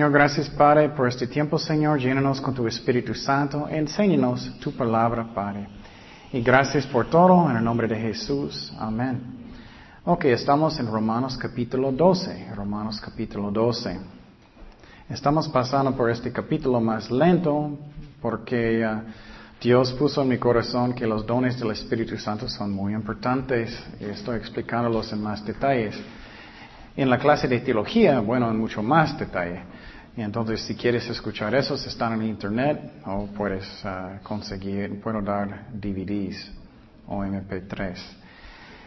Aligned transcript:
Señor, 0.00 0.12
gracias 0.12 0.48
Padre 0.48 0.88
por 0.88 1.08
este 1.08 1.26
tiempo, 1.26 1.58
Señor. 1.58 1.98
Llénanos 1.98 2.40
con 2.40 2.54
tu 2.54 2.66
Espíritu 2.66 3.12
Santo. 3.12 3.68
Enséñanos 3.68 4.58
tu 4.58 4.72
palabra, 4.72 5.28
Padre. 5.34 5.68
Y 6.32 6.40
gracias 6.40 6.86
por 6.86 7.10
todo 7.10 7.50
en 7.50 7.58
el 7.58 7.62
nombre 7.62 7.86
de 7.86 7.96
Jesús. 7.96 8.72
Amén. 8.78 9.20
Ok, 10.06 10.24
estamos 10.24 10.80
en 10.80 10.86
Romanos 10.86 11.36
capítulo 11.36 11.92
12. 11.92 12.48
Romanos 12.54 12.98
capítulo 12.98 13.50
12. 13.50 14.00
Estamos 15.10 15.46
pasando 15.50 15.94
por 15.94 16.08
este 16.08 16.32
capítulo 16.32 16.80
más 16.80 17.10
lento 17.10 17.78
porque 18.22 18.82
uh, 18.82 19.02
Dios 19.60 19.92
puso 19.92 20.22
en 20.22 20.28
mi 20.28 20.38
corazón 20.38 20.94
que 20.94 21.06
los 21.06 21.26
dones 21.26 21.60
del 21.60 21.72
Espíritu 21.72 22.16
Santo 22.16 22.48
son 22.48 22.72
muy 22.72 22.94
importantes 22.94 23.78
estoy 24.00 24.38
explicándolos 24.38 25.12
en 25.12 25.22
más 25.22 25.44
detalles. 25.44 25.94
En 26.96 27.10
la 27.10 27.18
clase 27.18 27.46
de 27.46 27.60
teología, 27.60 28.18
bueno, 28.20 28.50
en 28.50 28.56
mucho 28.56 28.82
más 28.82 29.18
detalle. 29.18 29.60
Y 30.20 30.22
entonces, 30.22 30.60
si 30.60 30.74
quieres 30.74 31.08
escuchar 31.08 31.54
esos, 31.54 31.86
están 31.86 32.12
en 32.12 32.28
internet 32.28 32.78
o 33.06 33.24
puedes 33.28 33.64
uh, 33.86 34.22
conseguir, 34.22 35.00
puedo 35.00 35.22
dar 35.22 35.68
DVDs 35.72 36.52
o 37.08 37.24
MP3. 37.24 37.96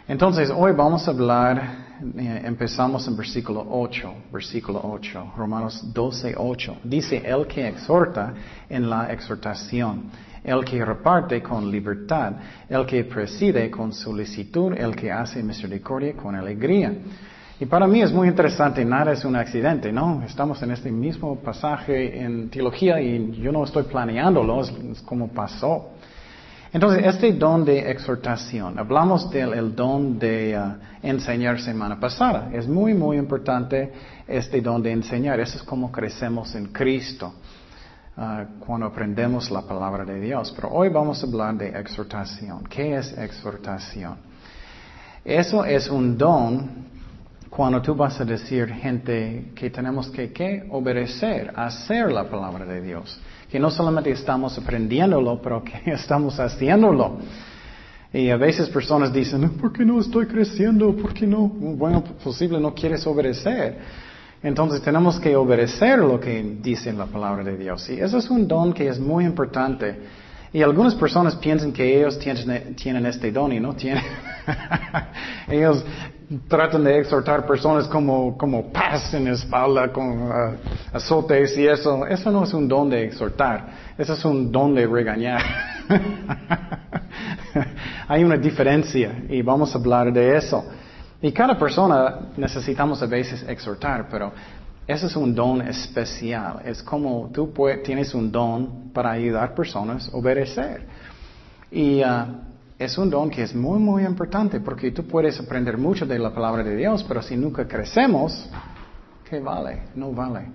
Entonces, 0.08 0.52
hoy 0.56 0.74
vamos 0.74 1.08
a 1.08 1.10
hablar, 1.10 1.98
eh, 2.20 2.42
empezamos 2.46 3.08
en 3.08 3.18
versículo 3.18 3.66
8, 3.68 4.14
versículo 4.32 4.80
8, 4.84 5.34
Romanos 5.36 5.92
12, 5.92 6.36
8. 6.38 6.78
Dice, 6.84 7.24
el 7.26 7.48
que 7.48 7.68
exhorta 7.68 8.32
en 8.70 8.88
la 8.88 9.12
exhortación, 9.12 10.12
el 10.44 10.64
que 10.64 10.86
reparte 10.86 11.42
con 11.42 11.72
libertad, 11.72 12.34
el 12.70 12.86
que 12.86 13.06
preside 13.06 13.72
con 13.72 13.92
solicitud, 13.92 14.72
el 14.78 14.96
que 14.96 15.12
hace 15.12 15.42
misericordia 15.42 16.14
con 16.14 16.36
alegría. 16.36 16.94
Y 17.64 17.66
para 17.66 17.88
mí 17.88 18.02
es 18.02 18.12
muy 18.12 18.28
interesante, 18.28 18.84
nada 18.84 19.14
es 19.14 19.24
un 19.24 19.38
accidente, 19.38 19.90
¿no? 19.90 20.22
Estamos 20.24 20.62
en 20.64 20.72
este 20.72 20.92
mismo 20.92 21.38
pasaje 21.38 22.22
en 22.22 22.50
teología 22.50 23.00
y 23.00 23.40
yo 23.42 23.54
no 23.54 23.64
estoy 23.64 23.84
planeándolo, 23.84 24.60
es, 24.60 25.02
como 25.06 25.30
pasó. 25.30 25.92
Entonces, 26.74 27.06
este 27.06 27.32
don 27.32 27.64
de 27.64 27.90
exhortación, 27.90 28.78
hablamos 28.78 29.32
del 29.32 29.74
don 29.74 30.20
de 30.20 30.60
uh, 30.60 31.08
enseñar 31.08 31.62
semana 31.62 31.98
pasada. 31.98 32.50
Es 32.52 32.68
muy, 32.68 32.94
muy 32.94 33.16
importante 33.16 33.94
este 34.28 34.60
don 34.60 34.84
de 34.84 34.92
enseñar. 34.92 35.40
Eso 35.40 35.58
es 35.58 35.64
como 35.64 35.90
crecemos 35.90 36.54
en 36.56 36.66
Cristo 36.66 37.34
uh, 38.18 38.60
cuando 38.60 38.88
aprendemos 38.88 39.50
la 39.50 39.62
palabra 39.62 40.04
de 40.04 40.20
Dios. 40.20 40.52
Pero 40.54 40.68
hoy 40.68 40.90
vamos 40.90 41.24
a 41.24 41.28
hablar 41.28 41.56
de 41.56 41.70
exhortación. 41.70 42.66
¿Qué 42.66 42.98
es 42.98 43.18
exhortación? 43.18 44.18
Eso 45.24 45.64
es 45.64 45.90
un 45.90 46.18
don 46.18 46.92
cuando 47.56 47.84
tú 47.84 47.94
vas 47.94 48.20
a 48.20 48.26
decir 48.26 48.68
gente 48.68 49.52
que 49.54 49.70
tenemos 49.70 50.10
que, 50.10 50.66
obedecer, 50.72 51.54
hacer 51.56 52.12
la 52.12 52.28
palabra 52.28 52.66
de 52.66 52.82
Dios. 52.82 53.20
Que 53.52 53.60
no 53.60 53.70
solamente 53.70 54.10
estamos 54.10 54.58
aprendiéndolo, 54.58 55.40
pero 55.40 55.64
que 55.64 55.80
estamos 55.92 56.40
haciéndolo. 56.40 57.20
Y 58.12 58.30
a 58.32 58.38
veces 58.38 58.70
personas 58.70 59.14
dicen, 59.14 59.48
¿por 59.52 59.72
qué 59.72 59.86
no 59.86 60.00
estoy 60.00 60.26
creciendo? 60.26 60.96
¿Por 60.96 61.14
qué 61.14 61.28
no? 61.28 61.48
Bueno, 61.48 62.04
posible 62.24 62.60
no 62.60 62.74
quieres 62.74 63.06
obedecer. 63.06 63.78
Entonces 64.42 64.82
tenemos 64.82 65.20
que 65.20 65.36
obedecer 65.36 66.00
lo 66.00 66.20
que 66.20 66.58
dice 66.60 66.92
la 66.92 67.06
palabra 67.06 67.44
de 67.44 67.56
Dios. 67.56 67.88
Y 67.88 68.00
eso 68.00 68.18
es 68.18 68.30
un 68.32 68.48
don 68.48 68.74
que 68.74 68.88
es 68.88 69.00
muy 69.00 69.26
importante. 69.26 69.96
Y 70.52 70.62
algunas 70.64 70.96
personas 70.96 71.36
piensan 71.36 71.72
que 71.72 72.00
ellos 72.00 72.18
tienen, 72.18 72.76
tienen 72.76 73.06
este 73.06 73.32
don 73.32 73.54
y 73.54 73.60
no 73.60 73.76
tienen. 73.76 74.04
ellos 75.48 75.84
tratan 76.48 76.84
de 76.84 77.00
exhortar 77.00 77.46
personas 77.46 77.88
como, 77.88 78.38
como 78.38 78.72
paz 78.72 79.14
en 79.14 79.26
la 79.26 79.32
espalda, 79.32 79.92
con 79.92 80.24
uh, 80.24 80.56
azotes 80.92 81.58
y 81.58 81.68
eso. 81.68 82.06
Eso 82.06 82.32
no 82.32 82.44
es 82.44 82.54
un 82.54 82.68
don 82.68 82.90
de 82.90 83.06
exhortar, 83.06 83.68
eso 83.98 84.14
es 84.14 84.26
un 84.26 84.52
don 84.52 84.76
de 84.76 84.88
regañar. 84.88 85.42
Hay 88.08 88.24
una 88.24 88.38
diferencia 88.38 89.24
y 89.30 89.42
vamos 89.42 89.76
a 89.76 89.78
hablar 89.78 90.12
de 90.12 90.38
eso. 90.38 90.66
Y 91.22 91.32
cada 91.32 91.58
persona 91.58 92.20
necesitamos 92.36 93.02
a 93.02 93.06
veces 93.06 93.46
exhortar, 93.48 94.08
pero 94.10 94.34
eso 94.86 95.08
es 95.08 95.16
un 95.16 95.34
don 95.34 95.62
especial. 95.62 96.62
Es 96.66 96.84
como 96.84 97.30
tú 97.34 97.54
tienes 97.84 98.14
un 98.14 98.32
don 98.32 98.92
para 98.94 99.12
ayudar 99.12 99.52
a 99.52 99.56
personas 99.56 100.10
a 100.14 100.18
obedecer. 100.18 100.86
Y 101.72 102.02
uh, 102.02 102.53
es 102.78 102.98
un 102.98 103.10
don 103.10 103.30
que 103.30 103.44
es 103.44 103.54
muy, 103.54 103.80
muy 103.80 104.04
importante 104.04 104.60
porque 104.60 104.92
tú 104.92 105.06
puedes 105.06 105.40
aprender 105.40 105.78
mucho 105.78 106.06
de 106.06 106.18
la 106.20 106.34
palabra 106.34 106.64
de 106.64 106.76
Dios, 106.76 107.04
pero 107.08 107.22
si 107.22 107.36
nunca 107.36 107.68
crecemos, 107.68 108.50
¿qué 109.30 109.40
vale? 109.40 109.84
No 109.96 110.12
vale. 110.12 110.48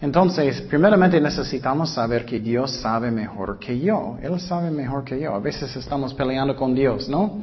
Entonces, 0.00 0.60
primeramente 0.62 1.20
necesitamos 1.20 1.90
saber 1.90 2.26
que 2.26 2.38
Dios 2.38 2.70
sabe 2.82 3.10
mejor 3.10 3.58
que 3.58 3.78
yo. 3.78 4.18
Él 4.20 4.38
sabe 4.40 4.70
mejor 4.70 5.04
que 5.04 5.18
yo. 5.18 5.34
A 5.34 5.38
veces 5.38 5.74
estamos 5.74 6.12
peleando 6.12 6.54
con 6.54 6.74
Dios, 6.74 7.08
¿no? 7.08 7.38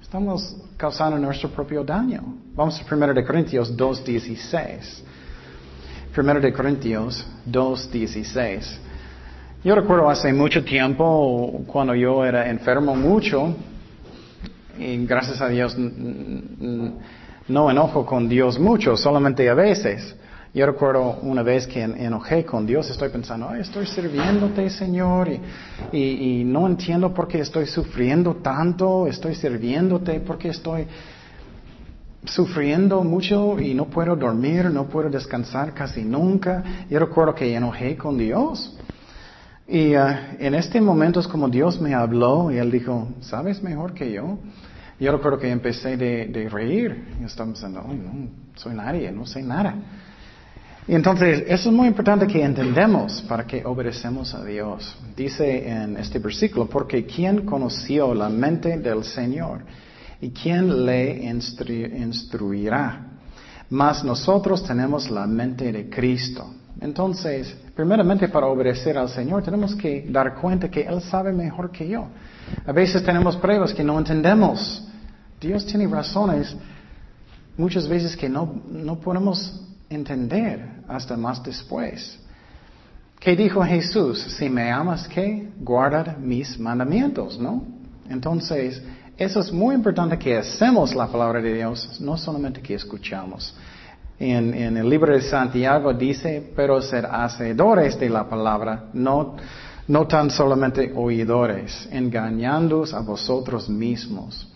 Estamos 0.00 0.56
causando 0.76 1.16
nuestro 1.18 1.50
propio 1.50 1.84
daño. 1.84 2.22
Vamos 2.54 2.80
a 2.80 2.94
1 2.94 3.14
de 3.14 3.24
Corintios 3.24 3.76
2.16. 3.76 5.02
1 6.16 6.40
de 6.40 6.52
Corintios 6.52 7.24
2.16. 7.48 8.78
Yo 9.64 9.76
recuerdo 9.76 10.10
hace 10.10 10.32
mucho 10.32 10.64
tiempo, 10.64 11.62
cuando 11.68 11.94
yo 11.94 12.24
era 12.24 12.50
enfermo 12.50 12.96
mucho, 12.96 13.54
y 14.76 15.06
gracias 15.06 15.40
a 15.40 15.48
Dios 15.48 15.76
no 15.78 17.70
enojo 17.70 18.04
con 18.04 18.28
Dios 18.28 18.58
mucho, 18.58 18.96
solamente 18.96 19.48
a 19.48 19.54
veces. 19.54 20.16
Yo 20.52 20.66
recuerdo 20.66 21.20
una 21.22 21.44
vez 21.44 21.68
que 21.68 21.80
enojé 21.80 22.44
con 22.44 22.66
Dios, 22.66 22.90
estoy 22.90 23.10
pensando, 23.10 23.50
Ay, 23.50 23.60
estoy 23.60 23.86
sirviéndote, 23.86 24.68
Señor, 24.68 25.28
y, 25.28 25.40
y, 25.92 26.44
no 26.44 26.66
entiendo 26.66 27.14
por 27.14 27.28
qué 27.28 27.38
estoy 27.38 27.66
sufriendo 27.66 28.34
tanto, 28.42 29.06
estoy 29.06 29.36
sirviéndote, 29.36 30.18
porque 30.26 30.48
estoy 30.48 30.88
sufriendo 32.24 33.04
mucho 33.04 33.60
y 33.60 33.74
no 33.74 33.84
puedo 33.84 34.16
dormir, 34.16 34.64
no 34.72 34.88
puedo 34.88 35.08
descansar 35.08 35.72
casi 35.72 36.02
nunca. 36.02 36.64
Yo 36.90 36.98
recuerdo 36.98 37.32
que 37.32 37.54
enojé 37.54 37.96
con 37.96 38.18
Dios. 38.18 38.76
Y 39.68 39.94
uh, 39.96 40.06
en 40.38 40.54
este 40.54 40.80
momento 40.80 41.20
es 41.20 41.26
como 41.26 41.48
Dios 41.48 41.80
me 41.80 41.94
habló 41.94 42.50
y 42.50 42.58
Él 42.58 42.70
dijo, 42.70 43.08
¿sabes 43.20 43.62
mejor 43.62 43.94
que 43.94 44.12
yo? 44.12 44.38
Yo 44.98 45.12
recuerdo 45.12 45.38
que 45.38 45.50
empecé 45.50 45.96
de, 45.96 46.26
de 46.26 46.48
reír. 46.48 47.16
Y 47.20 47.24
estaba 47.24 47.50
pensando, 47.50 47.82
no, 47.82 48.28
soy 48.54 48.74
nadie, 48.74 49.10
no 49.10 49.26
sé 49.26 49.42
nada. 49.42 49.74
Y 50.86 50.94
entonces, 50.94 51.44
eso 51.46 51.68
es 51.68 51.74
muy 51.74 51.86
importante 51.86 52.26
que 52.26 52.42
entendemos 52.42 53.22
para 53.22 53.46
que 53.46 53.64
obedecemos 53.64 54.34
a 54.34 54.44
Dios. 54.44 54.96
Dice 55.16 55.68
en 55.68 55.96
este 55.96 56.18
versículo, 56.18 56.66
porque 56.66 57.06
¿quién 57.06 57.46
conoció 57.46 58.12
la 58.14 58.28
mente 58.28 58.78
del 58.78 59.04
Señor? 59.04 59.60
¿Y 60.20 60.30
quién 60.30 60.84
le 60.84 61.24
instruirá? 61.24 63.06
Mas 63.70 64.04
nosotros 64.04 64.64
tenemos 64.64 65.08
la 65.08 65.26
mente 65.26 65.70
de 65.70 65.88
Cristo. 65.88 66.52
Entonces, 66.82 67.56
primeramente 67.76 68.28
para 68.28 68.48
obedecer 68.48 68.98
al 68.98 69.08
Señor 69.08 69.44
tenemos 69.44 69.76
que 69.76 70.04
dar 70.10 70.34
cuenta 70.34 70.68
que 70.68 70.82
Él 70.82 71.00
sabe 71.00 71.32
mejor 71.32 71.70
que 71.70 71.88
yo. 71.88 72.08
A 72.66 72.72
veces 72.72 73.04
tenemos 73.04 73.36
pruebas 73.36 73.72
que 73.72 73.84
no 73.84 73.96
entendemos. 73.96 74.84
Dios 75.40 75.64
tiene 75.64 75.86
razones 75.86 76.56
muchas 77.56 77.86
veces 77.86 78.16
que 78.16 78.28
no, 78.28 78.62
no 78.68 78.98
podemos 78.98 79.64
entender 79.88 80.82
hasta 80.88 81.16
más 81.16 81.40
después. 81.44 82.18
¿Qué 83.20 83.36
dijo 83.36 83.62
Jesús? 83.62 84.20
Si 84.36 84.48
me 84.48 84.72
amas, 84.72 85.06
¿qué? 85.06 85.50
Guardad 85.60 86.16
mis 86.16 86.58
mandamientos, 86.58 87.38
¿no? 87.38 87.64
Entonces, 88.08 88.82
eso 89.16 89.38
es 89.38 89.52
muy 89.52 89.76
importante 89.76 90.18
que 90.18 90.36
hacemos 90.36 90.92
la 90.96 91.06
palabra 91.06 91.40
de 91.40 91.54
Dios, 91.54 92.00
no 92.00 92.16
solamente 92.16 92.60
que 92.60 92.74
escuchamos. 92.74 93.54
En, 94.24 94.76
el 94.76 94.88
libro 94.88 95.12
de 95.12 95.20
Santiago 95.20 95.92
dice, 95.92 96.52
pero 96.54 96.80
ser 96.80 97.06
hacedores 97.06 97.98
de 97.98 98.08
la 98.08 98.28
palabra, 98.28 98.84
no, 98.92 99.34
no 99.88 100.06
tan 100.06 100.30
solamente 100.30 100.92
oidores, 100.94 101.88
engañándoos 101.90 102.94
a 102.94 103.00
vosotros 103.00 103.68
mismos. 103.68 104.48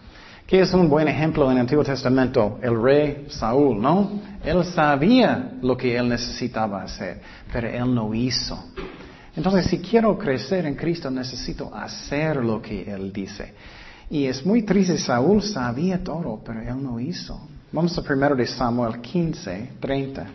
Que 0.46 0.60
es 0.60 0.72
un 0.72 0.88
buen 0.88 1.08
ejemplo 1.08 1.46
en 1.46 1.56
el 1.56 1.62
Antiguo 1.62 1.82
Testamento, 1.82 2.60
el 2.62 2.80
rey 2.80 3.26
Saúl, 3.28 3.82
¿no? 3.82 4.20
Él 4.44 4.64
sabía 4.66 5.54
lo 5.60 5.76
que 5.76 5.96
él 5.96 6.08
necesitaba 6.08 6.84
hacer, 6.84 7.20
pero 7.52 7.66
él 7.68 7.92
no 7.92 8.14
hizo. 8.14 8.66
Entonces, 9.34 9.66
si 9.66 9.80
quiero 9.80 10.16
crecer 10.16 10.64
en 10.64 10.76
Cristo, 10.76 11.10
necesito 11.10 11.74
hacer 11.74 12.36
lo 12.36 12.62
que 12.62 12.88
él 12.88 13.12
dice. 13.12 13.52
Y 14.10 14.26
es 14.26 14.46
muy 14.46 14.62
triste, 14.62 14.96
Saúl 14.96 15.42
sabía 15.42 16.04
todo, 16.04 16.40
pero 16.44 16.60
él 16.60 16.80
no 16.80 17.00
hizo. 17.00 17.55
Vamos 17.72 17.98
a 17.98 18.02
primero 18.02 18.36
de 18.36 18.46
Samuel 18.46 19.00
15, 19.00 19.72
30. 19.80 20.26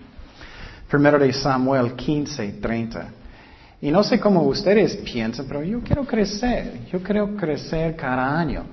Primero 0.90 1.18
de 1.18 1.32
Samuel 1.32 1.94
15, 1.96 2.60
30. 2.62 3.08
Y 3.82 3.90
no 3.90 4.04
sé 4.04 4.20
cómo 4.20 4.44
ustedes 4.44 4.98
piensan, 4.98 5.46
pero 5.48 5.64
yo 5.64 5.80
quiero 5.80 6.04
crecer. 6.04 6.82
Yo 6.92 7.02
quiero 7.02 7.36
crecer 7.38 7.96
cada 7.96 8.38
año. 8.38 8.64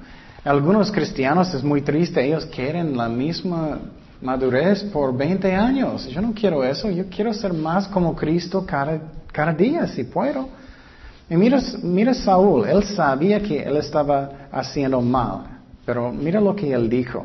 Algunos 0.45 0.91
cristianos 0.91 1.55
es 1.55 1.63
muy 1.63 1.83
triste, 1.83 2.25
ellos 2.25 2.47
quieren 2.47 2.97
la 2.97 3.09
misma 3.09 3.79
madurez 4.21 4.83
por 4.83 5.17
20 5.17 5.55
años. 5.55 6.09
Yo 6.09 6.21
no 6.21 6.35
quiero 6.35 6.65
eso. 6.65 6.91
Yo 6.91 7.05
quiero 7.09 7.33
ser 7.33 7.53
más 7.53 7.87
como 7.87 8.17
Cristo 8.17 8.67
cada, 8.67 9.01
cada 9.31 9.53
día, 9.53 9.87
si 9.87 10.03
puedo. 10.03 10.49
Y 11.31 11.37
mira, 11.37 11.61
mira 11.85 12.13
Saúl, 12.13 12.67
él 12.69 12.83
sabía 12.83 13.41
que 13.41 13.63
él 13.63 13.77
estaba 13.77 14.49
haciendo 14.51 15.01
mal, 15.01 15.61
pero 15.87 16.11
mira 16.11 16.41
lo 16.41 16.57
que 16.57 16.73
él 16.73 16.91
dijo. 16.91 17.25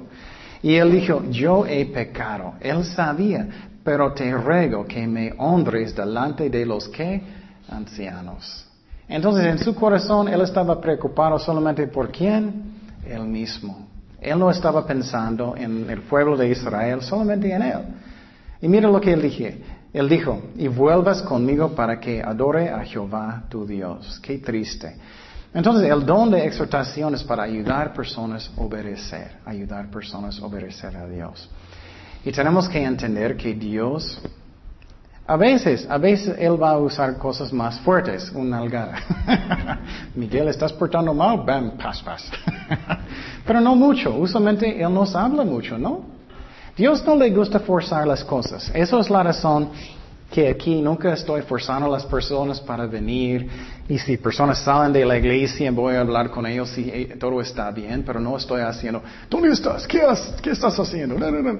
Y 0.63 0.75
él 0.75 0.93
dijo, 0.93 1.23
yo 1.29 1.65
he 1.65 1.85
pecado. 1.85 2.53
Él 2.61 2.85
sabía, 2.85 3.47
pero 3.83 4.13
te 4.13 4.31
ruego 4.31 4.85
que 4.85 5.05
me 5.05 5.33
honres 5.37 5.93
delante 5.93 6.49
de 6.49 6.65
los 6.65 6.87
que 6.87 7.21
ancianos. 7.69 8.65
Entonces 9.07 9.45
en 9.45 9.59
su 9.59 9.75
corazón 9.75 10.29
él 10.29 10.41
estaba 10.41 10.79
preocupado 10.79 11.37
solamente 11.37 11.85
por 11.87 12.09
quién? 12.09 12.73
Él 13.05 13.25
mismo. 13.25 13.87
Él 14.21 14.39
no 14.39 14.49
estaba 14.49 14.87
pensando 14.87 15.53
en 15.57 15.89
el 15.89 16.01
pueblo 16.03 16.37
de 16.37 16.49
Israel, 16.49 17.01
solamente 17.01 17.51
en 17.51 17.61
él. 17.61 17.79
Y 18.61 18.69
mira 18.69 18.89
lo 18.89 19.01
que 19.01 19.11
él 19.11 19.21
dije. 19.21 19.61
Él 19.91 20.07
dijo, 20.07 20.41
y 20.55 20.69
vuelvas 20.69 21.21
conmigo 21.21 21.75
para 21.75 21.99
que 21.99 22.23
adore 22.23 22.69
a 22.69 22.85
Jehová 22.85 23.43
tu 23.49 23.67
Dios. 23.67 24.19
Qué 24.23 24.37
triste. 24.37 24.95
Entonces, 25.53 25.89
el 25.89 26.05
don 26.05 26.31
de 26.31 26.45
exhortación 26.45 27.13
es 27.13 27.23
para 27.23 27.43
ayudar 27.43 27.93
personas 27.93 28.49
a 28.57 28.61
obedecer, 28.61 29.37
ayudar 29.45 29.89
personas 29.89 30.39
a 30.39 30.45
obedecer 30.45 30.95
a 30.97 31.07
Dios. 31.07 31.47
Y 32.25 32.31
tenemos 32.31 32.67
que 32.67 32.83
entender 32.83 33.37
que 33.37 33.53
Dios, 33.53 34.19
a 35.27 35.37
veces, 35.37 35.85
a 35.87 35.97
veces 35.99 36.35
Él 36.39 36.61
va 36.61 36.71
a 36.71 36.77
usar 36.77 37.17
cosas 37.17 37.53
más 37.53 37.79
fuertes, 37.81 38.31
una 38.33 38.57
algada. 38.57 38.95
Miguel, 40.15 40.47
¿estás 40.47 40.73
portando 40.73 41.13
mal? 41.13 41.43
Bam, 41.45 41.77
paz, 41.77 42.01
paz. 42.01 42.31
Pero 43.45 43.61
no 43.61 43.75
mucho, 43.75 44.15
usualmente 44.15 44.81
Él 44.81 44.91
nos 44.91 45.15
habla 45.15 45.43
mucho, 45.43 45.77
¿no? 45.77 46.13
Dios 46.75 47.05
no 47.05 47.15
le 47.15 47.29
gusta 47.29 47.59
forzar 47.59 48.07
las 48.07 48.23
cosas. 48.23 48.71
Esa 48.73 48.99
es 48.99 49.09
la 49.09 49.21
razón 49.21 49.69
que 50.33 50.49
aquí 50.49 50.81
nunca 50.81 51.13
estoy 51.13 51.43
forzando 51.43 51.85
a 51.85 51.89
las 51.89 52.07
personas 52.07 52.59
para 52.59 52.87
venir. 52.87 53.47
Y 53.87 53.99
si 53.99 54.17
personas 54.17 54.63
salen 54.63 54.91
de 54.91 55.05
la 55.05 55.15
iglesia, 55.15 55.69
voy 55.71 55.93
a 55.93 55.99
hablar 55.99 56.31
con 56.31 56.47
ellos 56.47 56.69
si 56.69 56.89
eh, 56.89 57.15
todo 57.19 57.39
está 57.39 57.69
bien, 57.69 58.01
pero 58.03 58.19
no 58.19 58.35
estoy 58.35 58.61
haciendo, 58.61 59.03
¿dónde 59.29 59.49
estás? 59.51 59.85
¿Qué, 59.85 60.01
estás 60.49 60.79
haciendo? 60.79 61.19
No, 61.19 61.29
no, 61.29 61.39
no. 61.43 61.59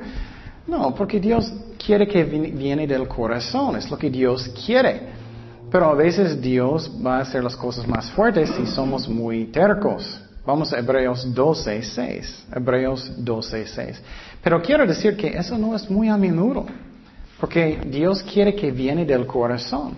no, 0.65 0.95
porque 0.95 1.19
Dios 1.19 1.53
quiere 1.77 2.07
que 2.07 2.23
viene 2.23 2.87
del 2.87 3.07
corazón, 3.07 3.75
es 3.75 3.91
lo 3.91 3.97
que 3.97 4.09
Dios 4.09 4.49
quiere. 4.65 5.01
Pero 5.69 5.91
a 5.91 5.93
veces 5.93 6.41
Dios 6.41 6.91
va 7.05 7.17
a 7.17 7.21
hacer 7.21 7.43
las 7.43 7.55
cosas 7.55 7.87
más 7.87 8.09
fuertes 8.09 8.49
si 8.57 8.65
somos 8.65 9.07
muy 9.07 9.45
tercos. 9.45 10.19
Vamos 10.47 10.73
a 10.73 10.79
Hebreos 10.79 11.31
12, 11.31 11.83
6. 11.83 12.45
Hebreos 12.55 13.11
12, 13.17 13.67
6. 13.67 14.01
Pero 14.41 14.63
quiero 14.63 14.87
decir 14.87 15.15
que 15.15 15.27
eso 15.27 15.59
no 15.59 15.75
es 15.75 15.87
muy 15.91 16.09
a 16.09 16.17
menudo, 16.17 16.65
porque 17.39 17.79
Dios 17.85 18.23
quiere 18.23 18.55
que 18.55 18.71
viene 18.71 19.05
del 19.05 19.25
corazón. 19.25 19.95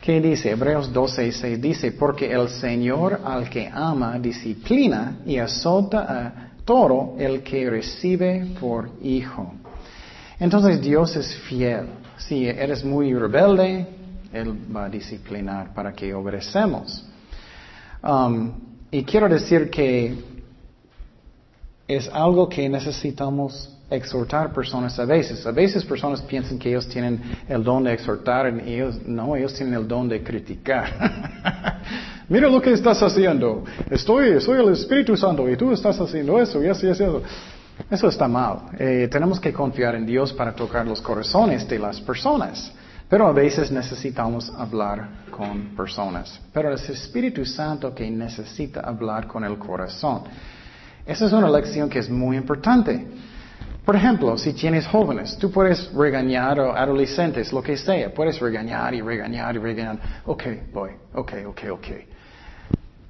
¿Qué 0.00 0.20
dice? 0.20 0.50
Hebreos 0.50 0.92
12, 0.92 1.30
6 1.30 1.60
dice, 1.62 1.92
porque 1.92 2.32
el 2.32 2.48
Señor 2.48 3.20
al 3.24 3.48
que 3.48 3.68
ama 3.72 4.18
disciplina 4.18 5.18
y 5.24 5.38
azota 5.38 6.00
a 6.08 6.52
todo 6.64 7.14
el 7.18 7.42
que 7.42 7.70
recibe 7.70 8.54
por 8.58 8.90
hijo. 9.00 9.54
Entonces 10.40 10.80
Dios 10.80 11.14
es 11.14 11.36
fiel. 11.42 11.86
Si 12.16 12.46
eres 12.46 12.84
muy 12.84 13.14
rebelde, 13.14 13.86
Él 14.32 14.58
va 14.74 14.86
a 14.86 14.88
disciplinar 14.88 15.72
para 15.72 15.92
que 15.92 16.12
obedecemos. 16.12 17.06
Um, 18.02 18.52
y 18.90 19.04
quiero 19.04 19.28
decir 19.28 19.70
que 19.70 20.16
es 21.86 22.08
algo 22.12 22.48
que 22.48 22.68
necesitamos 22.68 23.78
exhortar 23.94 24.52
personas 24.52 24.98
a 24.98 25.04
veces. 25.04 25.46
A 25.46 25.52
veces 25.52 25.84
personas 25.84 26.22
piensan 26.22 26.58
que 26.58 26.70
ellos 26.70 26.88
tienen 26.88 27.20
el 27.48 27.62
don 27.62 27.84
de 27.84 27.92
exhortar 27.92 28.52
y 28.66 28.74
ellos 28.74 29.00
no, 29.06 29.36
ellos 29.36 29.54
tienen 29.54 29.74
el 29.74 29.86
don 29.86 30.08
de 30.08 30.22
criticar. 30.22 31.82
Mira 32.28 32.48
lo 32.48 32.60
que 32.60 32.72
estás 32.72 33.02
haciendo. 33.02 33.64
Estoy, 33.90 34.40
soy 34.40 34.60
el 34.60 34.72
Espíritu 34.72 35.16
Santo 35.16 35.48
y 35.48 35.56
tú 35.56 35.72
estás 35.72 36.00
haciendo 36.00 36.40
eso 36.40 36.62
y 36.62 36.68
eso 36.68 36.86
y 36.86 36.90
eso. 36.90 37.22
Eso 37.90 38.08
está 38.08 38.28
mal. 38.28 38.70
Eh, 38.78 39.08
tenemos 39.10 39.40
que 39.40 39.52
confiar 39.52 39.94
en 39.94 40.06
Dios 40.06 40.32
para 40.32 40.54
tocar 40.54 40.86
los 40.86 41.00
corazones 41.00 41.68
de 41.68 41.78
las 41.78 42.00
personas. 42.00 42.72
Pero 43.08 43.26
a 43.26 43.32
veces 43.32 43.70
necesitamos 43.70 44.50
hablar 44.56 45.26
con 45.30 45.76
personas. 45.76 46.40
Pero 46.52 46.72
es 46.72 46.88
el 46.88 46.94
Espíritu 46.94 47.44
Santo 47.44 47.94
que 47.94 48.10
necesita 48.10 48.80
hablar 48.80 49.26
con 49.26 49.44
el 49.44 49.58
corazón. 49.58 50.22
Esa 51.04 51.26
es 51.26 51.32
una 51.32 51.50
lección 51.50 51.90
que 51.90 51.98
es 51.98 52.08
muy 52.08 52.36
importante. 52.36 53.06
Por 53.84 53.96
ejemplo, 53.96 54.38
si 54.38 54.52
tienes 54.52 54.86
jóvenes, 54.86 55.36
tú 55.38 55.50
puedes 55.50 55.92
regañar 55.92 56.60
a 56.60 56.82
adolescentes, 56.82 57.52
lo 57.52 57.62
que 57.62 57.76
sea, 57.76 58.14
puedes 58.14 58.38
regañar 58.38 58.94
y 58.94 59.00
regañar 59.00 59.56
y 59.56 59.58
regañar. 59.58 59.98
Ok, 60.24 60.44
voy, 60.72 60.90
ok, 61.14 61.32
ok, 61.46 61.60
ok. 61.72 61.86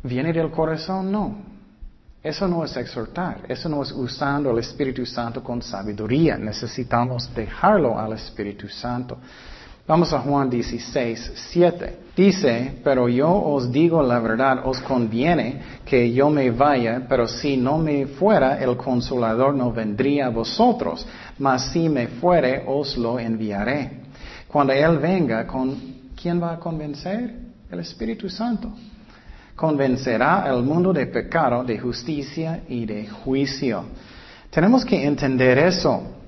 ¿Viene 0.04 0.32
del 0.32 0.50
corazón? 0.50 1.12
No. 1.12 1.52
Eso 2.22 2.46
no 2.46 2.64
es 2.64 2.76
exhortar, 2.76 3.42
eso 3.48 3.69
no 3.69 3.82
es 3.82 3.90
usando 3.90 4.50
el 4.52 4.58
Espíritu 4.60 5.04
Santo 5.04 5.42
con 5.42 5.60
sabiduría. 5.60 6.38
Necesitamos 6.38 7.34
dejarlo 7.34 7.98
al 7.98 8.12
Espíritu 8.12 8.68
Santo. 8.68 9.18
Vamos 9.87 10.12
a 10.12 10.20
Juan 10.20 10.49
16, 10.49 11.32
7. 11.50 11.99
Dice, 12.14 12.81
pero 12.84 13.08
yo 13.08 13.31
os 13.32 13.73
digo 13.73 14.00
la 14.02 14.20
verdad, 14.20 14.62
os 14.64 14.81
conviene 14.81 15.61
que 15.84 16.12
yo 16.12 16.31
me 16.31 16.50
vaya, 16.50 17.05
pero 17.08 17.26
si 17.26 17.56
no 17.56 17.79
me 17.79 18.06
fuera, 18.06 18.62
el 18.62 18.76
consolador 18.76 19.55
no 19.55 19.73
vendría 19.73 20.26
a 20.26 20.31
vosotros, 20.31 21.05
mas 21.38 21.73
si 21.73 21.88
me 21.88 22.06
fuere, 22.06 22.62
os 22.67 22.96
lo 22.96 23.19
enviaré. 23.19 24.02
Cuando 24.46 24.73
Él 24.73 24.99
venga, 24.99 25.46
¿con 25.46 25.76
quién 26.14 26.40
va 26.40 26.52
a 26.52 26.58
convencer? 26.61 27.35
El 27.69 27.81
Espíritu 27.81 28.28
Santo. 28.28 28.70
Convencerá 29.56 30.43
al 30.43 30.62
mundo 30.62 30.93
de 30.93 31.06
pecado, 31.06 31.64
de 31.64 31.78
justicia 31.78 32.62
y 32.69 32.87
de 32.87 33.08
juicio. 33.08 33.85
Tenemos 34.50 34.85
que 34.85 35.05
entender 35.05 35.58
eso. 35.58 36.22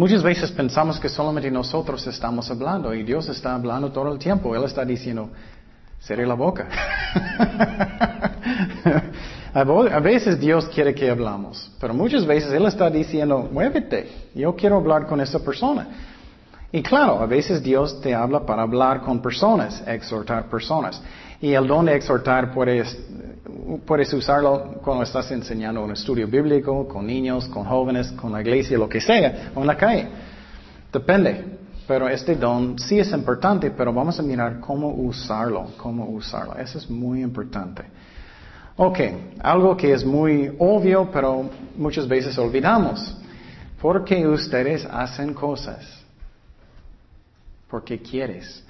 Muchas 0.00 0.22
veces 0.22 0.50
pensamos 0.50 0.98
que 0.98 1.10
solamente 1.10 1.50
nosotros 1.50 2.06
estamos 2.06 2.50
hablando 2.50 2.94
y 2.94 3.02
Dios 3.02 3.28
está 3.28 3.54
hablando 3.54 3.92
todo 3.92 4.10
el 4.10 4.18
tiempo. 4.18 4.56
Él 4.56 4.64
está 4.64 4.82
diciendo, 4.82 5.28
seré 5.98 6.26
la 6.26 6.32
boca. 6.32 6.66
a 9.52 10.00
veces 10.00 10.40
Dios 10.40 10.70
quiere 10.74 10.94
que 10.94 11.10
hablamos, 11.10 11.70
pero 11.78 11.92
muchas 11.92 12.24
veces 12.24 12.50
Él 12.50 12.64
está 12.64 12.88
diciendo, 12.88 13.46
muévete, 13.52 14.30
yo 14.34 14.56
quiero 14.56 14.76
hablar 14.76 15.06
con 15.06 15.20
esa 15.20 15.38
persona. 15.38 15.86
Y 16.72 16.82
claro, 16.82 17.20
a 17.20 17.26
veces 17.26 17.62
Dios 17.62 18.00
te 18.00 18.14
habla 18.14 18.46
para 18.46 18.62
hablar 18.62 19.00
con 19.00 19.20
personas, 19.20 19.82
exhortar 19.86 20.48
personas. 20.48 21.02
Y 21.40 21.52
el 21.52 21.66
don 21.66 21.86
de 21.86 21.96
exhortar 21.96 22.52
puedes, 22.52 22.96
puedes 23.84 24.12
usarlo 24.12 24.78
cuando 24.82 25.02
estás 25.02 25.30
enseñando 25.32 25.82
un 25.82 25.92
estudio 25.92 26.28
bíblico, 26.28 26.86
con 26.86 27.06
niños, 27.06 27.48
con 27.48 27.64
jóvenes, 27.64 28.12
con 28.12 28.30
la 28.30 28.40
iglesia, 28.40 28.78
lo 28.78 28.88
que 28.88 29.00
sea, 29.00 29.50
o 29.54 29.60
en 29.62 29.66
la 29.66 29.76
calle. 29.76 30.06
Depende. 30.92 31.58
Pero 31.88 32.08
este 32.08 32.36
don 32.36 32.78
sí 32.78 33.00
es 33.00 33.10
importante, 33.10 33.72
pero 33.72 33.92
vamos 33.92 34.20
a 34.20 34.22
mirar 34.22 34.60
cómo 34.60 34.90
usarlo, 34.90 35.72
cómo 35.76 36.04
usarlo. 36.10 36.54
Eso 36.54 36.78
es 36.78 36.88
muy 36.88 37.20
importante. 37.20 37.82
Ok, 38.76 38.98
algo 39.42 39.76
que 39.76 39.92
es 39.92 40.04
muy 40.04 40.54
obvio, 40.58 41.10
pero 41.12 41.50
muchas 41.76 42.06
veces 42.06 42.38
olvidamos. 42.38 43.16
¿Por 43.82 44.04
qué 44.04 44.24
ustedes 44.24 44.86
hacen 44.88 45.34
cosas? 45.34 45.99
Porque 47.70 48.00
quieres. 48.00 48.64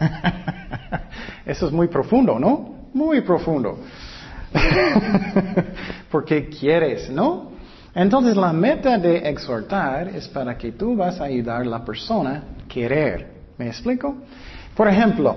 Eso 1.46 1.66
es 1.66 1.72
muy 1.72 1.88
profundo, 1.88 2.38
¿no? 2.38 2.88
Muy 2.92 3.20
profundo. 3.20 3.78
Porque 6.10 6.48
quieres, 6.48 7.10
¿no? 7.10 7.50
Entonces 7.94 8.36
la 8.36 8.52
meta 8.52 8.98
de 8.98 9.28
exhortar 9.28 10.08
es 10.08 10.28
para 10.28 10.56
que 10.56 10.72
tú 10.72 10.96
vas 10.96 11.20
a 11.20 11.24
ayudar 11.24 11.62
a 11.62 11.64
la 11.64 11.84
persona 11.84 12.44
a 12.64 12.68
querer. 12.68 13.40
¿Me 13.58 13.68
explico? 13.68 14.16
Por 14.74 14.88
ejemplo, 14.88 15.36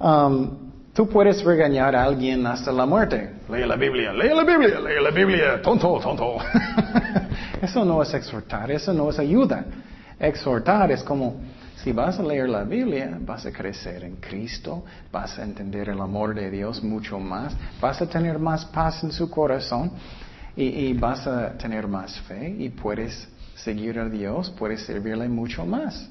um, 0.00 0.50
tú 0.92 1.08
puedes 1.08 1.42
regañar 1.44 1.94
a 1.96 2.04
alguien 2.04 2.46
hasta 2.46 2.72
la 2.72 2.86
muerte. 2.86 3.36
Lee 3.48 3.66
la 3.66 3.76
Biblia, 3.76 4.12
lee 4.12 4.34
la 4.34 4.44
Biblia, 4.44 4.80
lee 4.80 5.02
la 5.02 5.10
Biblia, 5.10 5.62
tonto, 5.62 5.98
tonto. 6.00 6.36
eso 7.62 7.84
no 7.84 8.02
es 8.02 8.12
exhortar, 8.14 8.70
eso 8.70 8.92
no 8.92 9.10
es 9.10 9.18
ayuda. 9.18 9.64
Exhortar 10.18 10.90
es 10.92 11.02
como 11.02 11.36
si 11.82 11.92
vas 11.92 12.18
a 12.18 12.22
leer 12.22 12.48
la 12.48 12.62
Biblia, 12.62 13.18
vas 13.20 13.44
a 13.44 13.52
crecer 13.52 14.04
en 14.04 14.16
Cristo, 14.16 14.84
vas 15.10 15.36
a 15.38 15.42
entender 15.42 15.88
el 15.88 16.00
amor 16.00 16.34
de 16.34 16.48
Dios 16.48 16.82
mucho 16.82 17.18
más, 17.18 17.54
vas 17.80 18.00
a 18.00 18.06
tener 18.06 18.38
más 18.38 18.64
paz 18.66 19.02
en 19.02 19.10
su 19.10 19.28
corazón 19.28 19.90
y, 20.54 20.92
vas 20.92 21.26
a 21.26 21.56
tener 21.56 21.88
más 21.88 22.20
fe 22.20 22.54
y 22.56 22.68
puedes 22.68 23.26
seguir 23.56 23.98
a 23.98 24.08
Dios, 24.08 24.50
puedes 24.50 24.82
servirle 24.82 25.28
mucho 25.28 25.64
más. 25.64 26.08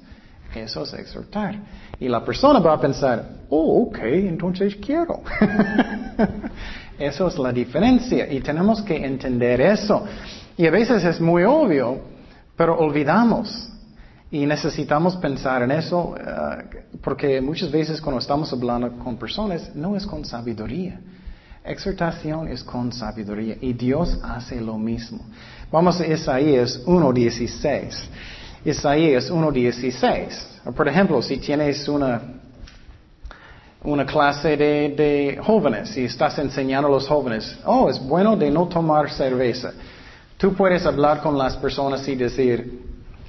Eso 0.53 0.83
es 0.83 0.93
exhortar. 0.93 1.55
Y 1.99 2.09
la 2.09 2.25
persona 2.25 2.59
va 2.59 2.73
a 2.73 2.81
pensar, 2.81 3.23
oh, 3.49 3.83
ok, 3.83 3.99
entonces 4.01 4.75
quiero. 4.75 5.21
eso 6.99 7.27
es 7.27 7.37
la 7.37 7.53
diferencia 7.53 8.29
y 8.29 8.41
tenemos 8.41 8.81
que 8.81 9.05
entender 9.05 9.61
eso. 9.61 10.03
Y 10.57 10.67
a 10.67 10.71
veces 10.71 11.05
es 11.05 11.21
muy 11.21 11.43
obvio, 11.43 12.01
pero 12.57 12.77
olvidamos. 12.77 13.70
Y 14.31 14.45
necesitamos 14.45 15.17
pensar 15.17 15.61
en 15.61 15.71
eso 15.71 16.15
eh, 16.17 16.85
porque 17.03 17.41
muchas 17.41 17.69
veces 17.69 17.99
cuando 17.99 18.19
estamos 18.19 18.51
hablando 18.53 18.89
con 18.93 19.17
personas 19.17 19.75
no 19.75 19.97
es 19.97 20.05
con 20.05 20.23
sabiduría. 20.23 21.01
Exhortación 21.65 22.47
es 22.47 22.63
con 22.63 22.93
sabiduría 22.93 23.57
y 23.59 23.73
Dios 23.73 24.17
hace 24.23 24.61
lo 24.61 24.77
mismo. 24.77 25.19
Vamos 25.69 25.99
a 25.99 26.07
Isaías 26.07 26.81
1.16. 26.85 27.93
Isaías 28.63 29.29
1.16. 29.29 30.73
Por 30.75 30.87
ejemplo, 30.87 31.21
si 31.21 31.37
tienes 31.37 31.87
una, 31.89 32.21
una 33.83 34.05
clase 34.05 34.55
de, 34.55 34.89
de 34.95 35.39
jóvenes 35.43 35.95
y 35.97 36.05
estás 36.05 36.39
enseñando 36.39 36.87
a 36.87 36.91
los 36.91 37.05
jóvenes, 37.05 37.59
oh, 37.65 37.89
es 37.89 37.99
bueno 37.99 38.37
de 38.37 38.49
no 38.49 38.67
tomar 38.67 39.11
cerveza. 39.11 39.73
Tú 40.37 40.53
puedes 40.53 40.85
hablar 40.85 41.21
con 41.21 41.37
las 41.37 41.57
personas 41.57 42.07
y 42.07 42.15
decir, 42.15 42.81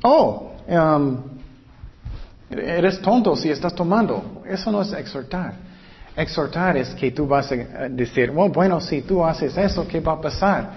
oh, 0.05 0.52
Um, 0.67 1.19
eres 2.51 3.01
tonto 3.01 3.35
si 3.37 3.51
estás 3.51 3.75
tomando. 3.75 4.43
Eso 4.47 4.71
no 4.71 4.83
es 4.83 4.93
exhortar. 4.93 5.55
Exhortar 6.17 6.77
es 6.77 6.91
que 6.95 7.11
tú 7.11 7.27
vas 7.27 7.51
a 7.53 7.89
decir, 7.89 8.31
bueno, 8.31 8.81
si 8.81 9.03
tú 9.03 9.25
haces 9.25 9.57
eso, 9.57 9.87
¿qué 9.89 10.01
va 10.01 10.13
a 10.13 10.21
pasar? 10.21 10.71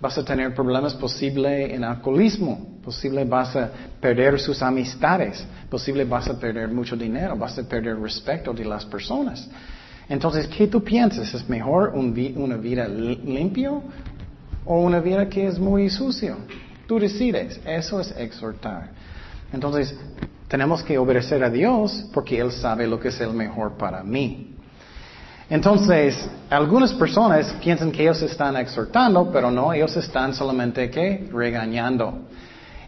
Vas 0.00 0.18
a 0.18 0.24
tener 0.24 0.52
problemas 0.52 0.94
posible 0.94 1.72
en 1.72 1.84
alcoholismo, 1.84 2.80
posible 2.82 3.24
vas 3.24 3.54
a 3.54 3.70
perder 4.00 4.40
sus 4.40 4.60
amistades, 4.62 5.44
posible 5.70 6.04
vas 6.04 6.28
a 6.28 6.38
perder 6.38 6.68
mucho 6.68 6.96
dinero, 6.96 7.36
vas 7.36 7.56
a 7.58 7.62
perder 7.62 7.96
respeto 8.00 8.52
de 8.52 8.64
las 8.64 8.84
personas. 8.84 9.48
Entonces, 10.08 10.48
¿qué 10.48 10.66
tú 10.66 10.82
piensas? 10.82 11.32
¿Es 11.32 11.48
mejor 11.48 11.92
una 11.94 12.56
vida 12.56 12.88
limpio 12.88 13.82
o 14.64 14.80
una 14.80 14.98
vida 14.98 15.28
que 15.28 15.46
es 15.46 15.60
muy 15.60 15.88
sucio? 15.90 16.36
Tú 16.88 16.98
decides. 16.98 17.60
Eso 17.64 18.00
es 18.00 18.12
exhortar. 18.16 18.90
Entonces, 19.52 19.96
tenemos 20.48 20.82
que 20.82 20.98
obedecer 20.98 21.42
a 21.42 21.50
Dios 21.50 22.06
porque 22.12 22.38
Él 22.38 22.52
sabe 22.52 22.86
lo 22.86 22.98
que 23.00 23.08
es 23.08 23.20
el 23.20 23.32
mejor 23.32 23.76
para 23.76 24.02
mí. 24.02 24.56
Entonces, 25.48 26.28
algunas 26.50 26.92
personas 26.94 27.54
piensan 27.62 27.92
que 27.92 28.02
ellos 28.02 28.20
están 28.22 28.56
exhortando, 28.56 29.30
pero 29.30 29.50
no, 29.50 29.72
ellos 29.72 29.96
están 29.96 30.34
solamente 30.34 30.90
que 30.90 31.28
regañando. 31.32 32.26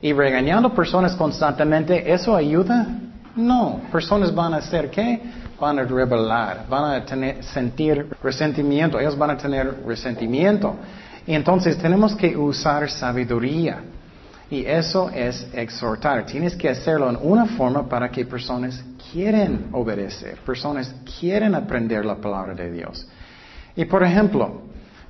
Y 0.01 0.13
regañando 0.13 0.75
personas 0.75 1.15
constantemente, 1.15 2.13
¿eso 2.13 2.35
ayuda? 2.35 2.87
No, 3.37 3.81
personas 3.93 4.35
van 4.35 4.55
a 4.55 4.57
hacer 4.57 4.91
qué? 4.91 5.23
Van 5.61 5.79
a 5.79 5.85
rebelar, 5.85 6.67
van 6.69 6.95
a 6.95 7.05
tener, 7.05 7.43
sentir 7.45 8.09
resentimiento, 8.23 8.99
ellos 8.99 9.17
van 9.17 9.31
a 9.31 9.37
tener 9.37 9.83
resentimiento. 9.87 10.75
Y 11.27 11.35
entonces 11.35 11.79
tenemos 11.79 12.17
que 12.17 12.37
usar 12.37 12.91
sabiduría. 12.91 13.83
Y 14.51 14.65
eso 14.65 15.11
es 15.11 15.47
exhortar. 15.53 16.25
Tienes 16.25 16.57
que 16.57 16.69
hacerlo 16.71 17.11
en 17.11 17.19
una 17.21 17.47
forma 17.47 17.87
para 17.87 18.11
que 18.11 18.25
personas 18.25 18.83
quieren 19.13 19.69
obedecer, 19.73 20.39
personas 20.39 20.95
quieren 21.19 21.55
aprender 21.55 22.05
la 22.05 22.17
palabra 22.17 22.55
de 22.55 22.71
Dios. 22.71 23.07
Y 23.77 23.85
por 23.85 24.03
ejemplo, 24.03 24.63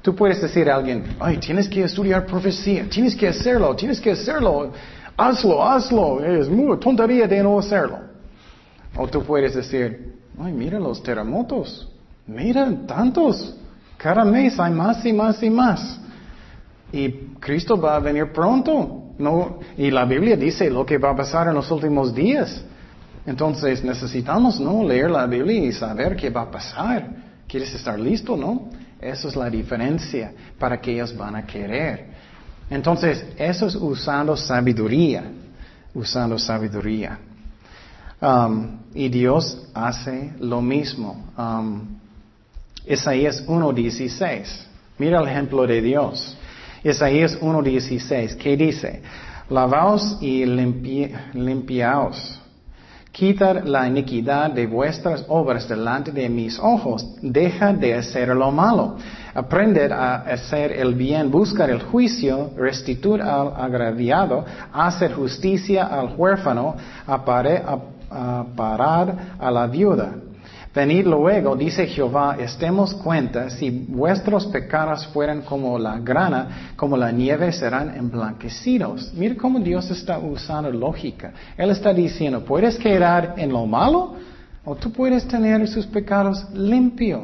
tú 0.02 0.14
puedes 0.14 0.42
decir 0.42 0.68
a 0.70 0.76
alguien, 0.76 1.16
ay, 1.20 1.38
tienes 1.38 1.68
que 1.68 1.84
estudiar 1.84 2.26
profecía, 2.26 2.88
tienes 2.88 3.14
que 3.14 3.28
hacerlo, 3.28 3.74
tienes 3.76 4.00
que 4.00 4.10
hacerlo, 4.10 4.72
hazlo, 5.16 5.64
hazlo, 5.64 6.24
es 6.24 6.48
muy 6.48 6.78
tontería 6.78 7.28
de 7.28 7.42
no 7.42 7.58
hacerlo. 7.58 7.98
O 8.96 9.06
tú 9.06 9.22
puedes 9.22 9.54
decir, 9.54 10.16
ay, 10.40 10.52
mira 10.52 10.80
los 10.80 11.00
terremotos, 11.02 11.88
mira 12.26 12.68
tantos, 12.86 13.56
cada 13.96 14.24
mes 14.24 14.58
hay 14.58 14.72
más 14.72 15.04
y 15.04 15.12
más 15.12 15.42
y 15.42 15.50
más. 15.50 16.00
Y 16.92 17.10
Cristo 17.40 17.80
va 17.80 17.96
a 17.96 18.00
venir 18.00 18.32
pronto. 18.32 19.07
No, 19.18 19.58
y 19.76 19.90
la 19.90 20.04
Biblia 20.04 20.36
dice 20.36 20.70
lo 20.70 20.86
que 20.86 20.96
va 20.96 21.10
a 21.10 21.16
pasar 21.16 21.48
en 21.48 21.54
los 21.54 21.70
últimos 21.70 22.14
días. 22.14 22.62
Entonces 23.26 23.84
necesitamos 23.84 24.58
no 24.60 24.82
leer 24.84 25.10
la 25.10 25.26
Biblia 25.26 25.64
y 25.64 25.72
saber 25.72 26.16
qué 26.16 26.30
va 26.30 26.42
a 26.42 26.50
pasar. 26.50 27.08
¿Quieres 27.46 27.74
estar 27.74 27.98
listo? 27.98 28.36
No. 28.36 28.70
Esa 29.00 29.28
es 29.28 29.36
la 29.36 29.50
diferencia 29.50 30.32
para 30.58 30.80
que 30.80 30.92
ellos 30.92 31.14
van 31.16 31.36
a 31.36 31.44
querer. 31.44 32.06
Entonces, 32.70 33.24
eso 33.36 33.66
es 33.66 33.74
usando 33.74 34.36
sabiduría. 34.36 35.24
Usando 35.94 36.38
sabiduría. 36.38 37.18
Um, 38.20 38.78
y 38.94 39.08
Dios 39.08 39.68
hace 39.74 40.32
lo 40.40 40.62
mismo. 40.62 41.24
Um, 41.36 41.98
Isaías 42.86 43.46
1.16. 43.46 44.46
Mira 44.96 45.20
el 45.20 45.28
ejemplo 45.28 45.66
de 45.66 45.82
Dios. 45.82 46.37
Isaías 46.84 47.40
1.16, 47.40 48.36
¿qué 48.36 48.56
dice? 48.56 49.02
Lavaos 49.50 50.18
y 50.20 50.44
limpiaos. 50.46 52.40
Quitad 53.10 53.64
la 53.64 53.88
iniquidad 53.88 54.50
de 54.50 54.66
vuestras 54.66 55.24
obras 55.28 55.68
delante 55.68 56.12
de 56.12 56.28
mis 56.28 56.56
ojos. 56.58 57.04
Deja 57.20 57.72
de 57.72 57.94
hacer 57.94 58.28
lo 58.28 58.52
malo. 58.52 58.96
Aprended 59.34 59.90
a 59.90 60.16
hacer 60.16 60.70
el 60.72 60.94
bien, 60.94 61.30
buscar 61.30 61.68
el 61.68 61.82
juicio, 61.82 62.50
restituir 62.56 63.22
al 63.22 63.54
agraviado, 63.56 64.44
hacer 64.72 65.14
justicia 65.14 65.86
al 65.86 66.14
huérfano, 66.16 66.76
parar 68.54 69.34
a 69.40 69.50
la 69.50 69.66
viuda 69.66 70.14
Venid 70.74 71.06
luego, 71.06 71.56
dice 71.56 71.86
Jehová, 71.86 72.36
estemos 72.38 72.94
cuenta, 72.94 73.48
si 73.50 73.70
vuestros 73.70 74.46
pecados 74.46 75.06
fueran 75.08 75.42
como 75.42 75.78
la 75.78 75.98
grana, 75.98 76.72
como 76.76 76.96
la 76.96 77.10
nieve 77.10 77.50
serán 77.52 77.96
emblanquecidos. 77.96 79.12
Mira 79.14 79.34
cómo 79.36 79.58
Dios 79.60 79.90
está 79.90 80.18
usando 80.18 80.70
lógica. 80.70 81.32
Él 81.56 81.70
está 81.70 81.92
diciendo, 81.92 82.44
puedes 82.44 82.76
quedar 82.76 83.34
en 83.38 83.50
lo 83.50 83.66
malo 83.66 84.14
o 84.64 84.76
tú 84.76 84.92
puedes 84.92 85.26
tener 85.26 85.66
sus 85.66 85.86
pecados 85.86 86.44
limpios. 86.52 87.22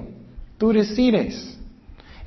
Tú 0.56 0.72
decides. 0.72 1.58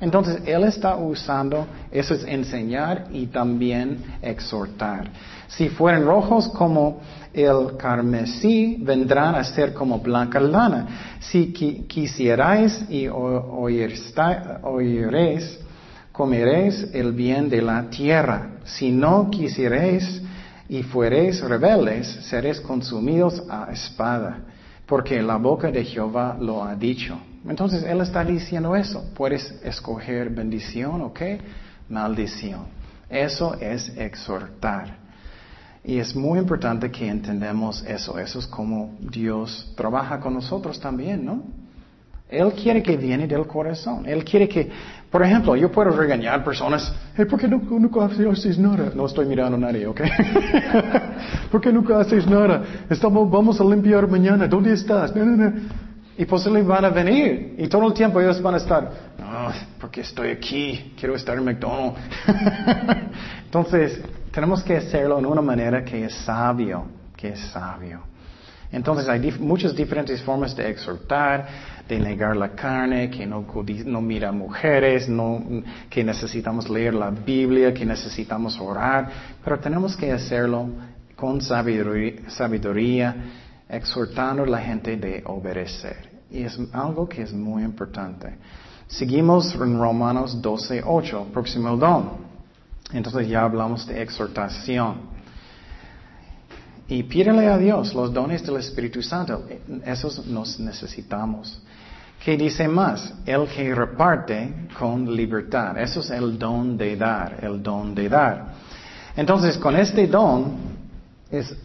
Entonces, 0.00 0.42
Él 0.46 0.62
está 0.62 0.96
usando, 0.96 1.66
eso 1.90 2.14
es 2.14 2.24
enseñar 2.24 3.06
y 3.10 3.26
también 3.26 3.98
exhortar. 4.22 5.10
Si 5.48 5.68
fueran 5.68 6.04
rojos 6.04 6.48
como 6.48 7.00
el 7.32 7.76
carmesí, 7.76 8.78
vendrán 8.80 9.34
a 9.34 9.42
ser 9.42 9.74
como 9.74 9.98
blanca 9.98 10.38
lana. 10.38 11.16
Si 11.18 11.52
quisierais 11.52 12.84
y 12.88 13.08
oiréis, 13.08 14.14
comeréis 16.12 16.86
el 16.92 17.12
bien 17.12 17.48
de 17.48 17.62
la 17.62 17.90
tierra. 17.90 18.50
Si 18.64 18.92
no 18.92 19.30
quisierais 19.30 20.22
y 20.68 20.84
fuereis 20.84 21.40
rebeldes, 21.40 22.06
seréis 22.28 22.60
consumidos 22.60 23.42
a 23.48 23.72
espada, 23.72 24.38
porque 24.86 25.20
la 25.22 25.38
boca 25.38 25.72
de 25.72 25.84
Jehová 25.84 26.36
lo 26.40 26.62
ha 26.62 26.76
dicho. 26.76 27.18
Entonces 27.46 27.82
Él 27.84 28.00
está 28.00 28.24
diciendo 28.24 28.74
eso. 28.74 29.04
Puedes 29.14 29.54
escoger 29.62 30.30
bendición, 30.30 31.02
¿ok? 31.02 31.20
Maldición. 31.88 32.66
Eso 33.08 33.54
es 33.60 33.88
exhortar. 33.96 34.96
Y 35.84 35.98
es 35.98 36.14
muy 36.14 36.38
importante 36.38 36.90
que 36.90 37.08
entendamos 37.08 37.82
eso. 37.84 38.18
Eso 38.18 38.38
es 38.38 38.46
como 38.46 38.96
Dios 39.00 39.72
trabaja 39.76 40.20
con 40.20 40.34
nosotros 40.34 40.78
también, 40.78 41.24
¿no? 41.24 41.42
Él 42.28 42.52
quiere 42.52 42.82
que 42.82 42.96
viene 42.96 43.26
del 43.26 43.46
corazón. 43.46 44.04
Él 44.06 44.22
quiere 44.22 44.46
que, 44.46 44.70
por 45.10 45.22
ejemplo, 45.22 45.56
yo 45.56 45.72
puedo 45.72 45.90
regañar 45.90 46.44
personas, 46.44 46.92
¿por 47.16 47.40
qué 47.40 47.48
nunca, 47.48 48.04
haces 48.04 48.58
nada? 48.58 48.92
No 48.94 49.06
estoy 49.06 49.24
mirando 49.24 49.56
a 49.56 49.60
nadie, 49.60 49.86
¿ok? 49.86 50.02
¿Por 51.50 51.60
qué 51.62 51.72
nunca 51.72 51.98
haces 51.98 52.26
nada? 52.26 52.62
Estamos, 52.90 53.30
vamos 53.30 53.58
a 53.58 53.64
limpiar 53.64 54.06
mañana, 54.06 54.46
¿dónde 54.46 54.74
estás? 54.74 55.16
No, 55.16 55.24
no, 55.24 55.36
no. 55.36 55.87
Y 56.18 56.26
posiblemente 56.26 56.68
van 56.68 56.84
a 56.84 56.90
venir 56.90 57.54
y 57.56 57.68
todo 57.68 57.86
el 57.86 57.94
tiempo 57.94 58.20
ellos 58.20 58.42
van 58.42 58.54
a 58.54 58.56
estar, 58.56 58.90
no, 59.18 59.52
porque 59.80 60.00
estoy 60.00 60.30
aquí, 60.30 60.94
quiero 60.98 61.14
estar 61.14 61.38
en 61.38 61.44
McDonald's. 61.44 62.00
Entonces, 63.44 64.02
tenemos 64.32 64.64
que 64.64 64.76
hacerlo 64.76 65.18
en 65.20 65.26
una 65.26 65.40
manera 65.40 65.84
que 65.84 66.04
es 66.04 66.14
sabio, 66.14 66.86
que 67.16 67.28
es 67.28 67.40
sabio. 67.52 68.00
Entonces 68.70 69.08
hay 69.08 69.32
muchas 69.38 69.74
diferentes 69.74 70.20
formas 70.22 70.54
de 70.54 70.68
exhortar, 70.68 71.46
de 71.88 71.98
negar 71.98 72.36
la 72.36 72.50
carne, 72.50 73.08
que 73.08 73.26
no, 73.26 73.46
no 73.86 74.00
mira 74.00 74.30
mujeres, 74.30 75.08
que 75.88 76.04
necesitamos 76.04 76.68
leer 76.68 76.94
la 76.94 77.10
Biblia, 77.10 77.72
que 77.72 77.86
necesitamos 77.86 78.58
orar, 78.60 79.08
pero 79.42 79.58
tenemos 79.58 79.96
que 79.96 80.12
hacerlo 80.12 80.68
con 81.16 81.40
sabiduría, 81.40 82.28
sabiduría 82.28 83.16
exhortando 83.68 84.42
a 84.42 84.46
la 84.46 84.58
gente 84.58 84.96
de 84.96 85.22
obedecer. 85.24 86.07
Y 86.30 86.42
es 86.42 86.58
algo 86.72 87.08
que 87.08 87.22
es 87.22 87.32
muy 87.32 87.62
importante. 87.62 88.38
Seguimos 88.86 89.54
en 89.54 89.78
Romanos 89.78 90.40
12, 90.40 90.82
8, 90.84 91.26
próximo 91.32 91.76
don. 91.76 92.10
Entonces 92.92 93.28
ya 93.28 93.42
hablamos 93.42 93.86
de 93.86 94.02
exhortación. 94.02 95.18
Y 96.88 97.02
pídele 97.02 97.46
a 97.48 97.58
Dios 97.58 97.94
los 97.94 98.12
dones 98.12 98.44
del 98.44 98.56
Espíritu 98.56 99.02
Santo. 99.02 99.44
Esos 99.84 100.26
nos 100.26 100.58
necesitamos. 100.58 101.60
¿Qué 102.24 102.36
dice 102.36 102.66
más? 102.66 103.12
El 103.26 103.46
que 103.46 103.74
reparte 103.74 104.68
con 104.78 105.14
libertad. 105.14 105.78
Eso 105.78 106.00
es 106.00 106.10
el 106.10 106.38
don 106.38 106.76
de 106.76 106.96
dar, 106.96 107.44
el 107.44 107.62
don 107.62 107.94
de 107.94 108.08
dar. 108.08 108.54
Entonces, 109.16 109.58
con 109.58 109.76
este 109.76 110.06
don, 110.06 110.77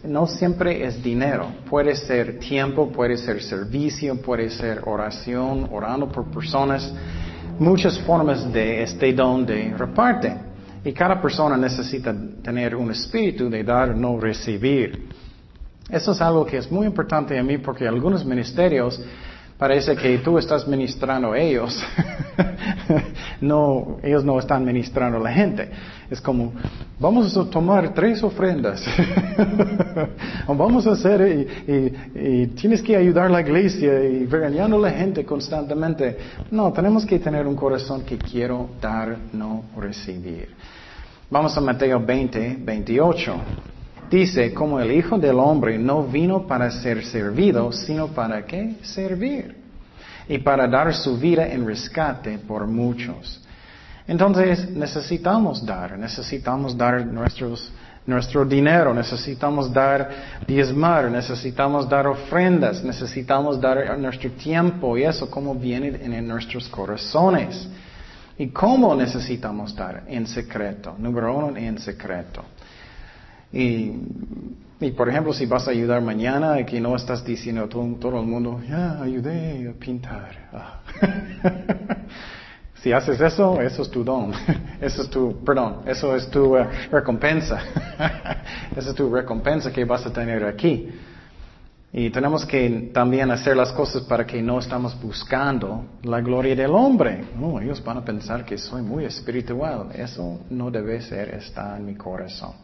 no 0.04 0.26
siempre 0.26 0.84
es 0.84 1.02
dinero. 1.02 1.48
Puede 1.68 1.94
ser 1.94 2.38
tiempo, 2.38 2.90
puede 2.90 3.16
ser 3.16 3.42
servicio, 3.42 4.20
puede 4.20 4.50
ser 4.50 4.82
oración, 4.84 5.68
orando 5.72 6.10
por 6.10 6.30
personas. 6.30 6.92
Muchas 7.58 7.98
formas 8.00 8.52
de 8.52 8.82
este 8.82 9.12
don 9.12 9.46
de 9.46 9.74
reparte. 9.76 10.36
Y 10.84 10.92
cada 10.92 11.20
persona 11.20 11.56
necesita 11.56 12.14
tener 12.42 12.76
un 12.76 12.90
espíritu 12.90 13.48
de 13.48 13.64
dar, 13.64 13.96
no 13.96 14.20
recibir. 14.20 15.08
Eso 15.88 16.12
es 16.12 16.20
algo 16.20 16.44
que 16.44 16.58
es 16.58 16.70
muy 16.70 16.86
importante 16.86 17.38
a 17.38 17.42
mí 17.42 17.56
porque 17.58 17.88
algunos 17.88 18.24
ministerios 18.24 19.00
Parece 19.58 19.94
que 19.94 20.18
tú 20.18 20.36
estás 20.36 20.66
ministrando 20.66 21.32
a 21.32 21.38
ellos. 21.38 21.80
no, 23.40 23.98
ellos 24.02 24.24
no 24.24 24.38
están 24.38 24.64
ministrando 24.64 25.18
a 25.18 25.20
la 25.20 25.32
gente. 25.32 25.70
Es 26.10 26.20
como, 26.20 26.52
vamos 26.98 27.36
a 27.36 27.44
tomar 27.44 27.94
tres 27.94 28.22
ofrendas. 28.24 28.84
vamos 30.48 30.86
a 30.88 30.92
hacer, 30.92 31.48
y, 32.14 32.46
tienes 32.48 32.82
que 32.82 32.96
ayudar 32.96 33.26
a 33.26 33.28
la 33.28 33.40
iglesia 33.42 34.02
y 34.02 34.26
regañando 34.26 34.76
a 34.76 34.80
la 34.80 34.90
gente 34.90 35.24
constantemente. 35.24 36.18
No, 36.50 36.72
tenemos 36.72 37.06
que 37.06 37.20
tener 37.20 37.46
un 37.46 37.54
corazón 37.54 38.02
que 38.02 38.18
quiero 38.18 38.70
dar, 38.80 39.16
no 39.32 39.66
recibir. 39.76 40.48
Vamos 41.30 41.56
a 41.56 41.60
Mateo 41.60 42.04
20, 42.04 42.58
28. 42.60 43.36
Dice, 44.10 44.52
como 44.52 44.78
el 44.80 44.92
Hijo 44.92 45.18
del 45.18 45.38
Hombre 45.38 45.78
no 45.78 46.04
vino 46.04 46.46
para 46.46 46.70
ser 46.70 47.04
servido, 47.04 47.72
sino 47.72 48.08
para 48.08 48.44
qué? 48.44 48.76
Servir. 48.82 49.56
Y 50.28 50.38
para 50.38 50.66
dar 50.68 50.94
su 50.94 51.18
vida 51.18 51.46
en 51.48 51.66
rescate 51.66 52.38
por 52.38 52.66
muchos. 52.66 53.40
Entonces 54.06 54.70
necesitamos 54.70 55.64
dar, 55.64 55.98
necesitamos 55.98 56.76
dar 56.76 57.06
nuestro 57.06 58.44
dinero, 58.44 58.92
necesitamos 58.92 59.72
dar 59.72 60.10
diezmar, 60.46 61.10
necesitamos 61.10 61.88
dar 61.88 62.06
ofrendas, 62.06 62.84
necesitamos 62.84 63.58
dar 63.60 63.98
nuestro 63.98 64.30
tiempo 64.32 64.98
y 64.98 65.04
eso 65.04 65.30
como 65.30 65.54
viene 65.54 65.98
en 66.02 66.28
nuestros 66.28 66.68
corazones. 66.68 67.66
¿Y 68.36 68.48
cómo 68.48 68.94
necesitamos 68.94 69.74
dar? 69.74 70.02
En 70.08 70.26
secreto. 70.26 70.96
Número 70.98 71.36
uno, 71.36 71.56
en 71.56 71.78
secreto. 71.78 72.44
Y, 73.54 74.90
por 74.96 75.08
ejemplo, 75.08 75.32
si 75.32 75.46
vas 75.46 75.68
a 75.68 75.70
ayudar 75.70 76.02
mañana 76.02 76.60
y 76.60 76.64
que 76.64 76.80
no 76.80 76.96
estás 76.96 77.24
diciendo 77.24 77.64
a 77.64 77.68
todo, 77.68 78.20
el 78.20 78.26
mundo, 78.26 78.60
ya 78.68 79.00
ayudé 79.00 79.68
a 79.68 79.72
pintar. 79.78 80.48
Ah. 80.52 80.80
si 82.82 82.92
haces 82.92 83.20
eso, 83.20 83.60
eso 83.60 83.82
es 83.82 83.90
tu 83.90 84.02
don. 84.02 84.32
eso 84.80 85.02
es 85.02 85.08
tu, 85.08 85.44
perdón, 85.44 85.82
eso 85.86 86.16
es 86.16 86.28
tu 86.28 86.56
uh, 86.56 86.66
recompensa. 86.90 87.62
Esa 88.76 88.90
es 88.90 88.94
tu 88.96 89.08
recompensa 89.08 89.72
que 89.72 89.84
vas 89.84 90.04
a 90.04 90.12
tener 90.12 90.44
aquí. 90.44 90.88
Y 91.92 92.10
tenemos 92.10 92.44
que 92.44 92.90
también 92.92 93.30
hacer 93.30 93.56
las 93.56 93.70
cosas 93.70 94.02
para 94.02 94.26
que 94.26 94.42
no 94.42 94.58
estamos 94.58 95.00
buscando 95.00 95.84
la 96.02 96.20
gloria 96.20 96.56
del 96.56 96.72
hombre. 96.72 97.24
Oh, 97.40 97.60
ellos 97.60 97.82
van 97.84 97.98
a 97.98 98.04
pensar 98.04 98.44
que 98.44 98.58
soy 98.58 98.82
muy 98.82 99.04
espiritual. 99.04 99.90
Eso 99.94 100.40
no 100.50 100.72
debe 100.72 101.00
ser, 101.00 101.36
está 101.36 101.76
en 101.76 101.86
mi 101.86 101.94
corazón. 101.94 102.63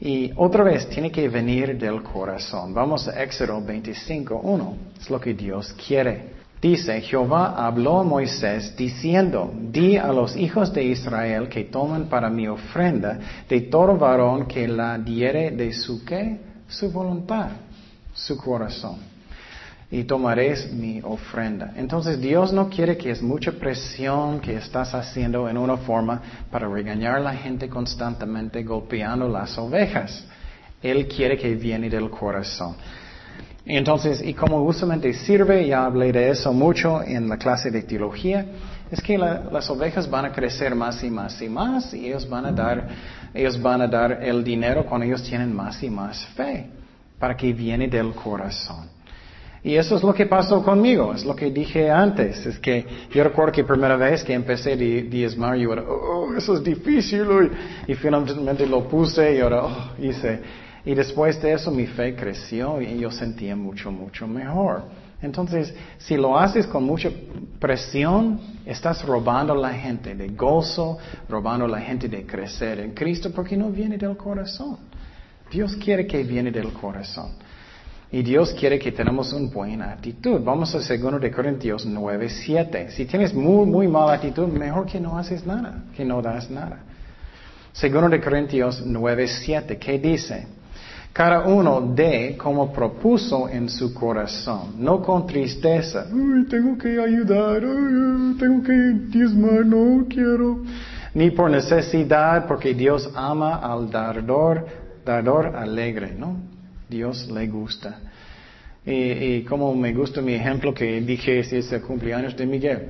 Y 0.00 0.32
otra 0.36 0.62
vez 0.64 0.88
tiene 0.88 1.10
que 1.10 1.28
venir 1.28 1.76
del 1.76 2.02
corazón. 2.02 2.72
Vamos 2.72 3.08
a 3.08 3.22
Éxodo 3.22 3.60
25, 3.60 4.40
1. 4.42 4.76
Es 5.00 5.10
lo 5.10 5.20
que 5.20 5.34
Dios 5.34 5.74
quiere. 5.86 6.38
Dice, 6.60 7.00
Jehová 7.00 7.66
habló 7.66 8.00
a 8.00 8.04
Moisés 8.04 8.76
diciendo, 8.76 9.52
di 9.54 9.96
a 9.96 10.12
los 10.12 10.36
hijos 10.36 10.72
de 10.72 10.84
Israel 10.84 11.48
que 11.48 11.64
tomen 11.64 12.06
para 12.06 12.30
mi 12.30 12.48
ofrenda 12.48 13.18
de 13.48 13.60
todo 13.62 13.96
varón 13.96 14.46
que 14.46 14.66
la 14.66 14.98
diere 14.98 15.52
de 15.52 15.72
su 15.72 16.04
qué? 16.04 16.40
Su 16.68 16.90
voluntad, 16.90 17.50
su 18.12 18.36
corazón 18.36 19.17
y 19.90 20.04
tomaréis 20.04 20.70
mi 20.72 21.00
ofrenda. 21.02 21.72
Entonces 21.76 22.20
Dios 22.20 22.52
no 22.52 22.68
quiere 22.68 22.96
que 22.96 23.10
es 23.10 23.22
mucha 23.22 23.52
presión 23.52 24.40
que 24.40 24.56
estás 24.56 24.94
haciendo 24.94 25.48
en 25.48 25.56
una 25.56 25.78
forma 25.78 26.20
para 26.50 26.68
regañar 26.68 27.14
a 27.14 27.20
la 27.20 27.34
gente 27.34 27.68
constantemente 27.68 28.62
golpeando 28.62 29.28
las 29.28 29.56
ovejas. 29.56 30.26
Él 30.82 31.08
quiere 31.08 31.38
que 31.38 31.54
viene 31.54 31.88
del 31.88 32.10
corazón. 32.10 32.76
Entonces, 33.64 34.22
y 34.22 34.32
como 34.34 34.64
justamente 34.64 35.12
sirve, 35.12 35.66
ya 35.66 35.84
hablé 35.84 36.12
de 36.12 36.30
eso 36.30 36.52
mucho 36.52 37.02
en 37.02 37.28
la 37.28 37.36
clase 37.36 37.70
de 37.70 37.82
teología, 37.82 38.44
es 38.90 39.00
que 39.02 39.18
las 39.18 39.68
ovejas 39.68 40.08
van 40.08 40.26
a 40.26 40.32
crecer 40.32 40.74
más 40.74 41.02
y 41.02 41.10
más 41.10 41.40
y 41.42 41.48
más 41.48 41.92
y 41.92 42.06
ellos 42.06 42.28
van 42.28 42.46
a 42.46 42.52
dar, 42.52 42.88
ellos 43.34 43.60
van 43.60 43.82
a 43.82 43.86
dar 43.86 44.22
el 44.22 44.42
dinero 44.42 44.86
cuando 44.86 45.06
ellos 45.06 45.22
tienen 45.22 45.54
más 45.54 45.82
y 45.82 45.90
más 45.90 46.24
fe, 46.28 46.66
para 47.18 47.36
que 47.36 47.52
viene 47.52 47.88
del 47.88 48.12
corazón. 48.12 48.97
Y 49.62 49.74
eso 49.74 49.96
es 49.96 50.02
lo 50.02 50.14
que 50.14 50.26
pasó 50.26 50.62
conmigo, 50.62 51.12
es 51.12 51.24
lo 51.24 51.34
que 51.34 51.50
dije 51.50 51.90
antes, 51.90 52.46
es 52.46 52.58
que 52.58 52.86
yo 53.10 53.24
recuerdo 53.24 53.52
que 53.52 53.64
primera 53.64 53.96
vez 53.96 54.22
que 54.22 54.32
empecé 54.32 54.74
a 54.74 54.76
diezmar, 54.76 55.56
yo 55.56 55.72
era, 55.72 55.82
oh, 55.82 56.32
eso 56.36 56.54
es 56.54 56.62
difícil, 56.62 57.26
y, 57.86 57.94
finalmente 57.94 58.66
lo 58.66 58.86
puse 58.88 59.34
y 59.36 59.40
ahora 59.40 59.64
oh, 59.64 59.92
hice. 59.98 60.40
Y 60.84 60.94
después 60.94 61.42
de 61.42 61.52
eso 61.52 61.72
mi 61.72 61.86
fe 61.86 62.14
creció 62.14 62.80
y 62.80 62.98
yo 62.98 63.10
sentía 63.10 63.56
mucho, 63.56 63.90
mucho 63.90 64.28
mejor. 64.28 64.84
Entonces, 65.20 65.74
si 65.98 66.16
lo 66.16 66.38
haces 66.38 66.66
con 66.66 66.84
mucha 66.84 67.10
presión, 67.58 68.40
estás 68.64 69.04
robando 69.04 69.52
a 69.52 69.56
la 69.56 69.74
gente 69.74 70.14
de 70.14 70.28
gozo, 70.28 70.98
robando 71.28 71.64
a 71.64 71.68
la 71.68 71.80
gente 71.80 72.08
de 72.08 72.24
crecer 72.24 72.78
en 72.78 72.92
Cristo 72.92 73.30
porque 73.34 73.56
no 73.56 73.70
viene 73.70 73.98
del 73.98 74.16
corazón. 74.16 74.78
Dios 75.50 75.74
quiere 75.76 76.06
que 76.06 76.22
viene 76.22 76.52
del 76.52 76.72
corazón. 76.72 77.32
Y 78.10 78.22
Dios 78.22 78.54
quiere 78.54 78.78
que 78.78 78.90
tenemos 78.90 79.34
una 79.34 79.50
buena 79.50 79.92
actitud. 79.92 80.40
Vamos 80.42 80.74
a 80.74 80.78
2 80.78 81.20
de 81.20 81.30
Corintios 81.30 81.84
9, 81.84 82.28
7. 82.30 82.90
Si 82.90 83.04
tienes 83.04 83.34
muy, 83.34 83.66
muy 83.66 83.86
mala 83.86 84.14
actitud, 84.14 84.48
mejor 84.48 84.86
que 84.86 84.98
no 84.98 85.18
haces 85.18 85.44
nada, 85.44 85.84
que 85.94 86.06
no 86.06 86.22
das 86.22 86.50
nada. 86.50 86.78
2 87.78 88.10
de 88.10 88.20
Corintios 88.20 88.82
9, 88.84 89.28
7. 89.28 89.76
¿Qué 89.76 89.98
dice? 89.98 90.46
Cada 91.12 91.46
uno 91.48 91.92
dé 91.94 92.34
como 92.38 92.72
propuso 92.72 93.46
en 93.48 93.68
su 93.68 93.92
corazón, 93.92 94.76
no 94.78 95.02
con 95.02 95.26
tristeza. 95.26 96.06
Uy, 96.10 96.46
tengo 96.46 96.78
que 96.78 96.98
ayudar, 97.00 97.60
tengo 98.38 98.62
que 98.62 98.72
diezmar, 99.10 99.66
no 99.66 100.06
quiero. 100.08 100.62
Ni 101.12 101.30
por 101.30 101.50
necesidad, 101.50 102.46
porque 102.46 102.72
Dios 102.72 103.10
ama 103.14 103.56
al 103.56 103.90
dador, 103.90 104.66
dador 105.04 105.56
alegre, 105.56 106.14
¿no? 106.16 106.57
Dios 106.88 107.28
le 107.30 107.46
gusta. 107.46 107.98
Y, 108.84 109.42
como 109.42 109.74
me 109.74 109.92
gusta 109.92 110.22
mi 110.22 110.34
ejemplo 110.34 110.72
que 110.72 111.00
dije 111.02 111.40
es 111.40 111.82
cumpleaños 111.86 112.36
de 112.36 112.46
Miguel. 112.46 112.88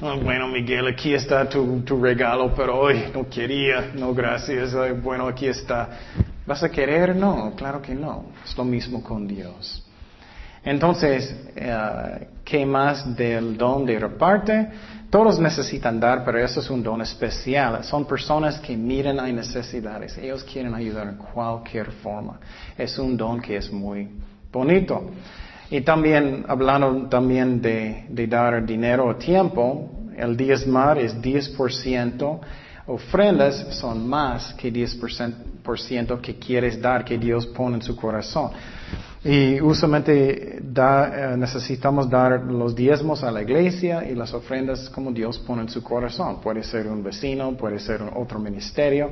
Oh, 0.00 0.16
bueno, 0.24 0.48
Miguel, 0.48 0.88
aquí 0.88 1.14
está 1.14 1.48
tu, 1.48 1.80
tu, 1.82 2.02
regalo, 2.02 2.52
pero 2.54 2.80
hoy 2.80 3.04
no 3.14 3.28
quería, 3.28 3.92
no 3.94 4.12
gracias, 4.12 4.74
bueno, 5.00 5.28
aquí 5.28 5.46
está. 5.46 5.90
¿Vas 6.44 6.62
a 6.64 6.70
querer? 6.70 7.14
No, 7.14 7.52
claro 7.54 7.80
que 7.80 7.94
no. 7.94 8.26
Es 8.44 8.56
lo 8.56 8.64
mismo 8.64 9.00
con 9.00 9.28
Dios. 9.28 9.84
Entonces, 10.64 11.34
eh, 11.56 12.28
¿qué 12.44 12.64
más 12.64 13.16
del 13.16 13.56
don 13.56 13.84
de 13.84 13.98
reparte? 13.98 14.68
Todos 15.10 15.38
necesitan 15.38 16.00
dar, 16.00 16.24
pero 16.24 16.38
eso 16.38 16.60
es 16.60 16.70
un 16.70 16.82
don 16.82 17.02
especial. 17.02 17.84
Son 17.84 18.06
personas 18.06 18.58
que 18.60 18.76
miran 18.76 19.20
hay 19.20 19.32
necesidades. 19.32 20.16
Ellos 20.16 20.44
quieren 20.44 20.74
ayudar 20.74 21.08
en 21.08 21.16
cualquier 21.16 21.90
forma. 21.90 22.40
Es 22.78 22.98
un 22.98 23.16
don 23.16 23.40
que 23.40 23.56
es 23.56 23.70
muy 23.72 24.08
bonito. 24.50 25.10
Y 25.70 25.80
también, 25.80 26.44
hablando 26.48 27.08
también 27.08 27.60
de, 27.60 28.06
de 28.08 28.26
dar 28.26 28.64
dinero 28.64 29.06
o 29.08 29.16
tiempo, 29.16 29.90
el 30.16 30.36
diezmar 30.36 30.98
es 30.98 31.14
10%. 31.20 32.40
Ofrendas 32.86 33.66
son 33.70 34.08
más 34.08 34.54
que 34.54 34.72
10% 34.72 36.20
que 36.20 36.36
quieres 36.36 36.80
dar, 36.80 37.04
que 37.04 37.18
Dios 37.18 37.46
pone 37.46 37.76
en 37.76 37.82
su 37.82 37.96
corazón. 37.96 38.50
Y 39.24 39.60
usualmente 39.60 40.58
da, 40.62 41.34
eh, 41.34 41.36
necesitamos 41.36 42.10
dar 42.10 42.42
los 42.42 42.74
diezmos 42.74 43.22
a 43.22 43.30
la 43.30 43.42
iglesia 43.42 44.04
y 44.08 44.16
las 44.16 44.34
ofrendas 44.34 44.90
como 44.90 45.12
Dios 45.12 45.38
pone 45.38 45.62
en 45.62 45.68
su 45.68 45.80
corazón. 45.82 46.40
Puede 46.40 46.64
ser 46.64 46.88
un 46.88 47.04
vecino, 47.04 47.52
puede 47.56 47.78
ser 47.78 48.02
otro 48.14 48.40
ministerio. 48.40 49.10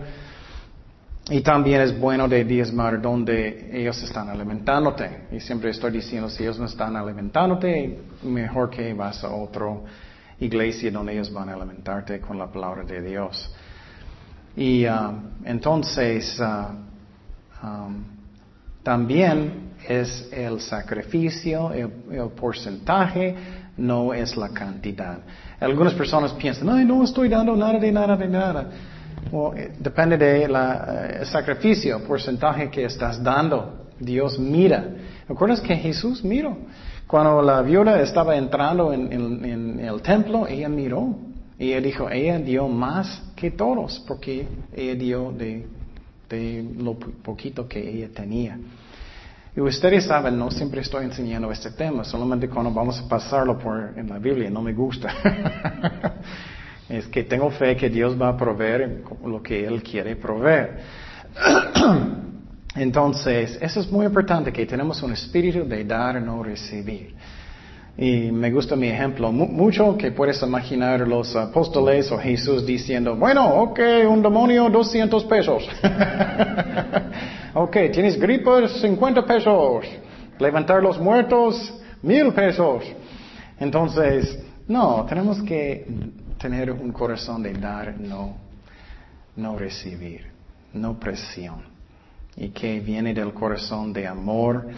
Y 1.28 1.42
también 1.42 1.82
es 1.82 1.96
bueno 1.96 2.26
de 2.26 2.44
diezmar 2.44 3.00
donde 3.00 3.70
ellos 3.72 4.02
están 4.02 4.28
alimentándote. 4.28 5.28
Y 5.30 5.38
siempre 5.38 5.70
estoy 5.70 5.92
diciendo, 5.92 6.28
si 6.28 6.42
ellos 6.42 6.58
no 6.58 6.64
están 6.64 6.96
alimentándote, 6.96 8.00
mejor 8.24 8.68
que 8.68 8.92
vas 8.94 9.22
a 9.22 9.30
otra 9.30 9.76
iglesia 10.40 10.90
donde 10.90 11.12
ellos 11.12 11.32
van 11.32 11.50
a 11.50 11.54
alimentarte 11.54 12.20
con 12.20 12.36
la 12.36 12.50
palabra 12.50 12.82
de 12.82 13.00
Dios. 13.00 13.54
Y 14.56 14.84
uh, 14.86 15.12
entonces, 15.44 16.40
uh, 16.40 17.64
um, 17.64 18.04
también 18.82 19.69
es 19.88 20.28
el 20.32 20.60
sacrificio, 20.60 21.72
el, 21.72 21.90
porcentaje, 22.36 23.34
no 23.76 24.12
es 24.12 24.36
la 24.36 24.50
cantidad. 24.50 25.18
Algunas 25.58 25.94
personas 25.94 26.32
piensan, 26.32 26.66
no, 26.66 26.76
no 26.84 27.04
estoy 27.04 27.28
dando 27.28 27.56
nada 27.56 27.78
de 27.78 27.92
nada 27.92 28.16
de 28.16 28.28
nada. 28.28 28.70
Eh, 29.56 29.72
depende 29.78 30.16
del 30.16 30.52
de 30.52 31.22
eh, 31.22 31.24
sacrificio, 31.26 32.02
porcentaje 32.04 32.70
que 32.70 32.84
estás 32.84 33.22
dando. 33.22 33.86
Dios 33.98 34.38
mira. 34.38 34.84
¿Recuerdas 35.28 35.60
que 35.60 35.76
Jesús 35.76 36.24
miró? 36.24 36.56
Cuando 37.06 37.42
la 37.42 37.60
viuda 37.62 38.00
estaba 38.00 38.36
entrando 38.36 38.92
en, 38.92 39.80
el 39.80 40.02
templo, 40.02 40.46
ella 40.46 40.68
miró. 40.68 41.16
Y 41.58 41.72
ella 41.72 41.80
dijo, 41.80 42.08
ella 42.08 42.38
dio 42.38 42.68
más 42.68 43.22
que 43.36 43.50
todos, 43.50 44.02
porque 44.06 44.46
ella 44.74 44.94
dio 44.94 45.32
de, 45.32 45.66
de 46.28 46.64
lo 46.78 46.94
poquito 46.94 47.68
que 47.68 47.80
ella 47.86 48.08
tenía. 48.14 48.58
Y 49.56 49.60
ustedes 49.60 50.04
saben, 50.04 50.38
no 50.38 50.50
siempre 50.50 50.80
estoy 50.80 51.06
enseñando 51.06 51.50
este 51.50 51.72
tema, 51.72 52.04
solamente 52.04 52.48
cuando 52.48 52.72
vamos 52.72 53.00
a 53.00 53.08
pasarlo 53.08 53.58
por 53.58 53.94
en 53.96 54.08
la 54.08 54.18
Biblia, 54.18 54.48
no 54.48 54.62
me 54.62 54.72
gusta. 54.72 55.12
es 56.88 57.08
que 57.08 57.24
tengo 57.24 57.50
fe 57.50 57.76
que 57.76 57.90
Dios 57.90 58.20
va 58.20 58.28
a 58.28 58.36
proveer 58.36 59.02
lo 59.24 59.42
que 59.42 59.66
Él 59.66 59.82
quiere 59.82 60.14
proveer. 60.14 60.78
Entonces, 62.76 63.58
eso 63.60 63.80
es 63.80 63.90
muy 63.90 64.06
importante, 64.06 64.52
que 64.52 64.64
tenemos 64.66 65.02
un 65.02 65.12
espíritu 65.12 65.66
de 65.66 65.84
dar, 65.84 66.22
no 66.22 66.44
recibir. 66.44 67.14
Y 67.98 68.30
me 68.30 68.52
gusta 68.52 68.76
mi 68.76 68.88
ejemplo 68.88 69.32
mucho 69.32 69.96
que 69.98 70.12
puedes 70.12 70.40
imaginar 70.42 71.00
los 71.06 71.34
apóstoles 71.34 72.10
o 72.12 72.18
Jesús 72.18 72.64
diciendo, 72.64 73.16
bueno, 73.16 73.46
ok, 73.62 73.80
un 74.08 74.22
demonio, 74.22 74.70
200 74.70 75.24
pesos. 75.24 75.68
ok, 77.54 77.76
tienes 77.92 78.18
gripe, 78.18 78.68
50 78.68 79.24
pesos. 79.24 79.86
Levantar 80.38 80.82
los 80.82 80.98
muertos, 80.98 81.74
mil 82.02 82.32
pesos. 82.32 82.84
Entonces, 83.58 84.38
no, 84.68 85.04
tenemos 85.06 85.42
que 85.42 85.86
tener 86.38 86.70
un 86.70 86.92
corazón 86.92 87.42
de 87.42 87.52
dar, 87.52 87.98
no, 88.00 88.36
no 89.36 89.58
recibir, 89.58 90.26
no 90.72 90.98
presión. 90.98 91.62
Y 92.36 92.50
que 92.50 92.80
viene 92.80 93.12
del 93.12 93.34
corazón 93.34 93.92
de 93.92 94.06
amor 94.06 94.68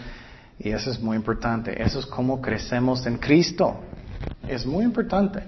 y 0.59 0.69
eso 0.69 0.91
es 0.91 0.99
muy 0.99 1.17
importante. 1.17 1.81
Eso 1.81 1.99
es 1.99 2.05
cómo 2.05 2.41
crecemos 2.41 3.05
en 3.05 3.17
Cristo. 3.17 3.79
Es 4.47 4.65
muy 4.65 4.83
importante. 4.85 5.43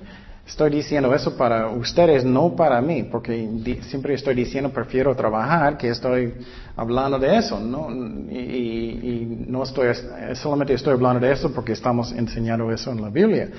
Estoy 0.47 0.69
diciendo 0.69 1.13
eso 1.13 1.36
para 1.36 1.69
ustedes, 1.69 2.23
no 2.23 2.55
para 2.55 2.79
mí, 2.79 3.03
porque 3.03 3.49
siempre 3.89 4.13
estoy 4.13 4.36
diciendo 4.36 4.69
prefiero 4.69 5.15
trabajar 5.15 5.75
que 5.75 5.89
estoy 5.89 6.36
hablando 6.75 7.17
de 7.17 7.38
eso, 7.38 7.60
¿no? 7.60 7.89
Y, 8.31 9.45
no 9.47 9.63
estoy, 9.63 9.88
solamente 10.36 10.73
estoy 10.73 10.93
hablando 10.93 11.25
de 11.25 11.34
eso 11.34 11.51
porque 11.51 11.73
estamos 11.73 12.12
enseñando 12.12 12.71
eso 12.71 12.91
en 12.91 13.01
la 13.01 13.10
Biblia. 13.10 13.49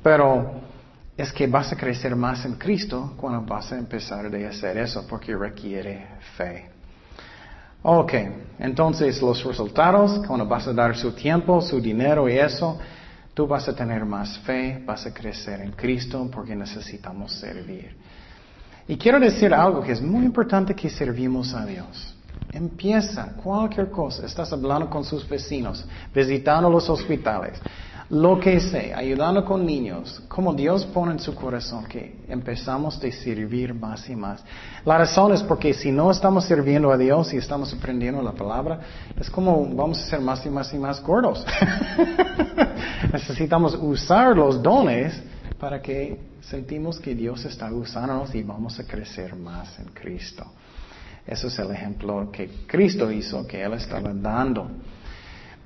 Pero 0.00 0.60
es 1.16 1.32
que 1.32 1.48
vas 1.48 1.72
a 1.72 1.76
crecer 1.76 2.14
más 2.14 2.44
en 2.44 2.54
Cristo 2.54 3.14
cuando 3.16 3.42
vas 3.42 3.72
a 3.72 3.78
empezar 3.78 4.26
a 4.26 4.48
hacer 4.48 4.78
eso, 4.78 5.04
porque 5.08 5.34
requiere 5.36 6.06
fe. 6.36 6.70
Ok, 7.82 8.12
entonces 8.60 9.20
los 9.20 9.42
resultados, 9.44 10.24
cuando 10.24 10.46
vas 10.46 10.68
a 10.68 10.72
dar 10.72 10.96
su 10.96 11.10
tiempo, 11.12 11.60
su 11.60 11.80
dinero 11.80 12.28
y 12.28 12.38
eso, 12.38 12.78
tú 13.34 13.46
vas 13.46 13.68
a 13.68 13.74
tener 13.74 14.04
más 14.04 14.38
fe, 14.40 14.82
vas 14.84 15.06
a 15.06 15.14
crecer 15.14 15.60
en 15.60 15.72
Cristo 15.72 16.28
porque 16.32 16.54
necesitamos 16.54 17.32
servir. 17.32 17.96
Y 18.88 18.96
quiero 18.96 19.20
decir 19.20 19.54
algo 19.54 19.82
que 19.82 19.92
es 19.92 20.02
muy 20.02 20.24
importante 20.24 20.74
que 20.74 20.90
servimos 20.90 21.54
a 21.54 21.64
Dios. 21.64 22.14
Empieza 22.50 23.32
cualquier 23.42 23.90
cosa, 23.90 24.26
estás 24.26 24.52
hablando 24.52 24.90
con 24.90 25.04
sus 25.04 25.26
vecinos, 25.26 25.86
visitando 26.14 26.68
los 26.68 26.88
hospitales, 26.90 27.58
lo 28.12 28.38
que 28.38 28.60
sea, 28.60 28.98
ayudando 28.98 29.42
con 29.42 29.64
niños, 29.64 30.22
como 30.28 30.52
Dios 30.52 30.84
pone 30.84 31.12
en 31.12 31.18
su 31.18 31.34
corazón 31.34 31.86
que 31.86 32.14
empezamos 32.28 33.02
a 33.02 33.10
servir 33.10 33.72
más 33.72 34.06
y 34.10 34.14
más. 34.14 34.44
La 34.84 34.98
razón 34.98 35.32
es 35.32 35.42
porque 35.42 35.72
si 35.72 35.90
no 35.90 36.10
estamos 36.10 36.44
sirviendo 36.44 36.92
a 36.92 36.98
Dios 36.98 37.32
y 37.32 37.38
estamos 37.38 37.72
aprendiendo 37.72 38.20
la 38.20 38.32
palabra, 38.32 38.80
es 39.18 39.30
como 39.30 39.64
vamos 39.74 39.98
a 39.98 40.10
ser 40.10 40.20
más 40.20 40.44
y 40.44 40.50
más 40.50 40.74
y 40.74 40.78
más 40.78 41.02
gordos. 41.02 41.42
Necesitamos 43.14 43.78
usar 43.80 44.36
los 44.36 44.62
dones 44.62 45.18
para 45.58 45.80
que 45.80 46.20
sentimos 46.42 47.00
que 47.00 47.14
Dios 47.14 47.42
está 47.46 47.72
usándonos 47.72 48.34
y 48.34 48.42
vamos 48.42 48.78
a 48.78 48.86
crecer 48.86 49.34
más 49.34 49.78
en 49.78 49.86
Cristo. 49.86 50.44
Ese 51.26 51.46
es 51.46 51.58
el 51.58 51.70
ejemplo 51.70 52.30
que 52.30 52.66
Cristo 52.66 53.10
hizo, 53.10 53.46
que 53.46 53.62
Él 53.62 53.72
estaba 53.72 54.12
dando. 54.12 54.68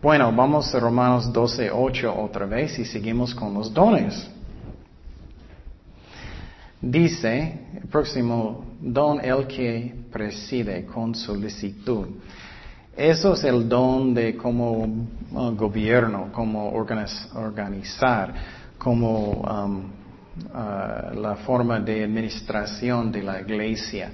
Bueno, 0.06 0.30
vamos 0.30 0.72
a 0.72 0.78
Romanos 0.78 1.32
12, 1.32 1.68
8 1.68 2.14
otra 2.16 2.46
vez 2.46 2.78
y 2.78 2.84
seguimos 2.84 3.34
con 3.34 3.52
los 3.52 3.74
dones. 3.74 4.30
Dice, 6.80 7.66
el 7.74 7.88
próximo 7.88 8.66
don, 8.80 9.18
el 9.20 9.48
que 9.48 9.92
preside 10.12 10.86
con 10.86 11.12
solicitud. 11.12 12.06
Eso 12.96 13.32
es 13.32 13.42
el 13.42 13.68
don 13.68 14.14
de 14.14 14.36
cómo 14.36 14.84
uh, 15.32 15.50
gobierno, 15.56 16.28
cómo 16.30 16.70
organizar, 16.70 18.32
como 18.78 19.42
um, 19.42 19.90
uh, 20.54 21.20
la 21.20 21.36
forma 21.44 21.80
de 21.80 22.04
administración 22.04 23.10
de 23.10 23.24
la 23.24 23.40
iglesia. 23.40 24.12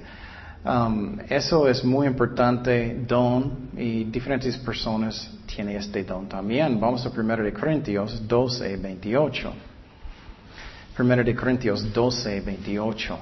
Um, 0.65 1.19
eso 1.27 1.67
es 1.67 1.83
muy 1.83 2.07
importante, 2.07 3.03
don, 3.05 3.69
y 3.75 4.05
diferentes 4.05 4.55
personas 4.57 5.29
tienen 5.45 5.75
este 5.75 6.05
don 6.05 6.29
también. 6.29 6.79
Vamos 6.79 7.05
a 7.05 7.09
1 7.09 7.37
de 7.37 7.51
Corintios 7.51 8.25
12, 8.25 8.77
28. 8.77 9.53
1 10.97 11.15
de 11.23 11.35
Corintios 11.35 11.93
12, 11.93 12.39
28. 12.39 13.19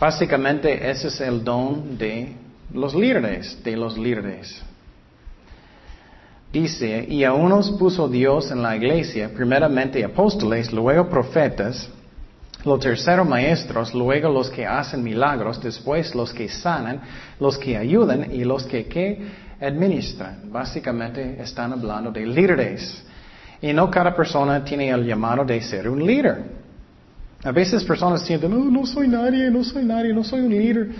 Básicamente 0.00 0.90
ese 0.90 1.06
es 1.06 1.20
el 1.20 1.44
don 1.44 1.96
de 1.96 2.34
los 2.74 2.92
líderes, 2.92 3.62
de 3.62 3.76
los 3.76 3.96
líderes. 3.96 4.60
Dice, 6.52 7.06
y 7.08 7.22
a 7.22 7.34
unos 7.34 7.70
puso 7.70 8.08
Dios 8.08 8.50
en 8.50 8.62
la 8.62 8.76
iglesia, 8.76 9.30
primeramente 9.32 10.04
apóstoles, 10.04 10.72
luego 10.72 11.08
profetas, 11.08 11.88
los 12.64 12.80
terceros 12.80 13.28
maestros, 13.28 13.92
luego 13.94 14.28
los 14.28 14.50
que 14.50 14.66
hacen 14.66 15.02
milagros, 15.02 15.60
después 15.60 16.14
los 16.14 16.32
que 16.32 16.48
sanan, 16.48 17.00
los 17.40 17.58
que 17.58 17.76
ayudan 17.76 18.32
y 18.32 18.44
los 18.44 18.64
que, 18.64 18.86
que 18.86 19.18
administran. 19.60 20.50
Básicamente 20.50 21.40
están 21.42 21.72
hablando 21.72 22.10
de 22.12 22.26
líderes. 22.26 23.04
Y 23.60 23.72
no 23.72 23.90
cada 23.90 24.14
persona 24.14 24.64
tiene 24.64 24.90
el 24.90 25.04
llamado 25.04 25.44
de 25.44 25.60
ser 25.60 25.88
un 25.88 26.04
líder. 26.04 26.62
A 27.44 27.50
veces 27.50 27.82
personas 27.84 28.22
sienten, 28.22 28.50
no, 28.50 28.64
no 28.70 28.86
soy 28.86 29.08
nadie, 29.08 29.50
no 29.50 29.64
soy 29.64 29.84
nadie, 29.84 30.12
no 30.12 30.22
soy 30.22 30.40
un 30.40 30.50
líder. 30.50 30.90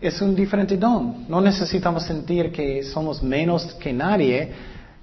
Es 0.00 0.20
un 0.20 0.34
diferente 0.34 0.76
don. 0.76 1.26
No 1.28 1.40
necesitamos 1.40 2.04
sentir 2.04 2.52
que 2.52 2.82
somos 2.84 3.22
menos 3.22 3.74
que 3.74 3.92
nadie, 3.92 4.52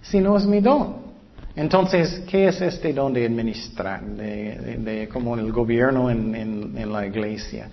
sino 0.01 0.37
es 0.37 0.45
mi 0.45 0.61
don. 0.61 1.10
Entonces, 1.55 2.23
¿qué 2.29 2.47
es 2.47 2.61
este 2.61 2.93
don 2.93 3.13
de 3.13 3.25
administrar, 3.25 4.01
de, 4.03 5.09
como 5.11 5.35
el 5.35 5.51
gobierno 5.51 6.09
en, 6.09 6.91
la 6.91 7.05
iglesia? 7.05 7.69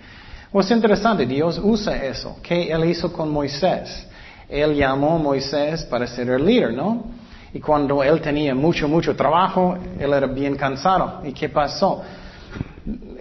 Pues 0.51 0.67
es 0.67 0.73
interesante, 0.73 1.27
Dios 1.27 1.61
usa 1.63 2.05
eso. 2.05 2.39
¿Qué 2.43 2.71
Él 2.71 2.85
hizo 2.87 3.13
con 3.13 3.31
Moisés? 3.31 4.07
Él 4.49 4.75
llamó 4.75 5.17
a 5.17 5.19
Moisés 5.19 5.85
para 5.85 6.07
ser 6.07 6.31
el 6.31 6.45
líder, 6.45 6.73
¿no? 6.73 7.05
Y 7.53 7.61
cuando 7.61 8.03
él 8.03 8.21
tenía 8.21 8.55
mucho, 8.55 8.89
mucho 8.89 9.15
trabajo, 9.15 9.79
él 9.99 10.13
era 10.13 10.27
bien 10.27 10.57
cansado. 10.57 11.23
¿Y 11.25 11.33
qué 11.33 11.49
pasó? 11.49 12.03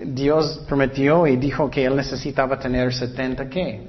Dios 0.03 0.61
prometió 0.67 1.27
y 1.27 1.37
dijo 1.37 1.69
que 1.69 1.85
él 1.85 1.95
necesitaba 1.95 2.57
tener 2.57 2.93
70 2.93 3.49
qué? 3.49 3.81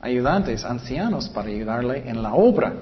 Ayudantes, 0.00 0.64
ancianos, 0.64 1.28
para 1.28 1.48
ayudarle 1.48 2.08
en 2.08 2.22
la 2.22 2.34
obra. 2.34 2.74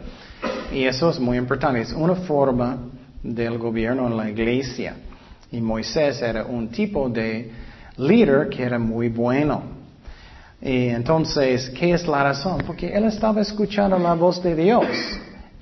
Y 0.73 0.85
eso 0.85 1.11
es 1.11 1.19
muy 1.19 1.39
importante. 1.39 1.81
Es 1.81 1.93
una 1.93 2.15
forma 2.15 2.79
del 3.25 3.59
gobierno 3.59 4.07
en 4.07 4.17
la 4.17 4.31
iglesia. 4.31 4.95
Y 5.51 5.61
Moisés 5.61 6.21
era 6.21 6.45
un 6.45 6.69
tipo 6.69 7.09
de 7.09 7.51
líder 7.97 8.49
que 8.49 8.63
era 8.63 8.79
muy 8.79 9.09
bueno. 9.09 9.63
Y 10.61 10.89
entonces, 10.89 11.71
¿qué 11.71 11.93
es 11.93 12.07
la 12.07 12.23
razón? 12.23 12.63
Porque 12.67 12.95
él 12.95 13.05
estaba 13.05 13.41
escuchando 13.41 13.99
la 13.99 14.15
voz 14.15 14.43
de 14.43 14.55
Dios. 14.55 14.87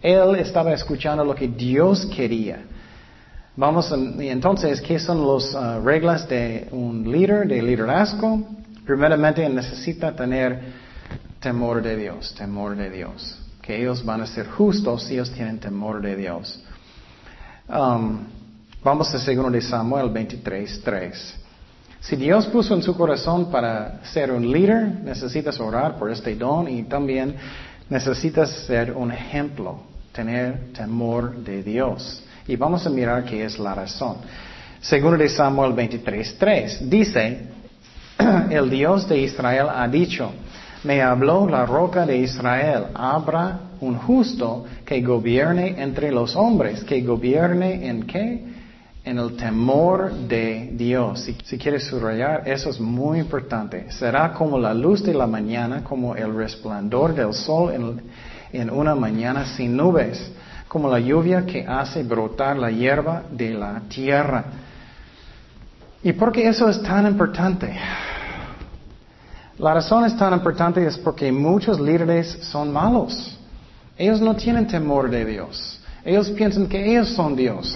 Él 0.03 0.37
estaba 0.37 0.73
escuchando 0.73 1.25
lo 1.25 1.35
que 1.35 1.49
Dios 1.49 2.07
quería. 2.07 2.61
Vamos, 3.55 3.93
y 4.19 4.29
entonces, 4.29 4.81
¿qué 4.81 4.99
son 4.99 5.27
las 5.27 5.55
uh, 5.55 5.85
reglas 5.85 6.29
de 6.29 6.69
un 6.73 7.11
líder, 7.11 7.47
de 7.47 7.63
liderazgo? 7.63 8.43
Primeramente, 8.87 9.47
necesita 9.49 10.15
tener 10.17 10.61
temor 11.39 11.83
de 11.83 11.97
Dios, 11.97 12.35
temor 12.35 12.77
de 12.77 12.91
Dios. 12.91 13.39
Que 13.61 13.81
ellos 13.81 14.05
van 14.05 14.23
a 14.23 14.27
ser 14.27 14.47
justos 14.49 15.05
si 15.05 15.15
ellos 15.15 15.31
tienen 15.33 15.59
temor 15.59 16.01
de 16.01 16.17
Dios. 16.17 16.65
Um, 17.73 18.27
vamos 18.85 19.15
a 19.15 19.19
segundo 19.19 19.51
de 19.51 19.63
Samuel 19.63 20.11
23, 20.11 20.83
3. 20.85 21.35
Si 22.01 22.17
Dios 22.17 22.47
puso 22.49 22.75
en 22.75 22.83
su 22.83 22.95
corazón 22.95 23.51
para 23.51 24.05
ser 24.05 24.31
un 24.31 24.53
líder, 24.53 25.01
necesitas 25.03 25.59
orar 25.59 25.97
por 25.97 26.11
este 26.11 26.35
don 26.35 26.69
y 26.69 26.83
también 26.83 27.35
necesitas 27.89 28.51
ser 28.67 28.93
un 28.93 29.11
ejemplo 29.11 29.85
tener 30.13 30.75
temor 30.75 31.35
de 31.37 31.63
Dios. 31.63 32.23
Y 32.47 32.57
vamos 32.57 32.87
a 32.87 32.91
mirar 32.91 33.25
qué 33.25 33.43
es 33.43 33.59
la 33.59 33.75
razón. 33.75 34.19
Segundo 34.83 35.17
de 35.17 35.31
Samuel 35.31 35.73
23.3 35.73 36.81
dice, 36.81 37.49
el 38.51 38.69
Dios 38.69 39.09
de 39.09 39.17
Israel 39.17 39.69
ha 39.75 39.89
dicho, 39.89 40.31
me 40.85 41.01
habló 41.01 41.49
la 41.49 41.65
roca 41.65 42.05
de 42.05 42.19
Israel, 42.19 42.89
habrá 42.93 43.72
un 43.83 43.97
justo 43.97 44.65
que 44.85 45.03
gobierne 45.03 45.83
entre 45.83 46.13
los 46.13 46.37
hombres, 46.37 46.85
que 46.85 47.03
gobierne 47.03 47.89
en 47.89 48.05
qué? 48.05 48.45
En 49.05 49.19
el 49.19 49.37
temor 49.37 50.13
de 50.13 50.71
Dios. 50.75 51.21
Si, 51.21 51.37
si, 51.45 51.59
quieres 51.59 51.85
subrayar, 51.85 52.49
eso 52.49 52.71
es 52.71 52.79
muy 52.79 53.19
importante. 53.19 53.91
Será 53.91 54.33
como 54.33 54.57
la 54.57 54.73
luz 54.73 55.03
de 55.03 55.13
la 55.13 55.27
mañana, 55.27 55.83
como 55.83 56.15
el 56.15 56.33
resplandor 56.33 57.13
del 57.13 57.35
sol 57.35 57.73
en, 57.75 58.01
en 58.53 58.71
una 58.71 58.95
mañana 58.95 59.45
sin 59.45 59.77
nubes, 59.77 60.31
como 60.69 60.89
la 60.89 61.01
lluvia 61.01 61.45
que 61.45 61.67
hace 61.67 62.05
brotar 62.05 62.57
la 62.57 62.71
hierba 62.71 63.25
de 63.33 63.51
la 63.51 63.81
tierra. 63.89 64.45
¿Y 66.05 66.13
por 66.13 66.31
qué 66.31 66.49
eso 66.49 66.69
es 66.69 66.81
tan 66.83 67.05
importante? 67.09 67.77
La 69.59 69.75
razón 69.75 70.05
es 70.05 70.17
tan 70.17 70.33
importante 70.33 70.87
es 70.87 70.97
porque 70.97 71.33
muchos 71.33 71.81
líderes 71.81 72.39
son 72.43 72.73
malos. 72.73 73.39
Ellos 74.03 74.21
no 74.21 74.35
tienen 74.35 74.67
temor 74.67 75.09
de 75.09 75.25
Dios. 75.25 75.79
Ellos 76.05 76.29
piensan 76.31 76.67
que 76.67 76.91
ellos 76.91 77.11
son 77.11 77.37
Dios. 77.37 77.73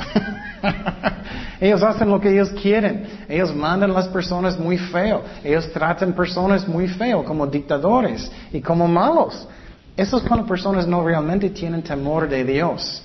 ellos 1.60 1.80
hacen 1.84 2.10
lo 2.10 2.20
que 2.20 2.32
ellos 2.32 2.50
quieren. 2.60 3.06
Ellos 3.28 3.54
mandan 3.54 3.92
a 3.92 3.94
las 3.94 4.08
personas 4.08 4.58
muy 4.58 4.76
feo. 4.76 5.22
Ellos 5.44 5.70
tratan 5.72 6.14
personas 6.14 6.66
muy 6.66 6.88
feo 6.88 7.24
como 7.24 7.46
dictadores 7.46 8.28
y 8.52 8.60
como 8.60 8.88
malos. 8.88 9.46
Eso 9.96 10.16
es 10.16 10.24
cuando 10.24 10.44
personas 10.44 10.84
no 10.88 11.04
realmente 11.04 11.48
tienen 11.50 11.80
temor 11.82 12.28
de 12.28 12.42
Dios. 12.42 13.04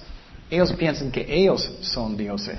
Ellos 0.49 0.73
piensan 0.73 1.11
que 1.11 1.23
ellos 1.29 1.71
son 1.81 2.17
dioses. 2.17 2.57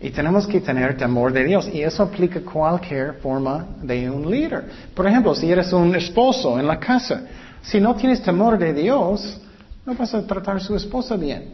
Y 0.00 0.10
tenemos 0.10 0.46
que 0.46 0.60
tener 0.60 0.96
temor 0.96 1.32
de 1.32 1.42
Dios. 1.42 1.68
Y 1.74 1.82
eso 1.82 2.04
aplica 2.04 2.40
cualquier 2.40 3.14
forma 3.14 3.66
de 3.82 4.08
un 4.08 4.30
líder. 4.30 4.70
Por 4.94 5.08
ejemplo, 5.08 5.34
si 5.34 5.50
eres 5.50 5.72
un 5.72 5.92
esposo 5.96 6.56
en 6.56 6.68
la 6.68 6.78
casa, 6.78 7.22
si 7.62 7.80
no 7.80 7.96
tienes 7.96 8.22
temor 8.22 8.58
de 8.58 8.72
Dios, 8.72 9.40
no 9.86 9.94
vas 9.94 10.12
a 10.12 10.26
tratar 10.26 10.56
a 10.56 10.60
su 10.60 10.74
esposa 10.74 11.16
bien. 11.16 11.44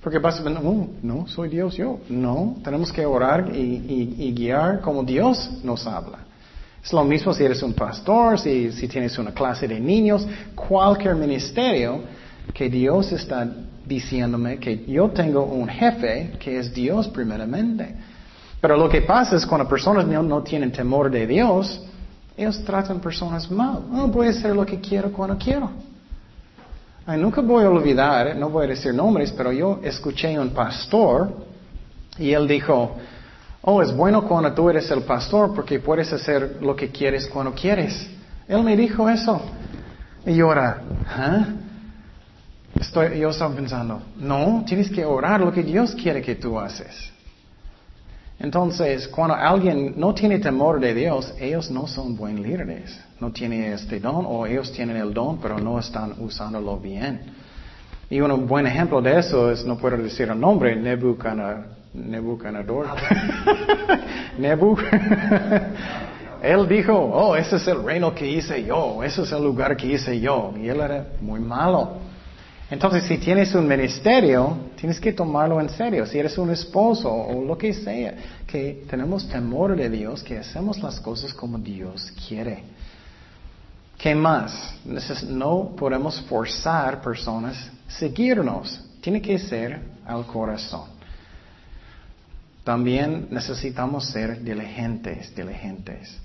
Porque 0.00 0.18
vas 0.20 0.38
a 0.38 0.44
decir, 0.44 0.62
no, 0.62 0.88
no, 1.02 1.26
soy 1.26 1.48
Dios 1.48 1.76
yo. 1.76 1.98
No, 2.08 2.56
tenemos 2.62 2.92
que 2.92 3.04
orar 3.04 3.50
y, 3.54 4.32
guiar 4.32 4.80
como 4.80 5.02
Dios 5.02 5.50
nos 5.64 5.86
habla. 5.86 6.20
Es 6.82 6.92
lo 6.92 7.04
mismo 7.04 7.34
si 7.34 7.42
eres 7.42 7.60
un 7.64 7.74
pastor, 7.74 8.38
si, 8.38 8.70
tienes 8.88 9.18
una 9.18 9.32
clase 9.32 9.66
de 9.66 9.80
niños, 9.80 10.26
cualquier 10.54 11.16
ministerio 11.16 12.00
que 12.54 12.70
Dios 12.70 13.10
está 13.10 13.46
diciéndome 13.84 14.58
que 14.58 14.84
yo 14.86 15.10
tengo 15.10 15.44
un 15.44 15.68
jefe 15.68 16.34
que 16.38 16.60
es 16.60 16.72
Dios 16.72 17.08
primeramente. 17.08 17.94
Pero 18.60 18.76
lo 18.76 18.88
que 18.88 19.02
pasa 19.02 19.34
es 19.36 19.44
cuando 19.44 19.68
personas 19.68 20.06
no, 20.06 20.42
tienen 20.42 20.70
temor 20.70 21.10
de 21.10 21.26
Dios, 21.26 21.84
ellos 22.36 22.62
tratan 22.64 23.00
personas 23.00 23.50
mal. 23.50 23.82
No 23.90 24.06
voy 24.06 24.28
a 24.28 24.30
hacer 24.30 24.54
lo 24.54 24.64
que 24.64 24.78
quiero 24.80 25.12
cuando 25.12 25.36
quiero. 25.36 25.87
Nunca 27.16 27.40
voy 27.40 27.64
a 27.64 27.70
olvidar, 27.70 28.36
no 28.36 28.50
voy 28.50 28.66
a 28.66 28.68
decir 28.68 28.92
nombres, 28.92 29.32
pero 29.32 29.52
yo 29.52 29.80
escuché 29.82 30.34
a 30.34 30.40
un 30.40 30.50
pastor 30.50 31.32
y 32.18 32.32
él 32.32 32.46
dijo, 32.46 32.96
oh, 33.62 33.80
es 33.80 33.94
bueno 33.96 34.26
cuando 34.26 34.52
tú 34.52 34.68
eres 34.68 34.90
el 34.90 35.02
pastor 35.02 35.54
porque 35.54 35.80
puedes 35.80 36.12
hacer 36.12 36.58
lo 36.60 36.76
que 36.76 36.90
quieres 36.90 37.26
cuando 37.26 37.54
quieres. 37.54 38.08
Él 38.46 38.62
me 38.62 38.76
dijo 38.76 39.08
eso. 39.08 39.40
Y 40.26 40.34
yo 40.34 40.52
era, 40.52 40.82
¿ah? 41.06 41.46
Estoy, 42.78 43.18
yo 43.18 43.30
estaba 43.30 43.54
pensando, 43.54 44.02
no, 44.16 44.62
tienes 44.66 44.90
que 44.90 45.04
orar 45.04 45.40
lo 45.40 45.50
que 45.50 45.62
Dios 45.62 45.94
quiere 45.94 46.20
que 46.20 46.34
tú 46.34 46.60
haces. 46.60 47.12
Entonces, 48.38 49.08
cuando 49.08 49.34
alguien 49.34 49.94
no 49.96 50.14
tiene 50.14 50.38
temor 50.38 50.78
de 50.78 50.94
Dios, 50.94 51.34
ellos 51.40 51.70
no 51.70 51.86
son 51.86 52.16
buenos 52.16 52.46
líderes. 52.46 53.00
No 53.20 53.32
tienen 53.32 53.72
este 53.72 54.00
don 54.00 54.24
o 54.26 54.46
ellos 54.46 54.72
tienen 54.72 54.96
el 54.96 55.12
don, 55.12 55.38
pero 55.38 55.58
no 55.58 55.78
están 55.78 56.14
usándolo 56.18 56.78
bien. 56.78 57.20
Y 58.10 58.20
un 58.20 58.46
buen 58.46 58.66
ejemplo 58.66 59.02
de 59.02 59.18
eso 59.18 59.50
es, 59.50 59.66
no 59.66 59.76
puedo 59.76 59.96
decir 59.96 60.28
el 60.28 60.40
nombre, 60.40 60.76
Nebuchadnezzar. 60.76 61.78
Nebu. 64.38 64.76
Él 66.42 66.68
dijo, 66.68 66.94
oh, 66.94 67.34
ese 67.34 67.56
es 67.56 67.66
el 67.66 67.82
reino 67.82 68.14
que 68.14 68.26
hice 68.26 68.64
yo, 68.64 69.02
ese 69.02 69.22
es 69.22 69.32
el 69.32 69.42
lugar 69.42 69.76
que 69.76 69.88
hice 69.88 70.20
yo. 70.20 70.54
Y 70.56 70.68
él 70.68 70.80
era 70.80 71.08
muy 71.20 71.40
malo. 71.40 71.96
Entonces, 72.70 73.04
si 73.04 73.18
tienes 73.18 73.54
un 73.54 73.66
ministerio, 73.66 74.56
tienes 74.76 75.00
que 75.00 75.12
tomarlo 75.12 75.60
en 75.60 75.68
serio. 75.68 76.06
Si 76.06 76.18
eres 76.18 76.38
un 76.38 76.50
esposo 76.50 77.12
o 77.12 77.44
lo 77.44 77.58
que 77.58 77.72
sea, 77.72 78.14
que 78.46 78.84
tenemos 78.88 79.28
temor 79.28 79.74
de 79.74 79.90
Dios, 79.90 80.22
que 80.22 80.38
hacemos 80.38 80.80
las 80.80 81.00
cosas 81.00 81.34
como 81.34 81.58
Dios 81.58 82.12
quiere. 82.28 82.62
¿Qué 83.98 84.14
más? 84.14 84.76
No 85.26 85.74
podemos 85.76 86.20
forzar 86.22 87.02
personas 87.02 87.56
a 87.88 87.90
seguirnos. 87.90 88.80
Tiene 89.00 89.20
que 89.20 89.38
ser 89.38 89.80
al 90.06 90.24
corazón. 90.24 90.88
También 92.62 93.26
necesitamos 93.30 94.06
ser 94.06 94.42
diligentes, 94.42 95.34
diligentes. 95.34 96.16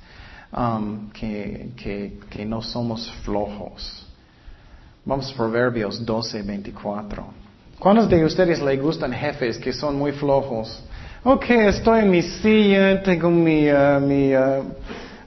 Um, 0.55 1.09
que, 1.09 1.71
que 2.29 2.45
no 2.45 2.61
somos 2.61 3.11
flojos. 3.23 4.05
Vamos 5.03 5.31
a 5.31 5.35
Proverbios 5.35 6.05
12, 6.05 6.43
24. 6.43 7.25
¿Cuántos 7.79 8.07
de 8.07 8.23
ustedes 8.23 8.61
le 8.61 8.77
gustan 8.77 9.11
jefes 9.11 9.57
que 9.57 9.73
son 9.73 9.97
muy 9.97 10.11
flojos? 10.11 10.81
Ok, 11.23 11.49
estoy 11.49 12.01
en 12.01 12.11
mi 12.11 12.21
silla, 12.21 13.01
tengo 13.01 13.29
mi, 13.29 13.67
uh, 13.67 13.97
uh, 13.97 14.65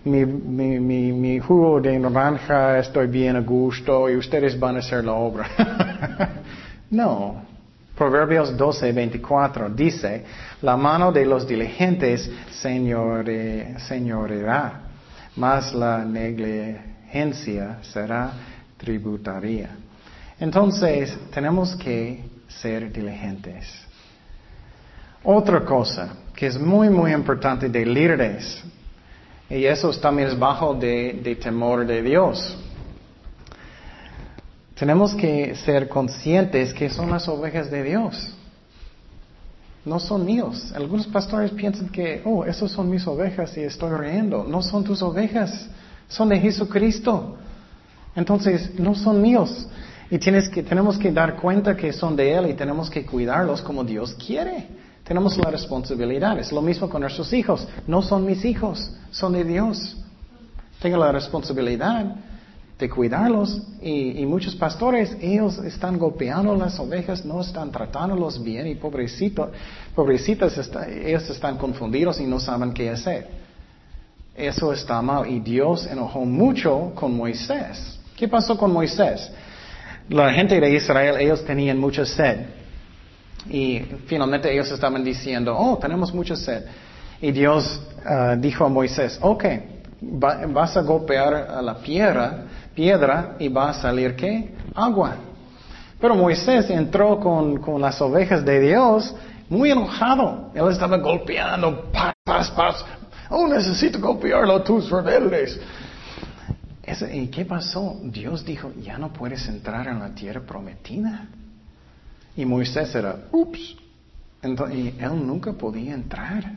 mi, 0.06 1.38
jugo 1.40 1.80
de 1.80 1.98
naranja, 1.98 2.78
estoy 2.78 3.08
bien 3.08 3.36
a 3.36 3.40
gusto 3.40 4.08
y 4.08 4.16
ustedes 4.16 4.58
van 4.58 4.76
a 4.76 4.78
hacer 4.78 5.04
la 5.04 5.12
obra. 5.12 5.48
no. 6.90 7.44
Proverbios 7.96 8.54
12, 8.54 8.92
24 8.92 9.70
dice, 9.70 10.22
la 10.60 10.76
mano 10.76 11.10
de 11.10 11.24
los 11.24 11.48
diligentes 11.48 12.30
señore, 12.50 13.78
señoreará, 13.88 14.82
mas 15.36 15.72
la 15.74 16.04
negligencia 16.04 17.78
será 17.80 18.32
tributaria. 18.76 19.70
Entonces, 20.38 21.18
tenemos 21.32 21.74
que 21.76 22.22
ser 22.48 22.92
diligentes. 22.92 23.64
Otra 25.24 25.64
cosa 25.64 26.16
que 26.34 26.48
es 26.48 26.60
muy, 26.60 26.90
muy 26.90 27.12
importante 27.12 27.70
de 27.70 27.86
líderes, 27.86 28.62
y 29.48 29.64
eso 29.64 29.90
también 30.00 30.28
es 30.28 30.38
bajo 30.38 30.74
de, 30.74 31.38
temor 31.40 31.86
de 31.86 32.02
Dios. 32.02 32.56
Tenemos 34.74 35.14
que 35.14 35.54
ser 35.54 35.88
conscientes 35.88 36.74
que 36.74 36.90
son 36.90 37.10
las 37.10 37.28
ovejas 37.28 37.70
de 37.70 37.82
Dios. 37.82 38.32
No 39.84 40.00
son 40.00 40.26
míos. 40.26 40.72
Algunos 40.74 41.06
pastores 41.06 41.52
piensan 41.52 41.88
que, 41.88 42.20
oh, 42.24 42.44
esas 42.44 42.72
son 42.72 42.90
mis 42.90 43.06
ovejas 43.06 43.56
y 43.56 43.60
estoy 43.60 43.96
riendo. 43.96 44.44
No 44.44 44.60
son 44.62 44.82
tus 44.82 45.00
ovejas. 45.00 45.68
Son 46.08 46.28
de 46.28 46.40
Jesucristo. 46.40 47.36
Entonces, 48.16 48.78
no 48.78 48.94
son 48.96 49.22
míos. 49.22 49.68
Y 50.10 50.18
tienes 50.18 50.48
que, 50.48 50.62
tenemos 50.64 50.98
que 50.98 51.12
dar 51.12 51.36
cuenta 51.36 51.76
que 51.76 51.92
son 51.92 52.16
de 52.16 52.34
Él 52.34 52.50
y 52.50 52.54
tenemos 52.54 52.90
que 52.90 53.06
cuidarlos 53.06 53.62
como 53.62 53.84
Dios 53.84 54.14
quiere. 54.14 54.66
Tenemos 55.06 55.36
la 55.38 55.50
responsabilidad. 55.50 56.38
Es 56.38 56.50
lo 56.50 56.60
mismo 56.60 56.88
con 56.88 57.02
nuestros 57.02 57.32
hijos. 57.32 57.66
No 57.86 58.02
son 58.02 58.24
mis 58.24 58.44
hijos, 58.44 58.90
son 59.10 59.34
de 59.34 59.44
Dios. 59.44 59.96
Tengo 60.80 60.96
la 60.96 61.12
responsabilidad 61.12 62.16
de 62.78 62.90
cuidarlos 62.90 63.62
y, 63.80 64.26
muchos 64.26 64.54
pastores, 64.54 65.16
ellos 65.20 65.58
están 65.58 65.98
golpeando 65.98 66.54
las 66.54 66.78
ovejas, 66.78 67.24
no 67.24 67.40
están 67.40 67.70
tratándolos 67.70 68.42
bien 68.42 68.66
y 68.66 68.74
pobrecito, 68.74 69.50
pobrecitas, 69.94 70.58
ellos 70.86 71.30
están 71.30 71.56
confundidos 71.56 72.20
y 72.20 72.24
no 72.24 72.38
saben 72.38 72.74
qué 72.74 72.90
hacer. 72.90 73.28
Eso 74.36 74.74
está 74.74 75.00
mal 75.00 75.26
y 75.30 75.40
Dios 75.40 75.86
enojó 75.86 76.26
mucho 76.26 76.92
con 76.94 77.16
Moisés. 77.16 77.98
¿Qué 78.14 78.28
pasó 78.28 78.58
con 78.58 78.70
Moisés? 78.70 79.30
La 80.10 80.30
gente 80.32 80.60
de 80.60 80.74
Israel, 80.74 81.16
ellos 81.18 81.42
tenían 81.46 81.78
mucha 81.78 82.04
sed. 82.04 82.40
Y 83.50 83.80
finalmente 84.06 84.52
ellos 84.52 84.70
estaban 84.70 85.02
diciendo, 85.04 85.56
oh, 85.56 85.78
tenemos 85.78 86.12
mucha 86.12 86.36
sed. 86.36 86.64
Y 87.20 87.32
Dios 87.32 87.80
uh, 88.04 88.36
dijo 88.38 88.64
a 88.64 88.68
Moisés, 88.68 89.18
ok, 89.20 89.44
vas 90.00 90.76
a 90.76 90.82
golpear 90.82 91.34
a 91.34 91.62
la 91.62 91.76
piedra, 91.76 92.44
piedra 92.74 93.36
y 93.38 93.48
va 93.48 93.70
a 93.70 93.74
salir 93.74 94.14
qué? 94.16 94.54
Agua. 94.74 95.16
Pero 96.00 96.14
Moisés 96.14 96.68
entró 96.70 97.18
con, 97.18 97.58
con 97.58 97.80
las 97.80 98.00
ovejas 98.00 98.44
de 98.44 98.60
Dios 98.60 99.14
muy 99.48 99.70
enojado. 99.70 100.50
Él 100.54 100.68
estaba 100.70 100.98
golpeando, 100.98 101.90
paz, 101.90 102.14
paz, 102.24 102.50
paz. 102.50 102.84
Oh, 103.30 103.46
necesito 103.48 103.98
golpearlo 103.98 104.62
tus 104.62 104.90
rebeldes. 104.90 105.58
¿Y 107.12 107.26
qué 107.28 107.44
pasó? 107.44 107.98
Dios 108.04 108.44
dijo, 108.44 108.72
ya 108.80 108.96
no 108.98 109.12
puedes 109.12 109.48
entrar 109.48 109.88
en 109.88 109.98
la 109.98 110.10
tierra 110.10 110.40
prometida. 110.40 111.26
Y 112.36 112.44
Moisés 112.44 112.94
era, 112.94 113.28
ups. 113.32 113.76
y 114.72 114.94
él 114.98 115.26
nunca 115.26 115.52
podía 115.52 115.94
entrar. 115.94 116.56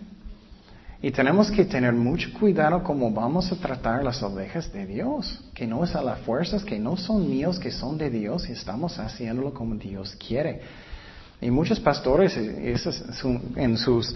Y 1.01 1.11
tenemos 1.11 1.49
que 1.49 1.63
tener 1.63 1.93
mucho 1.93 2.29
cuidado 2.37 2.83
cómo 2.83 3.09
vamos 3.09 3.49
a 3.53 3.55
tratar 3.55 4.03
las 4.03 4.21
ovejas 4.21 4.71
de 4.73 4.85
Dios, 4.85 5.39
que 5.53 5.65
no 5.65 5.85
es 5.85 5.95
a 5.95 6.01
las 6.01 6.19
fuerzas, 6.19 6.65
que 6.65 6.77
no 6.77 6.97
son 6.97 7.29
míos, 7.29 7.57
que 7.57 7.71
son 7.71 7.97
de 7.97 8.09
Dios 8.09 8.49
y 8.49 8.51
estamos 8.51 8.99
haciéndolo 8.99 9.53
como 9.53 9.75
Dios 9.75 10.13
quiere. 10.17 10.61
Y 11.39 11.49
muchos 11.49 11.79
pastores 11.79 12.35
en 12.37 13.77
sus 13.77 14.13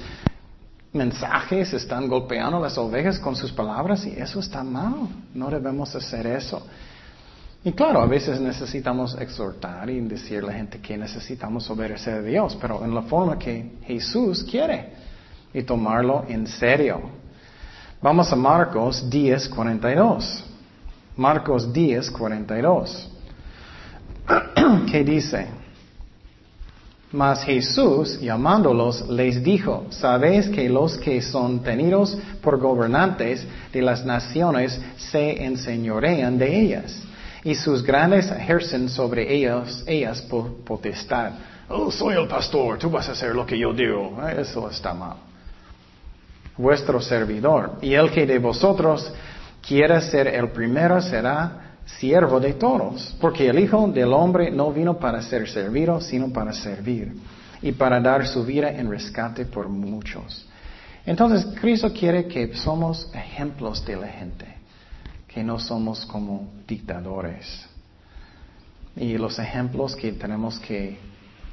mensajes 0.92 1.74
están 1.74 2.10
golpeando 2.10 2.60
las 2.60 2.78
ovejas 2.78 3.18
con 3.18 3.38
sus 3.38 3.54
palabras 3.54 4.06
y 4.06 4.10
eso 4.10 4.42
está 4.42 4.62
mal. 4.62 5.08
No 5.34 5.50
debemos 5.50 5.96
hacer 5.96 6.28
eso. 6.28 6.68
Y 7.66 7.72
claro, 7.72 8.02
a 8.02 8.06
veces 8.06 8.42
necesitamos 8.42 9.16
exhortar 9.18 9.90
y 9.90 10.02
decirle 10.02 10.50
a 10.50 10.52
la 10.52 10.58
gente 10.58 10.80
que 10.80 10.98
necesitamos 10.98 11.70
obedecer 11.70 12.16
a 12.16 12.22
Dios, 12.22 12.58
pero 12.60 12.84
en 12.84 12.94
la 12.94 13.04
forma 13.04 13.40
que 13.40 13.78
Jesús 13.86 14.44
quiere 14.44 14.90
y 15.54 15.64
tomarlo 15.64 16.26
en 16.28 16.46
serio. 16.46 17.02
Vamos 18.02 18.34
a 18.34 18.36
Marcos 18.36 19.10
10, 19.10 19.48
42. 19.48 20.44
Marcos 21.16 21.72
10, 21.72 22.12
42. 22.12 23.12
¿Qué 24.92 25.04
dice? 25.06 25.48
Mas 27.14 27.44
Jesús, 27.46 28.20
llamándolos, 28.20 29.08
les 29.08 29.42
dijo, 29.42 29.86
sabéis 29.90 30.50
que 30.50 30.68
los 30.68 30.98
que 30.98 31.22
son 31.22 31.62
tenidos 31.62 32.18
por 32.42 32.60
gobernantes 32.60 33.48
de 33.72 33.82
las 33.82 34.04
naciones 34.04 34.82
se 34.98 35.46
enseñorean 35.46 36.38
de 36.38 36.60
ellas 36.60 37.04
y 37.44 37.56
sus 37.56 37.84
grandes 37.84 38.32
ejercen 38.32 38.88
sobre 38.88 39.34
ellos, 39.34 39.84
ellas 39.86 40.22
potestad. 40.22 41.32
Oh, 41.70 41.92
soy 41.92 42.16
el 42.16 42.28
pastor, 42.28 42.78
tú 42.78 42.90
vas 42.90 43.10
a 43.10 43.12
hacer 43.12 43.36
lo 43.36 43.46
que 43.46 43.58
yo 43.58 43.74
digo. 43.74 44.18
Eh, 44.28 44.42
eso 44.42 44.70
está 44.70 44.94
mal. 44.94 45.18
Vuestro 46.58 47.02
servidor. 47.02 47.78
Y 47.82 47.94
el 47.94 48.12
que 48.12 48.26
de 48.26 48.40
vosotros 48.40 49.12
quiera 49.66 50.00
ser 50.02 50.28
el 50.28 50.50
primero 50.52 51.02
será 51.02 51.78
siervo 51.86 52.40
de 52.40 52.54
todos, 52.54 53.16
porque 53.20 53.48
el 53.48 53.60
Hijo 53.60 53.88
del 53.88 54.14
Hombre 54.14 54.50
no 54.50 54.72
vino 54.72 54.98
para 54.98 55.22
ser 55.22 55.50
servido, 55.50 56.00
sino 56.00 56.32
para 56.32 56.54
servir 56.54 57.14
y 57.62 57.74
para 57.74 58.00
dar 58.00 58.26
su 58.26 58.46
vida 58.46 58.72
en 58.72 58.90
rescate 58.90 59.46
por 59.46 59.68
muchos. 59.68 60.46
Entonces, 61.06 61.46
Cristo 61.60 61.92
quiere 61.92 62.26
que 62.28 62.56
somos 62.56 63.10
ejemplos 63.14 63.86
de 63.86 63.96
la 63.98 64.08
gente 64.08 64.53
que 65.34 65.44
no 65.44 65.60
somos 65.60 66.06
como 66.06 66.52
dictadores. 66.68 67.68
Y 68.96 69.18
los 69.18 69.40
ejemplos 69.40 69.96
que 69.96 70.12
tenemos 70.12 70.60
que 70.60 70.98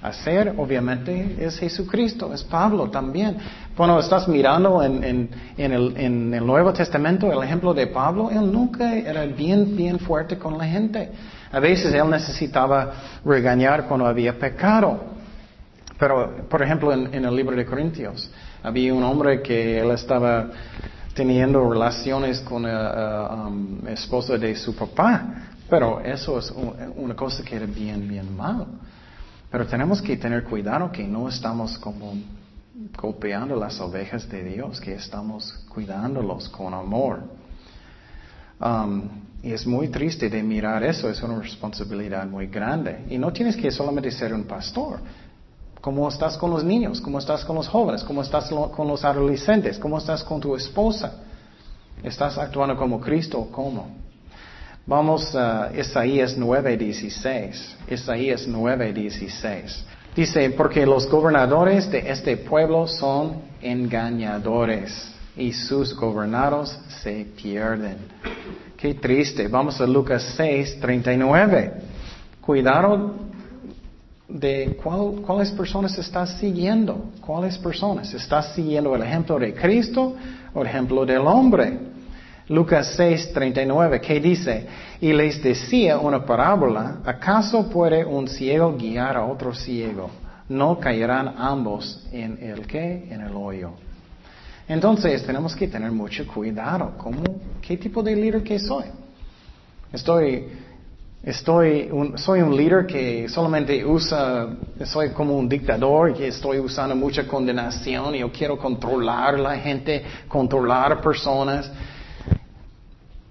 hacer, 0.03 0.55
obviamente, 0.59 1.37
es 1.39 1.59
Jesucristo, 1.59 2.33
es 2.33 2.43
Pablo 2.45 2.91
también. 2.91 3.39
Cuando 3.77 3.99
estás 3.99 4.29
mirando 4.29 4.83
en, 4.83 5.03
en, 5.57 5.73
el, 5.73 5.97
en, 5.97 6.35
el, 6.35 6.47
Nuevo 6.47 6.73
Testamento, 6.73 7.33
el 7.33 7.43
ejemplo 7.43 7.73
de 7.73 7.87
Pablo, 7.87 8.31
él 8.31 8.53
nunca 8.53 8.95
era 8.95 9.25
bien, 9.25 9.77
bien 9.77 9.99
fuerte 9.99 10.37
con 10.39 10.59
la 10.59 10.67
gente. 10.67 11.11
A 11.51 11.59
veces 11.61 11.95
él 11.95 12.09
necesitaba 12.11 12.93
regañar 13.25 13.87
cuando 13.87 14.07
había 14.07 14.39
pecado. 14.39 15.01
Pero, 15.99 16.47
por 16.49 16.63
ejemplo, 16.63 16.93
en, 16.93 17.25
el 17.25 17.37
libro 17.37 17.57
de 17.57 17.67
Corintios, 17.67 18.31
había 18.63 18.95
un 18.95 19.03
hombre 19.03 19.43
que 19.43 19.81
él 19.81 19.91
estaba 19.91 20.49
teniendo 21.15 21.69
relaciones 21.69 22.41
con 22.41 22.63
la 22.63 23.47
um, 23.49 23.87
esposa 23.87 24.39
de 24.39 24.55
su 24.57 24.75
papá. 24.75 25.51
Pero 25.69 26.01
eso 26.01 26.39
es 26.39 26.53
una 26.97 27.15
cosa 27.15 27.45
que 27.45 27.57
era 27.57 27.67
bien, 27.67 28.09
bien 28.09 28.37
mal. 28.37 28.67
Pero 29.51 29.67
tenemos 29.67 30.03
que 30.03 30.17
tener 30.17 30.45
cuidado 30.45 30.91
que 30.91 31.05
no 31.05 31.29
estamos 31.29 31.79
como 31.79 32.15
golpeando 32.97 33.57
las 33.57 33.81
ovejas 33.81 34.29
de 34.29 34.45
Dios, 34.45 34.81
que 34.81 34.95
estamos 34.95 35.65
cuidándolos 35.69 36.49
con 36.49 36.75
amor. 36.75 37.23
Um, 38.61 39.09
y 39.43 39.53
es 39.53 39.67
muy 39.67 39.89
triste 39.89 40.29
de 40.29 40.43
mirar 40.43 40.83
eso, 40.85 41.09
es 41.09 41.23
una 41.23 41.39
responsabilidad 41.39 42.27
muy 42.27 42.47
grande. 42.47 43.05
Y 43.09 43.17
no 43.17 43.33
tienes 43.33 43.57
que 43.57 43.71
solamente 43.71 44.11
ser 44.11 44.35
un 44.35 44.45
pastor. 44.45 45.01
¿Cómo 45.81 46.09
estás 46.09 46.37
con 46.37 46.51
los 46.51 46.63
niños? 46.63 47.01
¿Cómo 47.01 47.19
estás 47.19 47.45
con 47.45 47.57
los 47.57 47.67
jóvenes? 47.67 48.05
¿Cómo 48.05 48.21
estás 48.21 48.51
con 48.51 48.87
los 48.87 49.05
adolescentes? 49.05 49.79
¿Cómo 49.79 49.97
estás 49.97 50.23
con 50.23 50.41
tu 50.41 50.55
esposa? 50.55 51.15
¿Estás 52.03 52.37
actuando 52.37 52.77
como 52.77 53.01
Cristo 53.01 53.39
o 53.39 53.51
cómo? 53.51 53.89
Vamos 54.87 55.35
a 55.35 55.71
Isaías 55.75 56.37
9:16. 56.37 57.77
Isaías 57.89 58.47
9:16. 58.47 59.85
Dice, 60.15 60.51
porque 60.51 60.85
los 60.85 61.09
gobernadores 61.09 61.91
de 61.91 62.11
este 62.11 62.37
pueblo 62.37 62.87
son 62.87 63.43
engañadores 63.63 65.13
y 65.37 65.53
sus 65.53 65.95
gobernados 65.97 66.79
se 67.03 67.27
pierden. 67.37 67.97
Qué 68.77 68.95
triste. 68.95 69.49
Vamos 69.49 69.81
a 69.81 69.87
Lucas 69.87 70.35
6:39. 70.37 71.73
Cuidado 72.41 73.30
de 74.33 74.79
cuáles 75.27 75.51
personas 75.53 75.97
estás 75.99 76.39
siguiendo. 76.39 77.11
¿Cuáles 77.21 77.59
personas? 77.59 78.13
¿Estás 78.15 78.55
siguiendo 78.55 78.95
el 78.95 79.03
ejemplo 79.03 79.39
de 79.39 79.55
Cristo 79.55 80.15
o 80.55 80.63
el 80.63 80.69
ejemplo 80.69 81.05
del 81.05 81.21
hombre? 81.27 81.79
Lucas 82.49 82.95
6, 82.97 83.33
39, 83.33 84.01
¿qué 84.01 84.19
dice? 84.19 84.67
Y 85.01 85.13
les 85.13 85.41
decía 85.41 85.99
una 85.99 86.25
parábola, 86.25 86.99
¿acaso 87.05 87.71
puede 87.71 88.05
un 88.05 88.27
ciego 88.27 88.77
guiar 88.77 89.17
a 89.17 89.25
otro 89.25 89.55
ciego? 89.55 90.11
No 90.49 90.81
caerán 90.81 91.35
ambos 91.39 92.05
en 92.11 92.39
el 92.43 92.67
qué? 92.67 93.07
En 93.09 93.21
el 93.21 93.35
hoyo. 93.37 93.71
Entonces 94.67 95.25
tenemos 95.25 95.55
que 95.55 95.69
tener 95.69 95.93
mucho 95.93 96.27
cuidado. 96.27 96.95
¿Cómo? 96.99 97.23
¿Qué 97.61 97.77
tipo 97.77 98.03
de 98.03 98.17
líder 98.17 98.43
que 98.43 98.59
soy? 98.59 98.87
Estoy 99.93 100.47
Estoy 101.23 101.91
soy 102.17 102.41
un 102.41 102.57
líder 102.57 102.87
que 102.87 103.29
solamente 103.29 103.85
usa, 103.85 104.57
soy 104.87 105.11
como 105.11 105.37
un 105.37 105.49
dictador, 105.49 106.15
que 106.15 106.29
estoy 106.29 106.59
usando 106.59 106.97
mucha 106.97 107.27
condenación 107.27 108.15
y 108.15 108.21
yo 108.21 108.33
quiero 108.33 108.57
controlar 108.57 109.39
la 109.39 109.59
gente, 109.59 110.03
controlar 110.29 111.03
personas. 111.03 111.71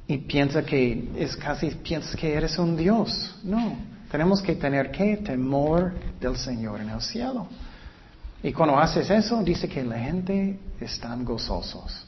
Y 0.06 0.20
piensa 0.20 0.64
que 0.64 1.10
es 1.18 1.36
casi, 1.36 1.72
piensa 1.72 2.16
que 2.16 2.32
eres 2.32 2.60
un 2.60 2.78
Dios. 2.78 3.36
No, 3.44 3.78
tenemos 4.12 4.40
que 4.42 4.56
tener 4.56 4.92
que 4.92 5.18
temor 5.18 5.94
del 6.20 6.38
Señor 6.38 6.82
en 6.82 6.90
el 6.90 7.02
cielo. 7.02 7.48
Y 8.44 8.54
cuando 8.54 8.78
haces 8.78 9.10
eso, 9.10 9.42
dice 9.44 9.68
que 9.68 9.84
la 9.84 9.98
gente 9.98 10.60
están 10.80 11.26
gozosos. 11.26 12.06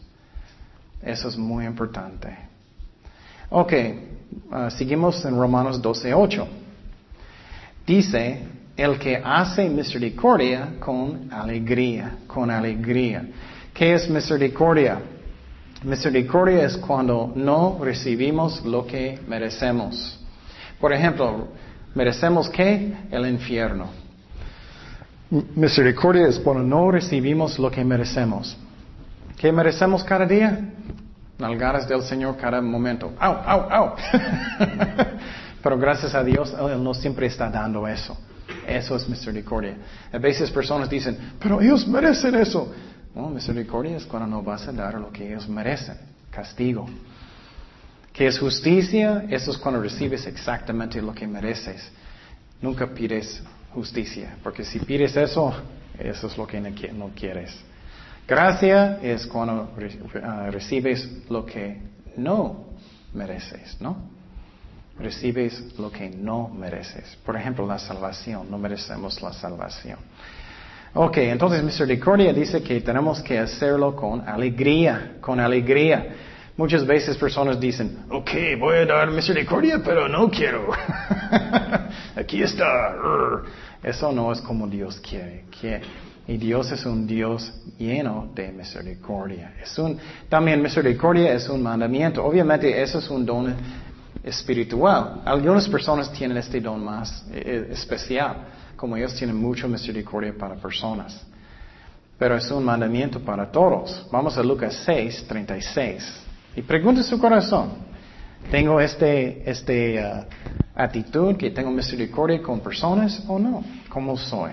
Eso 1.01 1.27
es 1.27 1.37
muy 1.37 1.65
importante. 1.65 2.37
Ok, 3.49 3.73
Ah, 4.51 4.69
seguimos 4.69 5.23
en 5.25 5.37
Romanos 5.37 5.81
12.8. 5.81 6.47
Dice, 7.85 8.43
el 8.77 8.97
que 8.99 9.21
hace 9.23 9.69
misericordia 9.69 10.73
con 10.79 11.31
alegría, 11.31 12.17
con 12.27 12.49
alegría. 12.49 13.25
¿Qué 13.73 13.93
es 13.93 14.09
misericordia? 14.09 14.99
Misericordia 15.83 16.65
es 16.65 16.77
cuando 16.77 17.31
no 17.35 17.79
recibimos 17.81 18.63
lo 18.65 18.85
que 18.85 19.19
merecemos. 19.27 20.19
Por 20.79 20.93
ejemplo, 20.93 21.47
¿merecemos 21.95 22.49
qué? 22.49 22.93
El 23.09 23.27
infierno. 23.27 23.87
Misericordia 25.55 26.27
es 26.27 26.39
cuando 26.39 26.63
no 26.63 26.91
recibimos 26.91 27.57
lo 27.57 27.71
que 27.71 27.83
merecemos. 27.83 28.57
¿Qué 29.37 29.51
merecemos 29.51 30.03
cada 30.03 30.25
día? 30.25 30.59
Nalgadas 31.41 31.87
del 31.87 32.01
Señor 32.03 32.37
cada 32.37 32.61
momento. 32.61 33.13
¡Au, 33.19 33.33
au, 33.33 33.69
au! 33.69 33.95
Pero 35.61 35.77
gracias 35.77 36.15
a 36.15 36.23
Dios, 36.23 36.53
Él 36.53 36.83
no 36.83 36.93
siempre 36.93 37.27
está 37.27 37.49
dando 37.49 37.87
eso. 37.87 38.17
Eso 38.67 38.95
es 38.95 39.07
misericordia. 39.07 39.75
A 40.11 40.17
veces 40.17 40.49
personas 40.49 40.89
dicen, 40.89 41.17
pero 41.39 41.61
ellos 41.61 41.87
merecen 41.87 42.35
eso. 42.35 42.71
No, 43.13 43.29
misericordia 43.29 43.97
es 43.97 44.05
cuando 44.05 44.27
no 44.27 44.41
vas 44.41 44.67
a 44.67 44.71
dar 44.71 44.95
lo 44.95 45.11
que 45.11 45.27
ellos 45.27 45.47
merecen. 45.47 45.97
Castigo. 46.29 46.87
¿Qué 48.13 48.27
es 48.27 48.39
justicia? 48.39 49.25
Eso 49.29 49.51
es 49.51 49.57
cuando 49.57 49.81
recibes 49.81 50.25
exactamente 50.25 51.01
lo 51.01 51.13
que 51.13 51.27
mereces. 51.27 51.91
Nunca 52.61 52.87
pides 52.87 53.41
justicia, 53.73 54.37
porque 54.43 54.63
si 54.63 54.79
pides 54.79 55.15
eso, 55.15 55.53
eso 55.97 56.27
es 56.27 56.37
lo 56.37 56.45
que 56.45 56.59
no 56.59 57.09
quieres. 57.15 57.70
Gracia 58.27 58.99
es 59.01 59.27
cuando 59.27 59.71
ah, 60.23 60.49
recibes 60.51 61.07
lo 61.29 61.45
que 61.45 61.81
no 62.17 62.65
mereces, 63.13 63.77
¿no? 63.81 64.09
Recibes 64.99 65.77
lo 65.77 65.91
que 65.91 66.09
no 66.09 66.47
mereces. 66.49 67.17
Por 67.25 67.35
ejemplo, 67.35 67.65
la 67.65 67.79
salvación. 67.79 68.49
No 68.49 68.57
merecemos 68.57 69.21
la 69.21 69.33
salvación. 69.33 69.97
Ok, 70.93 71.17
entonces 71.17 71.63
misericordia 71.63 72.33
dice 72.33 72.61
que 72.61 72.81
tenemos 72.81 73.21
que 73.21 73.39
hacerlo 73.39 73.95
con 73.95 74.27
alegría, 74.27 75.13
con 75.21 75.39
alegría. 75.39 76.15
Muchas 76.57 76.85
veces 76.85 77.15
personas 77.17 77.59
dicen, 77.59 78.05
ok, 78.09 78.29
voy 78.59 78.75
a 78.77 78.85
dar 78.85 79.09
misericordia, 79.09 79.81
pero 79.83 80.09
no 80.09 80.29
quiero. 80.29 80.67
aquí 82.15 82.43
está. 82.43 82.93
Eso 83.81 84.11
no 84.11 84.31
es 84.33 84.41
como 84.41 84.67
Dios 84.67 84.99
quiere. 84.99 85.45
Y 86.27 86.37
Dios 86.37 86.71
es 86.71 86.85
un 86.85 87.07
Dios 87.07 87.51
lleno 87.77 88.29
de 88.33 88.51
misericordia. 88.51 89.55
Es 89.61 89.77
un, 89.79 89.97
también 90.29 90.61
misericordia 90.61 91.33
es 91.33 91.49
un 91.49 91.61
mandamiento. 91.63 92.23
Obviamente 92.23 92.81
eso 92.81 92.99
es 92.99 93.09
un 93.09 93.25
don 93.25 93.55
espiritual. 94.23 95.21
Algunas 95.25 95.67
personas 95.67 96.11
tienen 96.11 96.37
este 96.37 96.61
don 96.61 96.83
más 96.83 97.25
eh, 97.31 97.41
eh, 97.43 97.67
especial, 97.71 98.35
como 98.75 98.95
ellos 98.95 99.15
tienen 99.15 99.35
mucha 99.35 99.67
misericordia 99.67 100.33
para 100.37 100.55
personas. 100.55 101.25
Pero 102.17 102.35
es 102.35 102.49
un 102.51 102.63
mandamiento 102.63 103.19
para 103.19 103.51
todos. 103.51 104.07
Vamos 104.11 104.37
a 104.37 104.43
Lucas 104.43 104.79
6, 104.85 105.25
36. 105.27 106.21
Y 106.55 106.61
pregunte 106.61 107.01
su 107.01 107.19
corazón. 107.19 107.91
¿Tengo 108.49 108.79
este, 108.79 109.49
este 109.49 110.03
uh, 110.03 110.23
actitud 110.75 111.35
que 111.35 111.51
tengo 111.51 111.71
misericordia 111.71 112.41
con 112.41 112.59
personas 112.59 113.23
o 113.27 113.39
no? 113.39 113.63
¿Cómo 113.89 114.17
soy? 114.17 114.51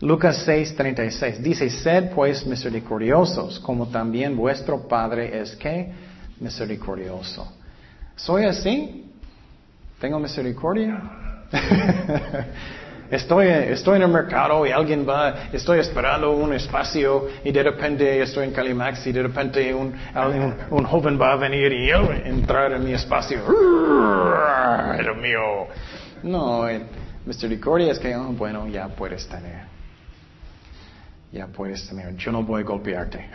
Lucas 0.00 0.44
6, 0.44 0.76
36 0.76 1.42
dice, 1.42 1.68
sed 1.70 2.10
pues 2.14 2.46
misericordiosos, 2.46 3.58
como 3.58 3.88
también 3.88 4.36
vuestro 4.36 4.86
Padre 4.86 5.40
es 5.40 5.56
que 5.56 5.90
misericordioso. 6.38 7.52
¿Soy 8.14 8.44
así? 8.44 9.04
¿Tengo 10.00 10.20
misericordia? 10.20 11.02
estoy, 13.10 13.48
estoy 13.48 13.96
en 13.96 14.02
el 14.02 14.08
mercado 14.08 14.64
y 14.64 14.70
alguien 14.70 15.04
va, 15.08 15.48
estoy 15.52 15.80
esperando 15.80 16.30
un 16.30 16.52
espacio 16.52 17.26
y 17.42 17.50
de 17.50 17.64
repente 17.64 18.22
estoy 18.22 18.46
en 18.46 18.52
Calimax 18.52 19.04
y 19.08 19.12
de 19.12 19.22
repente 19.24 19.74
un, 19.74 19.94
un, 20.70 20.84
joven 20.84 21.20
va 21.20 21.32
a 21.32 21.36
venir 21.36 21.72
y 21.72 21.90
entrar 22.24 22.70
en 22.70 22.84
mi 22.84 22.92
espacio. 22.92 23.40
Era 24.96 25.14
mío. 25.14 25.66
No, 26.22 26.66
misericordia 27.26 27.90
es 27.90 27.98
que, 27.98 28.14
oh, 28.14 28.32
bueno, 28.32 28.68
ya 28.68 28.86
puedes 28.86 29.26
tener 29.26 29.77
ya 31.32 31.46
puedes 31.46 31.86
tener, 31.88 32.16
yo 32.16 32.32
no 32.32 32.42
voy 32.42 32.62
a 32.62 32.64
golpearte, 32.64 33.28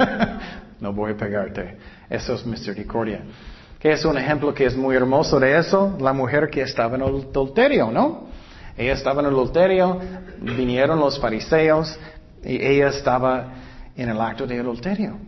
no 0.80 0.92
voy 0.92 1.12
a 1.12 1.16
pegarte. 1.16 1.76
Eso 2.08 2.34
es 2.34 2.44
misericordia. 2.44 3.22
Que 3.78 3.92
es 3.92 4.04
un 4.04 4.18
ejemplo 4.18 4.52
que 4.52 4.66
es 4.66 4.76
muy 4.76 4.94
hermoso 4.94 5.40
de 5.40 5.56
eso, 5.56 5.96
la 6.00 6.12
mujer 6.12 6.50
que 6.50 6.62
estaba 6.62 6.96
en 6.96 7.02
el 7.02 7.08
adulterio, 7.08 7.90
¿no? 7.90 8.28
Ella 8.76 8.92
estaba 8.92 9.20
en 9.20 9.28
el 9.28 9.34
adulterio, 9.34 9.98
vinieron 10.40 10.98
los 10.98 11.18
fariseos 11.18 11.98
y 12.44 12.64
ella 12.64 12.88
estaba 12.88 13.54
en 13.96 14.08
el 14.08 14.20
acto 14.20 14.46
de 14.46 14.58
adulterio. 14.58 15.18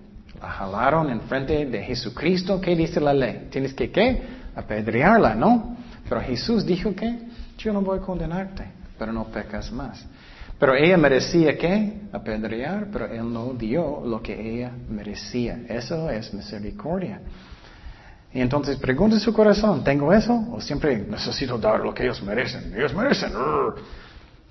La 0.41 0.49
jalaron 0.49 1.11
en 1.11 1.21
frente 1.23 1.67
de 1.67 1.83
Jesucristo. 1.83 2.61
¿Qué 2.61 2.75
dice 2.75 3.01
la 3.01 3.15
ley? 3.15 3.49
Tienes 3.51 3.75
que, 3.75 3.91
¿qué? 3.91 4.23
Apedrearla, 4.57 5.35
¿no? 5.35 5.77
Pero 6.09 6.21
Jesús 6.21 6.67
dijo 6.67 6.95
que 6.95 7.21
yo 7.59 7.73
no 7.73 7.81
voy 7.81 7.99
a 7.99 8.03
condenarte, 8.03 8.65
pero 8.99 9.13
no 9.13 9.25
pecas 9.27 9.71
más. 9.71 10.05
Pero 10.63 10.77
ella 10.77 10.97
merecía 10.97 11.59
qué? 11.59 12.03
Apedrear, 12.13 12.87
pero 12.93 13.07
él 13.07 13.33
no 13.33 13.53
dio 13.55 14.01
lo 14.07 14.23
que 14.23 14.33
ella 14.33 14.71
merecía. 14.89 15.59
Eso 15.69 16.09
es 16.09 16.33
misericordia. 16.33 17.21
Y 18.33 18.41
entonces 18.41 18.77
pregunte 18.77 19.19
su 19.19 19.33
corazón, 19.33 19.83
¿tengo 19.83 20.13
eso? 20.13 20.33
¿O 20.53 20.61
siempre 20.61 20.99
necesito 20.99 21.59
dar 21.59 21.81
lo 21.81 21.93
que 21.93 22.05
ellos 22.05 22.23
merecen? 22.23 22.73
Ellos 22.77 22.95
merecen. 22.95 23.33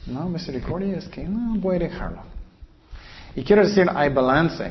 No, 0.05 0.27
misericordia 0.27 0.97
es 0.97 1.07
que 1.07 1.23
no 1.23 1.57
voy 1.61 1.77
a 1.77 1.79
dejarlo. 1.79 2.23
Y 3.33 3.45
quiero 3.45 3.65
decir, 3.65 3.87
hay 3.95 4.09
balance. 4.09 4.69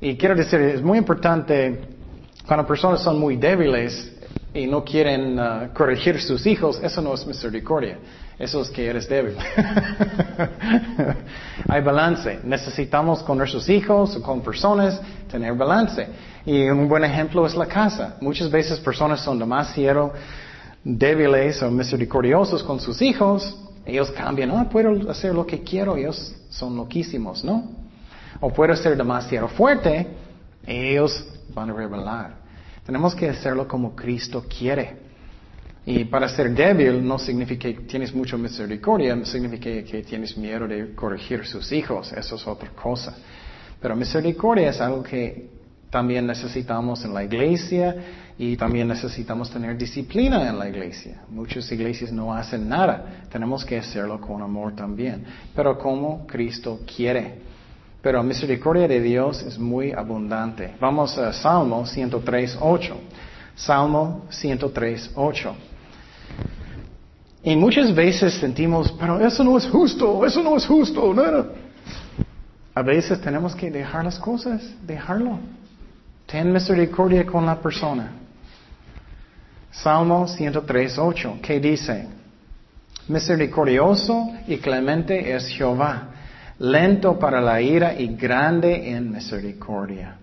Y 0.00 0.16
quiero 0.16 0.34
decir, 0.34 0.58
es 0.58 0.80
muy 0.80 0.96
importante 0.96 1.82
cuando 2.46 2.66
personas 2.66 3.02
son 3.02 3.20
muy 3.20 3.36
débiles 3.36 4.10
y 4.54 4.66
no 4.66 4.82
quieren 4.82 5.38
uh, 5.38 5.74
corregir 5.74 6.18
sus 6.18 6.46
hijos, 6.46 6.80
eso 6.82 7.02
no 7.02 7.12
es 7.12 7.26
misericordia. 7.26 7.98
Eso 8.38 8.60
es 8.60 8.70
que 8.70 8.86
eres 8.86 9.08
débil. 9.08 9.34
Hay 11.68 11.80
balance. 11.80 12.40
Necesitamos 12.44 13.22
con 13.22 13.38
nuestros 13.38 13.66
hijos 13.70 14.16
o 14.16 14.22
con 14.22 14.42
personas 14.42 15.00
tener 15.30 15.54
balance. 15.54 16.06
Y 16.44 16.68
un 16.68 16.86
buen 16.86 17.04
ejemplo 17.04 17.46
es 17.46 17.56
la 17.56 17.64
casa. 17.66 18.16
Muchas 18.20 18.50
veces 18.50 18.78
personas 18.80 19.22
son 19.22 19.38
demasiado 19.38 20.12
débiles 20.84 21.62
o 21.62 21.70
misericordiosos 21.70 22.62
con 22.62 22.78
sus 22.78 23.00
hijos. 23.00 23.58
Ellos 23.86 24.10
cambian. 24.10 24.50
No, 24.50 24.68
puedo 24.68 25.10
hacer 25.10 25.34
lo 25.34 25.46
que 25.46 25.62
quiero. 25.62 25.96
Ellos 25.96 26.34
son 26.50 26.76
loquísimos, 26.76 27.42
¿no? 27.42 27.64
O 28.40 28.50
puedo 28.50 28.76
ser 28.76 28.98
demasiado 28.98 29.48
fuerte. 29.48 30.08
Ellos 30.66 31.26
van 31.54 31.70
a 31.70 31.72
revelar. 31.72 32.34
Tenemos 32.84 33.14
que 33.14 33.30
hacerlo 33.30 33.66
como 33.66 33.96
Cristo 33.96 34.44
quiere. 34.46 35.05
Y 35.88 36.04
para 36.06 36.28
ser 36.28 36.52
débil 36.52 37.06
no 37.06 37.16
significa 37.16 37.68
que 37.68 37.82
tienes 37.82 38.12
mucha 38.12 38.36
misericordia, 38.36 39.16
significa 39.24 39.70
que 39.88 40.02
tienes 40.02 40.36
miedo 40.36 40.66
de 40.66 40.92
corregir 40.96 41.46
sus 41.46 41.70
hijos, 41.70 42.12
eso 42.12 42.34
es 42.34 42.46
otra 42.46 42.70
cosa. 42.70 43.16
Pero 43.80 43.94
misericordia 43.94 44.70
es 44.70 44.80
algo 44.80 45.04
que 45.04 45.48
también 45.88 46.26
necesitamos 46.26 47.04
en 47.04 47.14
la 47.14 47.22
iglesia 47.22 47.94
y 48.36 48.56
también 48.56 48.88
necesitamos 48.88 49.48
tener 49.48 49.78
disciplina 49.78 50.48
en 50.48 50.58
la 50.58 50.68
iglesia. 50.68 51.22
Muchas 51.30 51.70
iglesias 51.70 52.10
no 52.10 52.34
hacen 52.34 52.68
nada, 52.68 53.22
tenemos 53.30 53.64
que 53.64 53.78
hacerlo 53.78 54.20
con 54.20 54.42
amor 54.42 54.74
también, 54.74 55.24
pero 55.54 55.78
como 55.78 56.26
Cristo 56.26 56.80
quiere. 56.96 57.46
Pero 58.02 58.24
misericordia 58.24 58.88
de 58.88 59.00
Dios 59.00 59.40
es 59.40 59.56
muy 59.56 59.92
abundante. 59.92 60.74
Vamos 60.80 61.16
a 61.16 61.32
Salmo 61.32 61.86
103, 61.86 62.58
8. 62.60 62.96
Salmo 63.54 64.26
103, 64.30 65.12
8. 65.14 65.56
Y 67.46 67.54
muchas 67.54 67.94
veces 67.94 68.34
sentimos, 68.34 68.92
pero 68.98 69.24
eso 69.24 69.44
no 69.44 69.56
es 69.56 69.66
justo, 69.66 70.26
eso 70.26 70.42
no 70.42 70.56
es 70.56 70.66
justo, 70.66 71.14
nada. 71.14 71.46
A 72.74 72.82
veces 72.82 73.20
tenemos 73.20 73.54
que 73.54 73.70
dejar 73.70 74.04
las 74.04 74.18
cosas, 74.18 74.60
dejarlo. 74.84 75.38
Ten 76.26 76.52
misericordia 76.52 77.24
con 77.24 77.46
la 77.46 77.60
persona. 77.60 78.10
Salmo 79.70 80.26
103, 80.26 80.98
8, 80.98 81.38
¿qué 81.40 81.60
dice? 81.60 82.08
Misericordioso 83.06 84.28
y 84.48 84.56
clemente 84.56 85.32
es 85.32 85.46
Jehová, 85.46 86.08
lento 86.58 87.16
para 87.16 87.40
la 87.40 87.62
ira 87.62 87.94
y 87.94 88.08
grande 88.16 88.90
en 88.90 89.12
misericordia. 89.12 90.16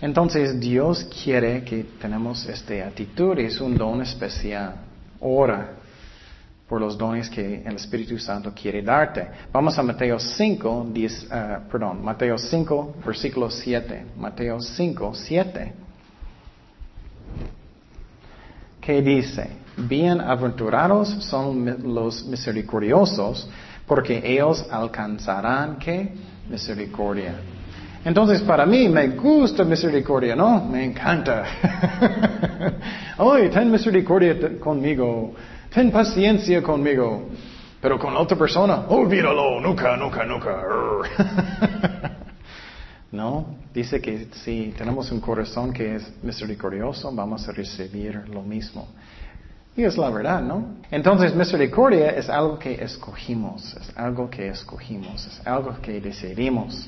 Entonces 0.00 0.60
Dios 0.60 1.10
quiere 1.24 1.64
que 1.64 1.84
tenemos 2.00 2.46
esta 2.46 2.74
actitud, 2.74 3.36
es 3.40 3.60
un 3.60 3.76
don 3.76 4.02
especial. 4.02 4.76
Ora 5.18 5.79
por 6.70 6.80
los 6.80 6.96
dones 6.96 7.28
que 7.28 7.64
el 7.66 7.74
Espíritu 7.74 8.16
Santo 8.16 8.52
quiere 8.54 8.80
darte. 8.80 9.26
Vamos 9.52 9.76
a 9.76 9.82
Mateo 9.82 10.20
5, 10.20 10.86
10, 10.92 11.24
uh, 11.24 11.68
perdón, 11.68 12.04
Mateo 12.04 12.38
5, 12.38 12.94
versículo 13.04 13.50
7. 13.50 14.06
Mateo 14.16 14.60
5, 14.60 15.12
7. 15.12 15.72
¿Qué 18.80 19.02
dice? 19.02 19.50
Bienaventurados 19.76 21.08
son 21.24 21.92
los 21.92 22.24
misericordiosos, 22.24 23.50
porque 23.84 24.22
ellos 24.24 24.64
alcanzarán 24.70 25.76
qué? 25.76 26.14
Misericordia. 26.48 27.34
Entonces, 28.04 28.42
para 28.42 28.64
mí 28.64 28.88
me 28.88 29.08
gusta 29.08 29.64
misericordia, 29.64 30.36
¿no? 30.36 30.64
Me 30.66 30.84
encanta. 30.84 31.44
Ay, 33.18 33.48
ten 33.48 33.72
misericordia 33.72 34.36
conmigo. 34.60 35.34
Ten 35.72 35.90
paciencia 35.92 36.62
conmigo. 36.62 37.28
Pero 37.80 37.98
con 37.98 38.14
otra 38.16 38.36
persona, 38.36 38.84
olvídalo, 38.88 39.60
nunca, 39.60 39.96
nunca, 39.96 40.24
nunca. 40.26 40.62
no, 43.12 43.56
dice 43.72 44.00
que 44.02 44.28
si 44.32 44.74
tenemos 44.76 45.10
un 45.10 45.20
corazón 45.20 45.72
que 45.72 45.94
es 45.96 46.12
misericordioso, 46.22 47.10
vamos 47.14 47.48
a 47.48 47.52
recibir 47.52 48.28
lo 48.28 48.42
mismo. 48.42 48.88
Y 49.76 49.84
es 49.84 49.96
la 49.96 50.10
verdad, 50.10 50.42
¿no? 50.42 50.74
Entonces, 50.90 51.34
misericordia 51.34 52.10
es 52.10 52.28
algo 52.28 52.58
que 52.58 52.74
escogimos, 52.74 53.74
es 53.76 53.96
algo 53.96 54.28
que 54.28 54.48
escogimos, 54.48 55.26
es 55.26 55.46
algo 55.46 55.74
que 55.80 56.00
decidimos 56.00 56.86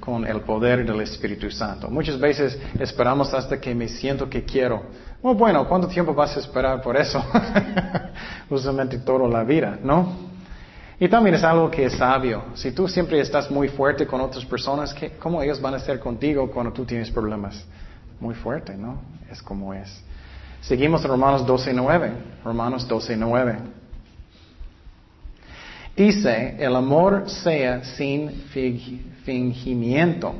con 0.00 0.26
el 0.26 0.40
poder 0.40 0.86
del 0.86 1.00
Espíritu 1.02 1.50
Santo. 1.50 1.90
Muchas 1.90 2.18
veces 2.18 2.58
esperamos 2.80 3.34
hasta 3.34 3.60
que 3.60 3.74
me 3.74 3.88
siento 3.88 4.30
que 4.30 4.44
quiero. 4.44 4.82
Oh, 5.20 5.34
bueno, 5.34 5.68
¿cuánto 5.68 5.88
tiempo 5.88 6.14
vas 6.14 6.36
a 6.36 6.40
esperar 6.40 6.80
por 6.80 6.96
eso? 6.96 7.22
Usualmente 8.52 8.98
toda 8.98 9.26
la 9.28 9.44
vida, 9.44 9.78
¿no? 9.82 10.12
Y 11.00 11.08
también 11.08 11.34
es 11.36 11.42
algo 11.42 11.70
que 11.70 11.86
es 11.86 11.94
sabio. 11.94 12.44
Si 12.54 12.70
tú 12.72 12.86
siempre 12.86 13.18
estás 13.18 13.50
muy 13.50 13.68
fuerte 13.68 14.06
con 14.06 14.20
otras 14.20 14.44
personas, 14.44 14.94
¿cómo 15.18 15.42
ellos 15.42 15.58
van 15.58 15.74
a 15.74 15.78
ser 15.78 15.98
contigo 15.98 16.50
cuando 16.50 16.70
tú 16.70 16.84
tienes 16.84 17.10
problemas? 17.10 17.64
Muy 18.20 18.34
fuerte, 18.34 18.76
¿no? 18.76 19.00
Es 19.30 19.42
como 19.42 19.72
es. 19.72 19.88
Seguimos 20.60 21.02
en 21.02 21.10
Romanos 21.10 21.46
12.9. 21.46 22.12
Romanos 22.44 22.86
12.9. 22.86 23.56
Dice, 25.96 26.56
el 26.58 26.76
amor 26.76 27.30
sea 27.30 27.82
sin 27.84 28.30
fingimiento, 29.24 30.34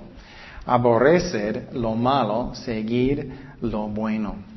aborrecer 0.66 1.70
lo 1.72 1.94
malo, 1.94 2.54
seguir 2.54 3.32
lo 3.62 3.88
bueno. 3.88 4.51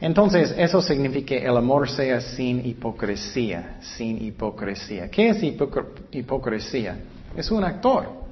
Entonces, 0.00 0.54
eso 0.56 0.80
significa 0.80 1.34
el 1.34 1.56
amor 1.56 1.88
sea 1.88 2.20
sin 2.20 2.64
hipocresía, 2.64 3.78
sin 3.80 4.22
hipocresía. 4.22 5.10
¿Qué 5.10 5.30
es 5.30 5.42
hipocresía? 6.12 6.98
Es 7.36 7.50
un 7.50 7.64
actor. 7.64 8.28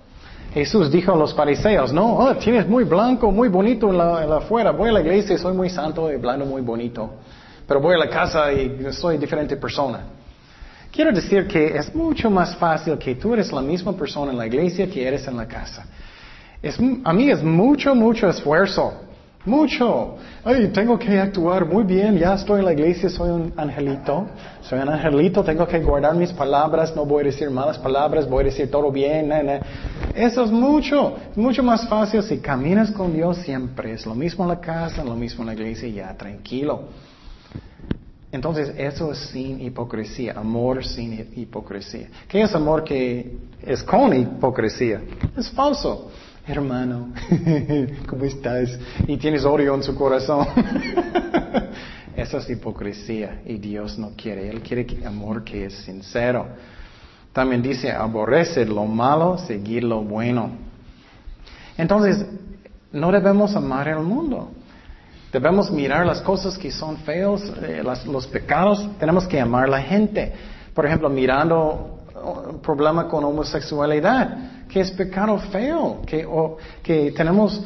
Jesús 0.55 0.91
dijo 0.91 1.13
a 1.13 1.17
los 1.17 1.35
fariseos, 1.35 1.93
no, 1.93 2.17
oh, 2.17 2.35
tienes 2.37 2.69
muy 2.69 2.85
blanco, 2.85 3.31
muy 3.31 3.49
bonito 3.49 3.91
en 3.91 3.99
la, 3.99 4.37
afuera, 4.37 4.71
voy 4.71 4.91
a 4.91 4.93
la 4.93 5.01
iglesia 5.01 5.35
y 5.35 5.39
soy 5.39 5.55
muy 5.55 5.69
santo 5.69 6.11
y 6.11 6.17
blanco, 6.17 6.47
muy 6.47 6.63
bonito, 6.63 7.11
pero 7.67 7.81
voy 7.81 7.95
a 7.95 7.99
la 7.99 8.09
casa 8.09 8.53
y 8.53 8.87
soy 8.93 9.19
diferente 9.19 9.57
persona. 9.57 10.05
Quiero 10.91 11.13
decir 11.13 11.47
que 11.47 11.77
es 11.77 11.95
mucho 11.95 12.31
más 12.31 12.57
fácil 12.57 12.97
que 12.97 13.17
tú 13.17 13.35
eres 13.35 13.53
la 13.53 13.61
misma 13.61 13.93
persona 13.93 14.33
en 14.33 14.39
la 14.39 14.47
iglesia 14.47 14.89
que 14.89 15.07
eres 15.07 15.27
en 15.29 15.37
la 15.37 15.47
casa. 15.47 15.85
A 17.05 17.13
mí 17.13 17.31
es 17.31 17.43
mucho, 17.43 17.95
mucho 17.95 18.29
esfuerzo. 18.29 19.06
Mucho. 19.47 20.17
Ay, 20.45 20.67
tengo 20.75 20.99
que 20.99 21.21
actuar 21.21 21.65
muy 21.65 21.85
bien. 21.85 22.19
Ya 22.19 22.35
estoy 22.35 22.59
en 22.59 22.65
la 22.65 22.73
iglesia, 22.73 23.09
soy 23.09 23.31
un 23.31 23.53
angelito. 23.57 24.27
Soy 24.61 24.81
un 24.81 24.89
angelito, 24.89 25.45
tengo 25.45 25.65
que 25.69 25.79
guardar 25.79 26.17
mis 26.17 26.33
palabras. 26.33 26.95
No 26.97 27.07
voy 27.07 27.23
a 27.23 27.27
decir 27.27 27.49
malas 27.49 27.79
palabras, 27.79 28.29
voy 28.29 28.43
a 28.43 28.45
decir 28.47 28.69
todo 28.69 28.91
bien. 28.91 29.31
Eso 30.17 30.43
es 30.43 30.51
mucho. 30.51 31.17
Es 31.31 31.37
mucho 31.37 31.63
más 31.63 31.89
fácil 31.89 32.25
si 32.25 32.39
caminas 32.39 32.91
con 32.91 33.13
Dios 33.13 33.37
siempre. 33.39 33.93
Es 33.93 34.05
lo 34.05 34.17
mismo 34.17 34.43
en 34.43 34.49
la 34.49 34.61
casa, 34.61 35.05
lo 35.05 35.15
mismo 35.15 35.45
en 35.45 35.47
la 35.47 35.55
iglesia, 35.55 35.89
ya 35.89 36.17
tranquilo. 36.17 36.89
Entonces, 38.33 38.75
eso 38.77 39.13
es 39.13 39.19
sin 39.31 39.61
hipocresía, 39.61 40.33
amor 40.33 40.85
sin 40.85 41.31
hipocresía. 41.37 42.09
¿Qué 42.27 42.43
es 42.43 42.53
amor 42.53 42.83
que 42.83 43.37
es 43.63 43.81
con 43.85 44.13
hipocresía? 44.13 45.01
Es 45.37 45.49
falso. 45.51 46.11
Hermano, 46.49 47.09
¿cómo 48.09 48.25
estás? 48.25 48.79
Y 49.09 49.17
tienes 49.17 49.45
odio 49.45 49.75
en 49.75 49.83
su 49.83 49.97
corazón. 49.97 50.47
Eso 52.17 52.39
es 52.39 52.49
hipocresía 52.49 53.43
y 53.45 53.59
Dios 53.59 53.99
no 53.99 54.13
quiere. 54.17 54.49
Él 54.49 54.61
quiere 54.61 54.87
amor 55.05 55.43
que 55.43 55.67
es 55.67 55.75
sincero. 55.79 56.47
También 57.33 57.63
dice, 57.63 57.91
aborrece 57.91 58.65
lo 58.65 58.85
malo, 58.85 59.39
seguir 59.39 59.83
lo 59.83 60.03
bueno. 60.03 60.53
Entonces, 61.77 62.25
no 62.93 63.11
debemos 63.11 63.57
amar 63.57 63.89
el 63.89 63.99
mundo. 63.99 64.53
Debemos 65.33 65.69
mirar 65.73 66.07
las 66.07 66.21
cosas 66.21 66.57
que 66.57 66.71
son 66.71 66.99
feos, 66.99 67.43
eh, 67.61 67.83
los 67.83 68.27
pecados. 68.29 68.89
Tenemos 69.01 69.27
que 69.27 69.41
amar 69.41 69.65
a 69.65 69.69
la 69.69 69.83
gente. 69.83 70.33
Por 70.73 70.87
ejemplo, 70.87 71.09
mirando 71.11 71.96
problema 72.63 73.09
con 73.09 73.25
homosexualidad, 73.25 74.67
que 74.69 74.81
es 74.81 74.91
pecado 74.91 75.39
feo, 75.39 76.03
que, 76.07 76.27
que 76.83 77.13
tenemos 77.13 77.63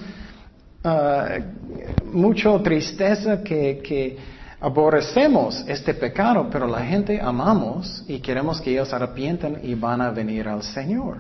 uh, 0.84 2.12
mucha 2.12 2.59
tristeza 2.62 3.42
que, 3.42 3.80
que 3.82 4.18
aborrecemos 4.61 5.64
este 5.66 5.94
pecado, 5.94 6.48
pero 6.51 6.66
la 6.66 6.80
gente 6.80 7.20
amamos 7.20 8.05
y 8.07 8.20
queremos 8.20 8.61
que 8.61 8.72
ellos 8.72 8.92
arrepienten 8.92 9.61
y 9.62 9.74
van 9.74 10.03
a 10.03 10.11
venir 10.11 10.48
al 10.48 10.62
Señor. 10.62 11.18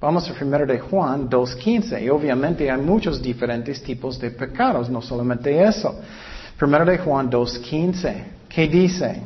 Vamos 0.00 0.28
a 0.30 0.34
primero 0.34 0.66
de 0.66 0.80
Juan 0.80 1.28
2.15 1.28 2.02
y 2.02 2.08
obviamente 2.08 2.70
hay 2.70 2.80
muchos 2.80 3.20
diferentes 3.20 3.82
tipos 3.82 4.18
de 4.18 4.30
pecados, 4.30 4.88
no 4.88 5.02
solamente 5.02 5.62
eso. 5.62 6.00
Primero 6.58 6.86
de 6.86 6.98
Juan 6.98 7.30
2.15, 7.30 8.24
¿qué 8.48 8.66
dice? 8.66 9.22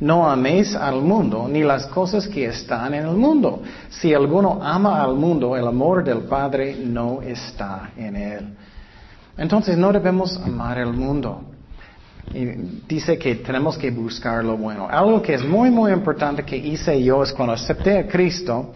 No 0.00 0.28
améis 0.28 0.76
al 0.76 1.02
mundo 1.02 1.48
ni 1.50 1.62
las 1.62 1.86
cosas 1.86 2.28
que 2.28 2.46
están 2.46 2.94
en 2.94 3.06
el 3.06 3.16
mundo. 3.16 3.62
Si 3.88 4.14
alguno 4.14 4.60
ama 4.62 5.02
al 5.02 5.14
mundo, 5.14 5.56
el 5.56 5.66
amor 5.66 6.04
del 6.04 6.20
Padre 6.20 6.76
no 6.84 7.20
está 7.20 7.90
en 7.96 8.16
él. 8.16 8.56
Entonces 9.36 9.76
no 9.76 9.92
debemos 9.92 10.36
amar 10.36 10.78
el 10.78 10.92
mundo. 10.92 11.42
Y 12.32 12.44
dice 12.86 13.18
que 13.18 13.36
tenemos 13.36 13.76
que 13.76 13.90
buscar 13.90 14.44
lo 14.44 14.56
bueno. 14.56 14.86
Algo 14.88 15.20
que 15.20 15.34
es 15.34 15.44
muy, 15.44 15.70
muy 15.70 15.92
importante 15.92 16.44
que 16.44 16.56
hice 16.56 17.02
yo 17.02 17.22
es 17.22 17.32
cuando 17.32 17.54
acepté 17.54 17.98
a 17.98 18.06
Cristo, 18.06 18.72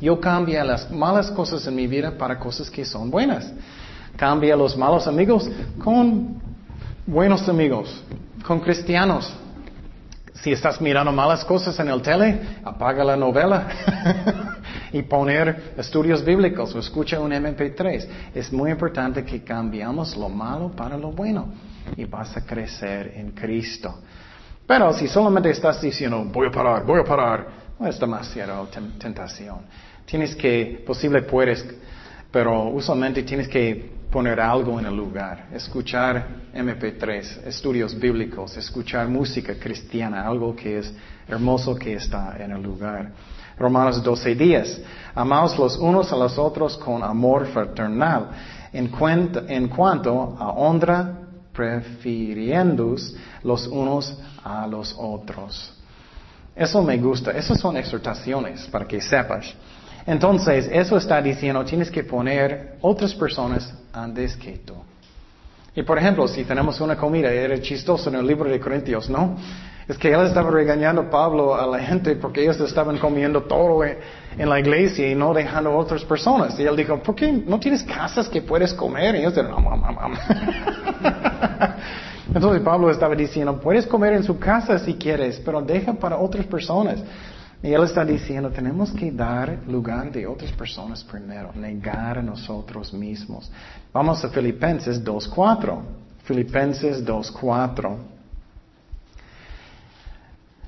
yo 0.00 0.18
cambia 0.18 0.64
las 0.64 0.90
malas 0.90 1.30
cosas 1.30 1.66
en 1.66 1.74
mi 1.76 1.86
vida 1.86 2.16
para 2.16 2.38
cosas 2.38 2.70
que 2.70 2.84
son 2.84 3.10
buenas. 3.10 3.52
Cambia 4.16 4.56
los 4.56 4.76
malos 4.76 5.06
amigos 5.06 5.48
con 5.78 6.40
buenos 7.06 7.48
amigos, 7.48 8.02
con 8.46 8.60
cristianos. 8.60 9.30
Si 10.34 10.52
estás 10.52 10.80
mirando 10.80 11.12
malas 11.12 11.44
cosas 11.44 11.78
en 11.80 11.88
el 11.88 12.00
tele, 12.02 12.40
apaga 12.64 13.04
la 13.04 13.16
novela 13.16 13.68
y 14.92 15.02
poner 15.02 15.74
estudios 15.76 16.24
bíblicos 16.24 16.74
o 16.74 16.78
escucha 16.78 17.20
un 17.20 17.32
MP3. 17.32 18.06
Es 18.34 18.52
muy 18.52 18.70
importante 18.70 19.24
que 19.24 19.42
cambiamos 19.42 20.16
lo 20.16 20.28
malo 20.28 20.70
para 20.70 20.96
lo 20.96 21.10
bueno 21.10 21.52
y 21.96 22.04
vas 22.04 22.36
a 22.36 22.46
crecer 22.46 23.12
en 23.16 23.32
Cristo. 23.32 24.00
Pero 24.66 24.92
si 24.92 25.08
solamente 25.08 25.50
estás 25.50 25.80
diciendo, 25.80 26.24
voy 26.24 26.46
a 26.46 26.50
parar, 26.50 26.84
voy 26.84 27.00
a 27.00 27.04
parar, 27.04 27.46
no 27.78 27.88
es 27.88 27.98
demasiada 27.98 28.64
tentación. 28.98 29.58
Tienes 30.06 30.36
que, 30.36 30.82
posible 30.86 31.22
puedes, 31.22 31.64
pero 32.30 32.68
usualmente 32.68 33.24
tienes 33.24 33.48
que 33.48 33.99
poner 34.10 34.40
algo 34.40 34.78
en 34.78 34.86
el 34.86 34.96
lugar, 34.96 35.46
escuchar 35.52 36.26
MP3, 36.52 37.46
estudios 37.46 37.98
bíblicos, 37.98 38.56
escuchar 38.56 39.08
música 39.08 39.54
cristiana, 39.54 40.26
algo 40.26 40.54
que 40.54 40.78
es 40.78 40.92
hermoso 41.28 41.76
que 41.76 41.94
está 41.94 42.36
en 42.38 42.50
el 42.50 42.62
lugar. 42.62 43.12
Romanos 43.56 44.02
12 44.02 44.34
días. 44.34 44.80
Amaos 45.14 45.56
los 45.58 45.76
unos 45.76 46.12
a 46.12 46.16
los 46.16 46.38
otros 46.38 46.76
con 46.78 47.04
amor 47.04 47.46
fraternal, 47.46 48.30
en, 48.72 48.90
en 49.48 49.68
cuanto 49.68 50.36
a 50.38 50.48
honra, 50.52 51.18
prefiriendo 51.52 52.96
los 53.44 53.66
unos 53.66 54.18
a 54.42 54.66
los 54.66 54.94
otros. 54.98 55.76
Eso 56.56 56.82
me 56.82 56.98
gusta. 56.98 57.30
Esas 57.32 57.60
son 57.60 57.76
exhortaciones 57.76 58.66
para 58.68 58.86
que 58.86 59.00
sepas. 59.00 59.54
Entonces, 60.06 60.68
eso 60.72 60.96
está 60.96 61.20
diciendo, 61.20 61.64
tienes 61.64 61.90
que 61.90 62.04
poner 62.04 62.76
otras 62.80 63.14
personas 63.14 63.72
antes 63.92 64.36
que 64.36 64.58
tú. 64.58 64.74
Y 65.74 65.82
por 65.82 65.98
ejemplo, 65.98 66.26
si 66.26 66.44
tenemos 66.44 66.80
una 66.80 66.96
comida, 66.96 67.30
era 67.30 67.60
chistoso 67.60 68.10
en 68.10 68.16
el 68.16 68.26
libro 68.26 68.50
de 68.50 68.58
Corintios, 68.58 69.08
¿no? 69.08 69.36
Es 69.86 69.98
que 69.98 70.12
él 70.12 70.20
estaba 70.26 70.50
regañando 70.50 71.02
a 71.02 71.10
Pablo 71.10 71.54
a 71.54 71.66
la 71.66 71.78
gente 71.80 72.14
porque 72.16 72.42
ellos 72.42 72.60
estaban 72.60 72.98
comiendo 72.98 73.42
todo 73.42 73.82
en 73.84 74.48
la 74.48 74.60
iglesia 74.60 75.10
y 75.10 75.14
no 75.14 75.34
dejando 75.34 75.70
a 75.70 75.76
otras 75.76 76.04
personas. 76.04 76.58
Y 76.60 76.64
él 76.64 76.76
dijo, 76.76 77.02
¿por 77.02 77.14
qué 77.14 77.32
no 77.32 77.58
tienes 77.58 77.82
casas 77.82 78.28
que 78.28 78.42
puedes 78.42 78.72
comer? 78.74 79.16
Y 79.16 79.18
ellos 79.18 79.34
dijeron, 79.34 79.62
no, 79.62 79.70
mamá, 79.70 79.90
mamá. 79.90 80.18
Entonces 82.34 82.62
Pablo 82.62 82.90
estaba 82.90 83.16
diciendo, 83.16 83.60
puedes 83.60 83.86
comer 83.86 84.12
en 84.12 84.22
su 84.22 84.38
casa 84.38 84.78
si 84.78 84.94
quieres, 84.94 85.40
pero 85.44 85.60
deja 85.60 85.92
para 85.94 86.16
otras 86.18 86.46
personas. 86.46 87.00
Y 87.62 87.72
él 87.72 87.82
está 87.82 88.04
diciendo, 88.04 88.50
tenemos 88.50 88.90
que 88.92 89.10
dar 89.12 89.58
lugar 89.66 90.10
de 90.10 90.26
otras 90.26 90.50
personas 90.52 91.04
primero, 91.04 91.52
negar 91.54 92.18
a 92.18 92.22
nosotros 92.22 92.92
mismos. 92.94 93.50
Vamos 93.92 94.24
a 94.24 94.30
Filipenses 94.30 95.04
2.4. 95.04 95.78
Filipenses 96.24 97.04
2.4. 97.04 97.96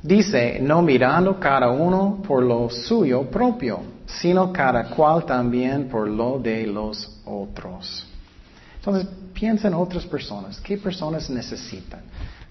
Dice, 0.02 0.58
no 0.60 0.82
mirando 0.82 1.38
cada 1.38 1.70
uno 1.70 2.20
por 2.26 2.42
lo 2.42 2.68
suyo 2.68 3.30
propio, 3.30 3.80
sino 4.04 4.52
cada 4.52 4.90
cual 4.90 5.24
también 5.24 5.88
por 5.88 6.08
lo 6.08 6.40
de 6.40 6.66
los 6.66 7.20
otros. 7.24 8.06
Entonces, 8.76 9.06
piensa 9.32 9.68
en 9.68 9.74
otras 9.74 10.04
personas. 10.04 10.60
¿Qué 10.60 10.76
personas 10.76 11.30
necesitan? 11.30 12.00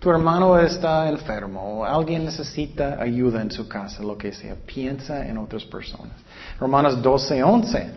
Tu 0.02 0.10
hermano 0.10 0.58
está 0.58 1.08
enfermo 1.08 1.62
o 1.62 1.86
alguien 1.86 2.26
necesita 2.26 3.00
ayuda 3.00 3.40
en 3.40 3.52
su 3.52 3.68
casa, 3.68 4.02
lo 4.02 4.18
que 4.18 4.34
sea. 4.34 4.56
Piensa 4.66 5.28
en 5.28 5.38
otras 5.38 5.64
personas. 5.64 6.14
Romanos 6.60 7.00
12, 7.00 7.44
11. 7.44 7.92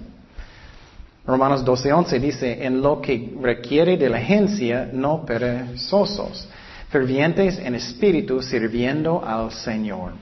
Romanos 1.27 1.65
12, 1.65 1.93
11 1.95 2.21
dice, 2.21 2.67
en 2.67 2.83
lo 2.83 3.01
que 3.01 3.35
requiere 3.41 3.97
de 3.97 4.11
la 4.11 4.19
agencia, 4.19 4.91
no 4.93 5.25
perezosos, 5.25 6.47
fervientes 6.91 7.59
en 7.59 7.75
espíritu, 7.75 8.43
sirviendo 8.43 9.25
al 9.25 9.51
Señor. 9.51 10.13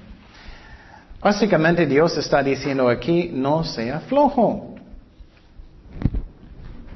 Básicamente 1.21 1.85
Dios 1.85 2.17
está 2.17 2.45
diciendo 2.45 2.89
aquí, 2.89 3.29
no 3.35 3.65
sea 3.65 3.99
flojo. 4.03 4.77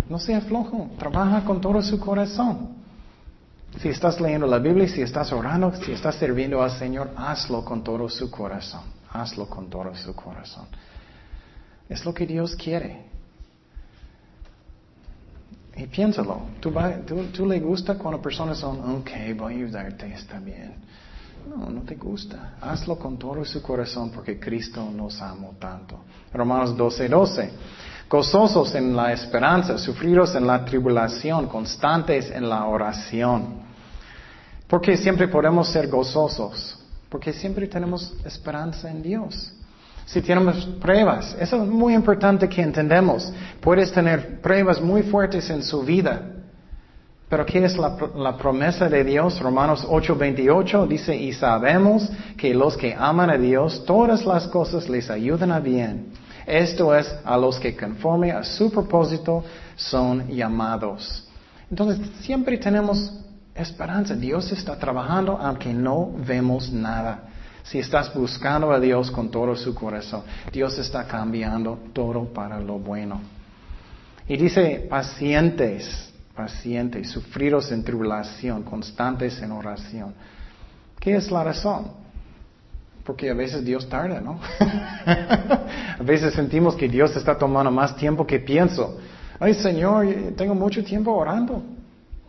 No 0.08 0.20
sea 0.20 0.42
flojo, 0.42 0.90
trabaja 0.96 1.44
con 1.44 1.60
todo 1.60 1.82
su 1.82 1.98
corazón. 1.98 2.85
Si 3.80 3.88
estás 3.88 4.20
leyendo 4.20 4.46
la 4.46 4.58
Biblia, 4.58 4.88
si 4.88 5.02
estás 5.02 5.32
orando, 5.32 5.72
si 5.74 5.92
estás 5.92 6.14
sirviendo 6.16 6.62
al 6.62 6.70
Señor, 6.70 7.10
hazlo 7.16 7.64
con 7.64 7.84
todo 7.84 8.08
su 8.08 8.30
corazón. 8.30 8.82
Hazlo 9.12 9.46
con 9.48 9.68
todo 9.68 9.94
su 9.94 10.14
corazón. 10.14 10.66
Es 11.88 12.04
lo 12.04 12.14
que 12.14 12.26
Dios 12.26 12.56
quiere. 12.56 13.04
Y 15.76 15.86
piénsalo. 15.86 16.40
¿Tú, 16.60 17.46
le 17.46 17.60
gusta 17.60 17.96
cuando 17.98 18.20
personas 18.20 18.58
son, 18.58 18.78
ok, 18.96 19.10
voy 19.36 19.52
a 19.52 19.56
ayudarte, 19.56 20.12
está 20.12 20.38
bien. 20.40 20.74
No, 21.48 21.68
no 21.68 21.82
te 21.82 21.96
gusta. 21.96 22.54
Hazlo 22.60 22.98
con 22.98 23.18
todo 23.18 23.44
su 23.44 23.62
corazón 23.62 24.10
porque 24.10 24.40
Cristo 24.40 24.90
nos 24.90 25.20
amó 25.20 25.54
tanto. 25.60 26.00
Romanos 26.32 26.74
12, 26.76 27.08
12. 27.08 27.50
Gozosos 28.08 28.74
en 28.74 28.96
la 28.96 29.12
esperanza, 29.12 29.76
sufridos 29.76 30.34
en 30.34 30.46
la 30.46 30.64
tribulación, 30.64 31.46
constantes 31.46 32.30
en 32.30 32.48
la 32.48 32.64
oración. 32.64 33.65
Porque 34.66 34.96
siempre 34.96 35.28
podemos 35.28 35.68
ser 35.68 35.88
gozosos. 35.88 36.78
Porque 37.08 37.32
siempre 37.32 37.66
tenemos 37.66 38.12
esperanza 38.24 38.90
en 38.90 39.02
Dios. 39.02 39.52
Si 40.06 40.20
tenemos 40.22 40.64
pruebas, 40.80 41.36
eso 41.40 41.62
es 41.62 41.68
muy 41.68 41.94
importante 41.94 42.48
que 42.48 42.62
entendamos. 42.62 43.32
Puedes 43.60 43.90
tener 43.92 44.40
pruebas 44.40 44.80
muy 44.80 45.02
fuertes 45.02 45.50
en 45.50 45.62
su 45.62 45.82
vida. 45.82 46.32
Pero 47.28 47.44
¿qué 47.44 47.64
es 47.64 47.76
la, 47.76 47.96
la 48.14 48.36
promesa 48.36 48.88
de 48.88 49.02
Dios? 49.02 49.40
Romanos 49.40 49.84
8:28 49.88 50.86
dice, 50.86 51.16
y 51.16 51.32
sabemos 51.32 52.08
que 52.36 52.54
los 52.54 52.76
que 52.76 52.94
aman 52.94 53.30
a 53.30 53.36
Dios, 53.36 53.84
todas 53.84 54.24
las 54.24 54.46
cosas 54.46 54.88
les 54.88 55.10
ayudan 55.10 55.50
a 55.50 55.58
bien. 55.58 56.12
Esto 56.46 56.94
es 56.94 57.12
a 57.24 57.36
los 57.36 57.58
que 57.58 57.76
conforme 57.76 58.30
a 58.30 58.44
su 58.44 58.70
propósito 58.70 59.42
son 59.74 60.28
llamados. 60.28 61.26
Entonces, 61.68 61.98
siempre 62.20 62.58
tenemos 62.58 63.12
esperanza. 63.56 64.14
Dios 64.14 64.50
está 64.52 64.76
trabajando 64.78 65.38
aunque 65.40 65.72
no 65.72 66.12
vemos 66.26 66.70
nada. 66.72 67.24
Si 67.62 67.78
estás 67.78 68.14
buscando 68.14 68.70
a 68.70 68.78
Dios 68.78 69.10
con 69.10 69.30
todo 69.30 69.56
su 69.56 69.74
corazón, 69.74 70.22
Dios 70.52 70.78
está 70.78 71.04
cambiando 71.06 71.78
todo 71.92 72.24
para 72.32 72.60
lo 72.60 72.78
bueno. 72.78 73.20
Y 74.28 74.36
dice, 74.36 74.86
pacientes, 74.88 76.12
pacientes, 76.34 77.10
sufridos 77.10 77.72
en 77.72 77.82
tribulación, 77.82 78.62
constantes 78.62 79.40
en 79.42 79.50
oración. 79.50 80.14
¿Qué 81.00 81.16
es 81.16 81.30
la 81.30 81.42
razón? 81.42 81.92
Porque 83.04 83.30
a 83.30 83.34
veces 83.34 83.64
Dios 83.64 83.88
tarda, 83.88 84.20
¿no? 84.20 84.40
a 85.98 86.02
veces 86.02 86.34
sentimos 86.34 86.74
que 86.76 86.88
Dios 86.88 87.16
está 87.16 87.36
tomando 87.36 87.70
más 87.70 87.96
tiempo 87.96 88.26
que 88.26 88.40
pienso. 88.40 88.98
Ay, 89.38 89.54
Señor, 89.54 90.06
tengo 90.36 90.54
mucho 90.54 90.84
tiempo 90.84 91.12
orando. 91.12 91.62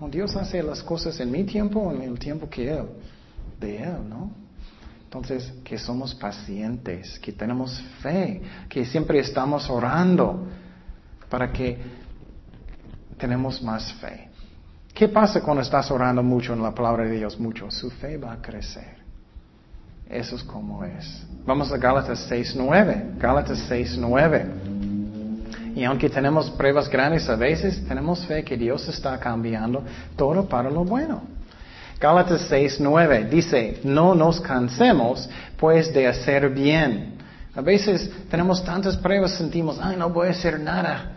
Dios 0.10 0.36
hace 0.36 0.62
las 0.62 0.84
cosas 0.84 1.20
en 1.20 1.32
mi 1.32 1.44
tiempo 1.44 1.80
o 1.80 1.92
en 1.92 2.04
el 2.04 2.20
tiempo 2.20 2.48
que 2.50 2.72
Él, 2.72 2.86
de 3.60 3.78
Él, 3.78 4.08
¿no? 4.08 4.32
Entonces, 5.06 5.54
que 5.64 5.78
somos 5.78 6.14
pacientes, 6.14 7.18
que 7.20 7.32
tenemos 7.32 7.82
fe, 8.02 8.42
que 8.70 8.86
siempre 8.86 9.20
estamos 9.20 9.70
orando 9.70 10.48
para 11.30 11.52
que 11.52 11.80
tenemos 13.18 13.62
más 13.64 13.92
fe. 13.94 14.30
¿Qué 14.94 15.08
pasa 15.08 15.42
cuando 15.42 15.62
estás 15.62 15.90
orando 15.92 16.22
mucho 16.22 16.54
en 16.54 16.62
la 16.62 16.74
palabra 16.74 17.06
de 17.06 17.18
Dios? 17.18 17.40
Mucho. 17.40 17.72
Su 17.72 17.90
fe 17.90 18.18
va 18.18 18.34
a 18.34 18.42
crecer. 18.42 18.98
Eso 20.10 20.36
es 20.36 20.44
como 20.44 20.84
es. 20.84 21.26
Vamos 21.46 21.72
a 21.72 21.78
Gálatas 21.78 22.30
6.9. 22.30 23.18
Gálatas 23.18 23.70
6.9. 23.70 24.77
Y 25.78 25.84
aunque 25.84 26.10
tenemos 26.10 26.50
pruebas 26.50 26.90
grandes 26.90 27.30
a 27.30 27.36
veces, 27.36 27.88
tenemos 27.88 28.26
fe 28.26 28.44
que 28.44 28.58
Dios 28.58 28.88
está 28.88 29.20
cambiando 29.20 29.84
todo 30.16 30.50
para 30.50 30.72
lo 30.72 30.84
bueno. 30.84 31.22
Gálatas 32.00 32.48
6, 32.50 32.78
9 32.80 33.28
dice, 33.30 33.82
no 33.84 34.16
nos 34.16 34.42
cansemos 34.42 35.30
pues 35.56 35.94
de 35.94 36.08
hacer 36.08 36.50
bien. 36.50 37.20
A 37.54 37.62
veces 37.62 38.10
tenemos 38.28 38.66
tantas 38.66 38.98
pruebas, 38.98 39.34
sentimos, 39.34 39.78
ay, 39.80 39.98
no 39.98 40.10
voy 40.10 40.30
a 40.30 40.32
hacer 40.32 40.60
nada. 40.60 41.12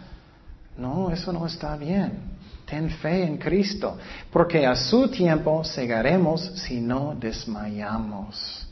No, 0.76 1.10
eso 1.10 1.32
no 1.32 1.46
está 1.46 1.74
bien. 1.78 2.18
Ten 2.66 2.90
fe 2.90 3.24
en 3.24 3.38
Cristo, 3.38 3.96
porque 4.30 4.66
a 4.66 4.76
su 4.76 5.08
tiempo 5.08 5.64
cegaremos 5.64 6.52
si 6.56 6.82
no 6.82 7.16
desmayamos. 7.18 8.68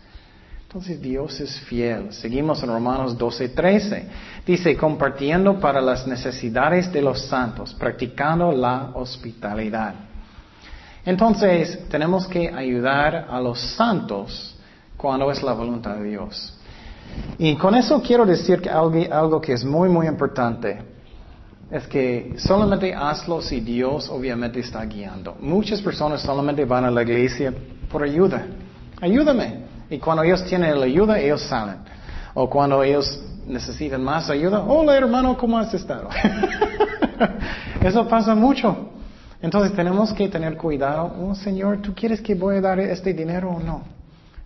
Entonces 0.68 1.00
Dios 1.00 1.40
es 1.40 1.60
fiel. 1.60 2.12
Seguimos 2.12 2.62
en 2.62 2.68
Romanos 2.68 3.16
12, 3.16 3.48
13. 3.48 4.06
Dice, 4.44 4.76
compartiendo 4.76 5.58
para 5.58 5.80
las 5.80 6.06
necesidades 6.06 6.92
de 6.92 7.00
los 7.00 7.24
santos, 7.24 7.72
practicando 7.72 8.52
la 8.52 8.90
hospitalidad. 8.92 9.94
Entonces, 11.06 11.88
tenemos 11.88 12.26
que 12.26 12.50
ayudar 12.50 13.28
a 13.30 13.40
los 13.40 13.58
santos 13.58 14.58
cuando 14.94 15.30
es 15.30 15.42
la 15.42 15.54
voluntad 15.54 15.96
de 15.96 16.10
Dios. 16.10 16.54
Y 17.38 17.56
con 17.56 17.74
eso 17.74 18.02
quiero 18.02 18.26
decir 18.26 18.60
que 18.60 18.68
algo, 18.68 19.40
que 19.40 19.54
es 19.54 19.64
muy, 19.64 19.88
muy 19.88 20.06
importante. 20.06 20.82
Es 21.70 21.86
que 21.86 22.34
solamente 22.36 22.94
hazlo 22.94 23.40
si 23.40 23.60
Dios 23.60 24.10
obviamente 24.10 24.60
está 24.60 24.84
guiando. 24.84 25.34
Muchas 25.40 25.80
personas 25.80 26.20
solamente 26.20 26.66
van 26.66 26.84
a 26.84 26.90
la 26.90 27.00
iglesia 27.00 27.54
por 27.90 28.02
ayuda. 28.02 28.46
Ayúdame. 29.00 29.67
Y 29.90 29.98
cuando 29.98 30.22
ellos 30.22 30.44
tienen 30.44 30.78
la 30.78 30.86
ayuda, 30.86 31.18
ellos 31.18 31.42
salen. 31.42 31.78
O 32.34 32.48
cuando 32.48 32.82
ellos 32.82 33.20
necesitan 33.46 34.02
más 34.02 34.28
ayuda, 34.28 34.60
hola 34.60 34.96
hermano, 34.96 35.36
¿cómo 35.36 35.58
has 35.58 35.72
estado? 35.72 36.08
Eso 37.82 38.06
pasa 38.06 38.34
mucho. 38.34 38.90
Entonces 39.40 39.74
tenemos 39.74 40.12
que 40.12 40.28
tener 40.28 40.56
cuidado. 40.56 41.14
Oh, 41.20 41.34
Señor, 41.34 41.80
¿tú 41.80 41.94
quieres 41.94 42.20
que 42.20 42.34
voy 42.34 42.56
a 42.56 42.60
dar 42.60 42.80
este 42.80 43.14
dinero 43.14 43.50
o 43.50 43.60
no? 43.60 43.82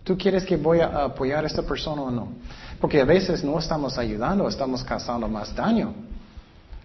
¿Tú 0.04 0.16
quieres 0.18 0.44
que 0.44 0.56
voy 0.56 0.80
a 0.80 1.04
apoyar 1.04 1.44
a 1.44 1.46
esta 1.46 1.62
persona 1.62 2.02
o 2.02 2.10
no? 2.10 2.28
Porque 2.80 3.00
a 3.00 3.04
veces 3.04 3.42
no 3.44 3.58
estamos 3.58 3.96
ayudando, 3.96 4.48
estamos 4.48 4.82
causando 4.82 5.28
más 5.28 5.54
daño. 5.54 5.94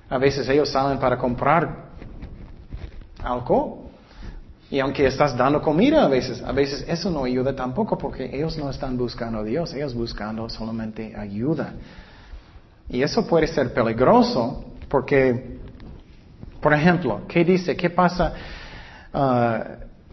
A 0.09 0.17
veces 0.17 0.47
ellos 0.47 0.69
salen 0.69 0.99
para 0.99 1.17
comprar 1.17 1.87
alcohol. 3.23 3.86
Y 4.69 4.79
aunque 4.79 5.07
estás 5.07 5.37
dando 5.37 5.61
comida 5.61 6.03
a 6.03 6.07
veces, 6.07 6.41
a 6.43 6.51
veces 6.51 6.83
eso 6.87 7.09
no 7.09 7.23
ayuda 7.23 7.55
tampoco 7.55 7.97
porque 7.97 8.29
ellos 8.33 8.57
no 8.57 8.69
están 8.69 8.97
buscando 8.97 9.39
a 9.39 9.43
Dios, 9.43 9.73
ellos 9.73 9.93
buscando 9.93 10.49
solamente 10.49 11.15
ayuda. 11.15 11.73
Y 12.89 13.01
eso 13.01 13.25
puede 13.25 13.47
ser 13.47 13.73
peligroso 13.73 14.65
porque 14.89 15.57
por 16.61 16.73
ejemplo, 16.73 17.21
¿qué 17.27 17.45
dice? 17.45 17.75
¿Qué 17.75 17.89
pasa? 17.89 18.33
Ah, 19.13 19.63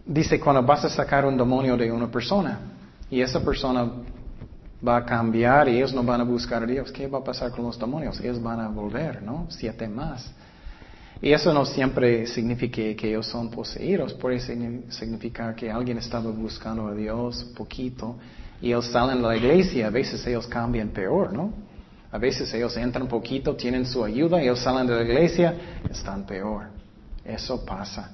dice 0.04 0.38
cuando 0.38 0.62
vas 0.62 0.84
a 0.84 0.88
sacar 0.88 1.24
un 1.24 1.36
demonio 1.36 1.76
de 1.76 1.90
una 1.90 2.10
persona 2.10 2.60
y 3.10 3.20
esa 3.20 3.40
persona 3.40 3.90
va 4.86 4.98
a 4.98 5.04
cambiar 5.04 5.68
y 5.68 5.76
ellos 5.76 5.94
no 5.94 6.02
van 6.02 6.20
a 6.20 6.24
buscar 6.24 6.62
a 6.62 6.66
Dios. 6.66 6.92
¿Qué 6.92 7.06
va 7.06 7.18
a 7.18 7.24
pasar 7.24 7.50
con 7.50 7.64
los 7.64 7.78
demonios? 7.78 8.20
Ellos 8.20 8.42
van 8.42 8.60
a 8.60 8.68
volver, 8.68 9.22
¿no? 9.22 9.46
Siete 9.48 9.88
más. 9.88 10.30
Y 11.24 11.32
eso 11.32 11.54
no 11.54 11.64
siempre 11.64 12.26
significa 12.26 12.82
que 12.94 13.08
ellos 13.08 13.26
son 13.26 13.50
poseídos, 13.50 14.12
puede 14.12 14.40
significar 14.90 15.54
que 15.54 15.70
alguien 15.70 15.96
estaba 15.96 16.30
buscando 16.30 16.86
a 16.88 16.94
Dios 16.94 17.44
poquito 17.56 18.18
y 18.60 18.66
ellos 18.66 18.88
salen 18.88 19.22
de 19.22 19.28
la 19.28 19.34
iglesia, 19.34 19.86
a 19.86 19.90
veces 19.90 20.26
ellos 20.26 20.46
cambian 20.46 20.90
peor, 20.90 21.32
¿no? 21.32 21.50
A 22.12 22.18
veces 22.18 22.52
ellos 22.52 22.76
entran 22.76 23.08
poquito, 23.08 23.56
tienen 23.56 23.86
su 23.86 24.04
ayuda, 24.04 24.42
ellos 24.42 24.60
salen 24.60 24.86
de 24.86 24.96
la 24.96 25.02
iglesia, 25.02 25.54
están 25.88 26.26
peor. 26.26 26.66
Eso 27.24 27.64
pasa. 27.64 28.10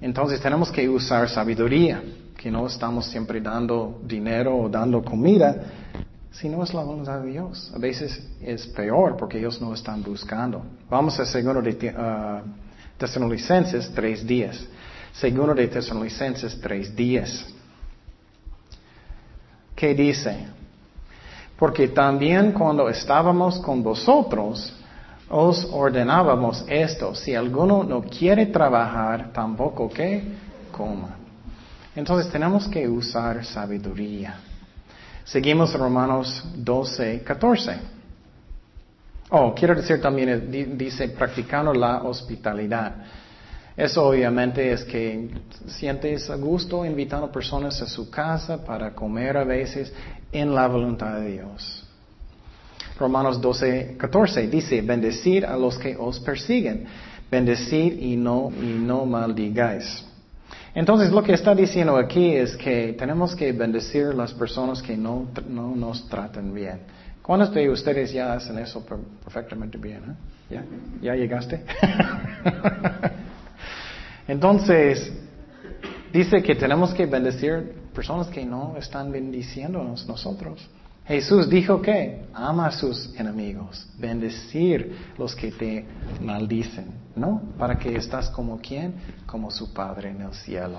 Entonces 0.00 0.40
tenemos 0.40 0.70
que 0.70 0.88
usar 0.88 1.28
sabiduría, 1.28 2.00
que 2.36 2.52
no 2.52 2.68
estamos 2.68 3.06
siempre 3.06 3.40
dando 3.40 4.00
dinero 4.04 4.56
o 4.56 4.68
dando 4.68 5.02
comida, 5.02 5.60
si 6.38 6.50
no 6.50 6.62
es 6.62 6.74
la 6.74 6.82
voluntad 6.82 7.20
de 7.20 7.30
Dios. 7.30 7.72
A 7.74 7.78
veces 7.78 8.22
es 8.42 8.66
peor 8.66 9.16
porque 9.16 9.38
ellos 9.38 9.60
no 9.60 9.72
están 9.72 10.02
buscando. 10.02 10.62
Vamos 10.90 11.18
a 11.18 11.24
segundo 11.24 11.62
de 11.62 11.70
uh, 11.70 12.42
Tesalonicenses 12.98 13.90
tres 13.94 14.26
días. 14.26 14.66
Segundo 15.14 15.54
de 15.54 15.66
Tesalonicenses 15.68 16.60
tres 16.60 16.94
días. 16.94 17.46
¿Qué 19.74 19.94
dice? 19.94 20.46
Porque 21.58 21.88
también 21.88 22.52
cuando 22.52 22.88
estábamos 22.90 23.58
con 23.60 23.82
vosotros, 23.82 24.74
os 25.30 25.66
ordenábamos 25.72 26.64
esto, 26.68 27.14
si 27.14 27.34
alguno 27.34 27.82
no 27.82 28.02
quiere 28.02 28.46
trabajar, 28.46 29.32
tampoco 29.32 29.88
que 29.88 30.22
coma. 30.70 31.16
Entonces 31.94 32.30
tenemos 32.30 32.68
que 32.68 32.86
usar 32.86 33.42
sabiduría. 33.42 34.45
Seguimos 35.26 35.74
Romanos 35.74 36.44
12, 36.54 37.22
14. 37.24 37.72
Oh, 39.30 39.52
quiero 39.56 39.74
decir 39.74 40.00
también, 40.00 40.78
dice, 40.78 41.08
practicando 41.08 41.74
la 41.74 42.04
hospitalidad. 42.04 42.94
Eso 43.76 44.06
obviamente 44.06 44.70
es 44.70 44.84
que 44.84 45.28
sientes 45.66 46.30
a 46.30 46.36
gusto 46.36 46.84
invitando 46.84 47.30
personas 47.32 47.82
a 47.82 47.88
su 47.88 48.08
casa 48.08 48.64
para 48.64 48.94
comer 48.94 49.36
a 49.36 49.42
veces 49.42 49.92
en 50.30 50.54
la 50.54 50.68
voluntad 50.68 51.16
de 51.16 51.32
Dios. 51.32 51.84
Romanos 52.96 53.40
12, 53.40 53.96
14 53.98 54.46
dice, 54.46 54.80
bendecir 54.80 55.44
a 55.44 55.56
los 55.56 55.76
que 55.76 55.96
os 55.98 56.20
persiguen, 56.20 56.86
bendecir 57.28 58.00
y 58.00 58.16
no, 58.16 58.52
y 58.56 58.78
no 58.78 59.04
maldigáis. 59.04 60.05
Entonces 60.76 61.10
lo 61.10 61.22
que 61.22 61.32
está 61.32 61.54
diciendo 61.54 61.96
aquí 61.96 62.34
es 62.34 62.54
que 62.54 62.92
tenemos 62.98 63.34
que 63.34 63.50
bendecir 63.52 64.14
las 64.14 64.34
personas 64.34 64.82
que 64.82 64.94
no, 64.94 65.26
no 65.48 65.74
nos 65.74 66.06
tratan 66.06 66.52
bien. 66.52 66.80
¿Cuántos 67.22 67.54
de 67.54 67.70
ustedes 67.70 68.12
ya 68.12 68.34
hacen 68.34 68.58
eso 68.58 68.84
perfectamente 69.24 69.78
bien? 69.78 70.02
Eh? 70.04 70.14
¿Ya? 70.50 70.64
¿Ya 71.00 71.14
llegaste? 71.14 71.64
Entonces, 74.28 75.10
dice 76.12 76.42
que 76.42 76.54
tenemos 76.54 76.92
que 76.92 77.06
bendecir 77.06 77.72
personas 77.94 78.26
que 78.26 78.44
no 78.44 78.76
están 78.76 79.10
bendiciéndonos 79.10 80.06
nosotros. 80.06 80.68
Jesús 81.06 81.48
dijo 81.48 81.80
que 81.80 82.26
ama 82.34 82.66
a 82.66 82.72
sus 82.72 83.18
enemigos, 83.18 83.88
bendecir 83.98 84.94
los 85.16 85.34
que 85.34 85.52
te 85.52 85.86
maldicen, 86.20 87.05
¿no? 87.16 87.42
Para 87.58 87.78
que 87.78 87.96
estás 87.96 88.30
como 88.30 88.58
quién, 88.58 88.94
como 89.26 89.50
su 89.50 89.72
Padre 89.72 90.10
en 90.10 90.20
el 90.20 90.34
cielo. 90.34 90.78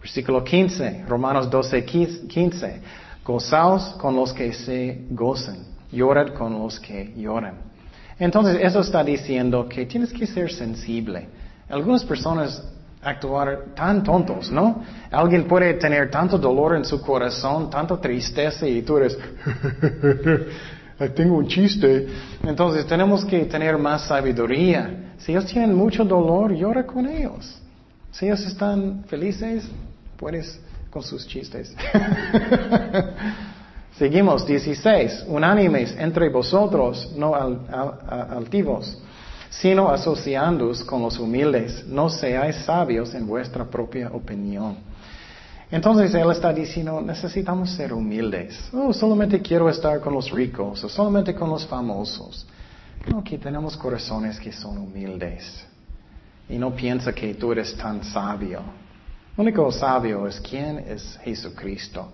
Versículo 0.00 0.44
15, 0.44 1.04
Romanos 1.08 1.48
12, 1.50 1.84
15. 1.84 2.80
Gozaos 3.24 3.94
con 3.98 4.14
los 4.14 4.32
que 4.32 4.52
se 4.52 5.06
gozan, 5.10 5.58
llorad 5.90 6.34
con 6.34 6.52
los 6.58 6.78
que 6.78 7.12
lloran. 7.16 7.54
Entonces, 8.18 8.58
eso 8.62 8.80
está 8.80 9.02
diciendo 9.02 9.68
que 9.68 9.86
tienes 9.86 10.12
que 10.12 10.26
ser 10.26 10.52
sensible. 10.52 11.28
Algunas 11.68 12.04
personas 12.04 12.62
actuar 13.02 13.66
tan 13.74 14.02
tontos, 14.02 14.50
¿no? 14.50 14.82
Alguien 15.10 15.46
puede 15.46 15.74
tener 15.74 16.10
tanto 16.10 16.38
dolor 16.38 16.76
en 16.76 16.84
su 16.84 17.00
corazón, 17.00 17.70
tanta 17.70 18.00
tristeza 18.00 18.66
y 18.66 18.82
tú 18.82 18.96
eres, 18.96 19.18
tengo 21.14 21.36
un 21.36 21.46
chiste. 21.46 22.08
Entonces 22.42 22.86
tenemos 22.86 23.24
que 23.24 23.44
tener 23.44 23.76
más 23.78 24.06
sabiduría. 24.06 25.12
Si 25.18 25.32
ellos 25.32 25.46
tienen 25.46 25.74
mucho 25.74 26.04
dolor, 26.04 26.54
llora 26.54 26.86
con 26.86 27.06
ellos. 27.06 27.60
Si 28.10 28.26
ellos 28.26 28.44
están 28.46 29.04
felices, 29.04 29.68
puedes 30.16 30.60
con 30.90 31.02
sus 31.02 31.26
chistes. 31.26 31.74
Seguimos, 33.98 34.46
16. 34.46 35.24
Unánimes 35.28 35.96
entre 35.98 36.28
vosotros, 36.28 37.12
no 37.16 37.34
altivos, 37.34 38.98
sino 39.50 39.90
asociándoos 39.90 40.84
con 40.84 41.02
los 41.02 41.18
humildes. 41.18 41.84
No 41.86 42.10
seáis 42.10 42.56
sabios 42.56 43.14
en 43.14 43.26
vuestra 43.26 43.64
propia 43.64 44.10
opinión. 44.10 44.76
Entonces 45.70 46.14
él 46.14 46.30
está 46.30 46.52
diciendo, 46.52 47.00
necesitamos 47.00 47.70
ser 47.70 47.92
humildes. 47.92 48.68
Oh, 48.72 48.92
solamente 48.92 49.40
quiero 49.42 49.68
estar 49.68 50.00
con 50.00 50.14
los 50.14 50.30
ricos 50.30 50.84
o 50.84 50.88
solamente 50.88 51.34
con 51.34 51.50
los 51.50 51.66
famosos. 51.66 52.46
No, 53.10 53.22
que 53.22 53.38
tenemos 53.38 53.76
corazones 53.76 54.38
que 54.38 54.52
son 54.52 54.78
humildes. 54.78 55.64
Y 56.48 56.58
no 56.58 56.74
piensa 56.74 57.12
que 57.12 57.34
tú 57.34 57.52
eres 57.52 57.76
tan 57.76 58.04
sabio. 58.04 58.60
El 59.36 59.42
único 59.42 59.70
sabio 59.72 60.26
es 60.26 60.40
quién 60.40 60.78
es 60.78 61.18
Jesucristo. 61.22 62.08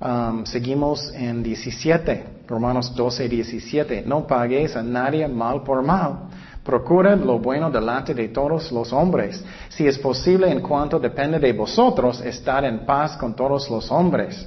Um, 0.00 0.44
seguimos 0.46 1.12
en 1.12 1.42
17, 1.42 2.44
Romanos 2.46 2.94
12, 2.94 3.28
17. 3.28 4.02
No 4.06 4.26
paguéis 4.26 4.76
a 4.76 4.82
nadie 4.82 5.26
mal 5.26 5.64
por 5.64 5.82
mal. 5.82 6.28
Procura 6.68 7.16
lo 7.16 7.38
bueno 7.38 7.70
delante 7.70 8.12
de 8.12 8.28
todos 8.28 8.70
los 8.72 8.92
hombres. 8.92 9.42
Si 9.70 9.86
es 9.86 9.98
posible, 9.98 10.52
en 10.52 10.60
cuanto 10.60 10.98
depende 10.98 11.38
de 11.38 11.54
vosotros, 11.54 12.20
estar 12.20 12.62
en 12.62 12.80
paz 12.84 13.16
con 13.16 13.34
todos 13.34 13.70
los 13.70 13.90
hombres. 13.90 14.46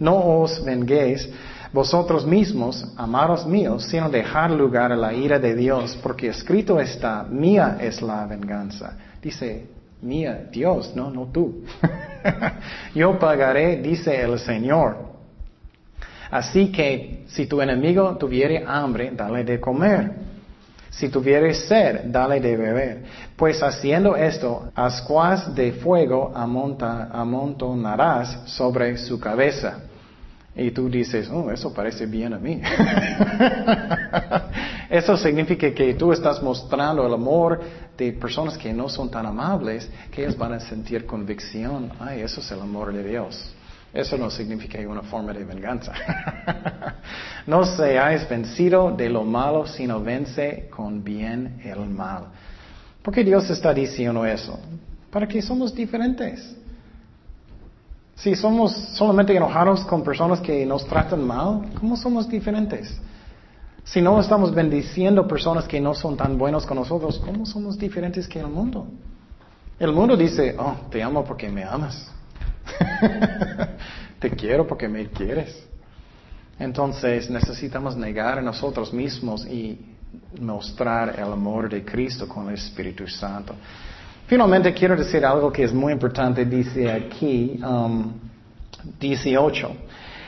No 0.00 0.16
os 0.40 0.64
venguéis 0.64 1.30
vosotros 1.72 2.26
mismos, 2.26 2.84
amados 2.96 3.46
míos, 3.46 3.84
sino 3.84 4.10
dejar 4.10 4.50
lugar 4.50 4.90
a 4.90 4.96
la 4.96 5.12
ira 5.12 5.38
de 5.38 5.54
Dios, 5.54 5.96
porque 6.02 6.26
escrito 6.26 6.80
está, 6.80 7.22
mía 7.22 7.78
es 7.80 8.02
la 8.02 8.26
venganza. 8.26 8.96
Dice, 9.22 9.68
mía, 10.02 10.48
Dios, 10.50 10.90
no, 10.96 11.08
no 11.08 11.26
tú. 11.26 11.62
Yo 12.96 13.16
pagaré, 13.16 13.76
dice 13.76 14.20
el 14.20 14.40
Señor. 14.40 14.96
Así 16.32 16.72
que 16.72 17.26
si 17.28 17.46
tu 17.46 17.62
enemigo 17.62 18.16
tuviere 18.16 18.64
hambre, 18.66 19.12
dale 19.14 19.44
de 19.44 19.60
comer. 19.60 20.29
Si 20.90 21.08
tuviere 21.08 21.54
sed, 21.54 22.06
dale 22.06 22.40
de 22.40 22.56
beber. 22.56 23.04
Pues 23.36 23.62
haciendo 23.62 24.16
esto, 24.16 24.72
ascuas 24.74 25.54
de 25.54 25.70
fuego 25.72 26.32
amontonarás 26.34 28.42
sobre 28.46 28.98
su 28.98 29.20
cabeza. 29.20 29.82
Y 30.54 30.72
tú 30.72 30.90
dices, 30.90 31.30
oh, 31.30 31.50
eso 31.50 31.72
parece 31.72 32.04
bien 32.06 32.34
a 32.34 32.38
mí. 32.38 32.60
eso 34.90 35.16
significa 35.16 35.72
que 35.72 35.94
tú 35.94 36.12
estás 36.12 36.42
mostrando 36.42 37.06
el 37.06 37.14
amor 37.14 37.60
de 37.96 38.12
personas 38.12 38.58
que 38.58 38.72
no 38.72 38.88
son 38.88 39.10
tan 39.10 39.26
amables, 39.26 39.88
que 40.10 40.22
ellos 40.22 40.36
van 40.36 40.54
a 40.54 40.60
sentir 40.60 41.06
convicción. 41.06 41.92
Ay, 42.00 42.22
eso 42.22 42.40
es 42.40 42.50
el 42.50 42.60
amor 42.60 42.92
de 42.92 43.04
Dios. 43.04 43.54
Eso 43.92 44.16
no 44.16 44.30
significa 44.30 44.78
una 44.88 45.02
forma 45.02 45.32
de 45.32 45.44
venganza. 45.44 45.92
no 47.46 47.64
seáis 47.64 48.28
vencido 48.28 48.92
de 48.92 49.08
lo 49.08 49.24
malo, 49.24 49.66
sino 49.66 50.00
vence 50.00 50.68
con 50.70 51.02
bien 51.02 51.60
el 51.64 51.88
mal. 51.88 52.26
¿Por 53.02 53.12
qué 53.12 53.24
Dios 53.24 53.50
está 53.50 53.74
diciendo 53.74 54.24
eso? 54.24 54.58
Para 55.10 55.26
que 55.26 55.42
somos 55.42 55.74
diferentes. 55.74 56.56
Si 58.14 58.36
somos 58.36 58.72
solamente 58.94 59.34
enojados 59.34 59.82
con 59.84 60.04
personas 60.04 60.40
que 60.40 60.64
nos 60.64 60.86
tratan 60.86 61.26
mal, 61.26 61.70
¿cómo 61.80 61.96
somos 61.96 62.28
diferentes? 62.28 62.94
Si 63.82 64.00
no 64.00 64.20
estamos 64.20 64.54
bendiciendo 64.54 65.26
personas 65.26 65.66
que 65.66 65.80
no 65.80 65.94
son 65.94 66.16
tan 66.16 66.38
buenos 66.38 66.66
con 66.66 66.76
nosotros, 66.76 67.20
¿cómo 67.24 67.46
somos 67.46 67.78
diferentes 67.78 68.28
que 68.28 68.38
el 68.38 68.46
mundo? 68.46 68.86
El 69.78 69.92
mundo 69.92 70.16
dice, 70.16 70.54
oh, 70.58 70.76
te 70.90 71.02
amo 71.02 71.24
porque 71.24 71.48
me 71.48 71.64
amas. 71.64 72.12
te 74.18 74.30
quiero 74.30 74.66
porque 74.66 74.88
me 74.88 75.08
quieres. 75.08 75.66
Entonces 76.58 77.30
necesitamos 77.30 77.96
negar 77.96 78.38
a 78.38 78.42
nosotros 78.42 78.92
mismos 78.92 79.46
y 79.46 79.78
mostrar 80.40 81.18
el 81.18 81.32
amor 81.32 81.68
de 81.68 81.84
Cristo 81.84 82.28
con 82.28 82.48
el 82.48 82.54
Espíritu 82.54 83.06
Santo. 83.06 83.54
Finalmente 84.26 84.72
quiero 84.72 84.94
decir 84.94 85.24
algo 85.24 85.50
que 85.50 85.64
es 85.64 85.72
muy 85.72 85.92
importante, 85.92 86.44
dice 86.44 86.90
aquí 86.90 87.58
um, 87.64 88.12
18. 88.98 89.76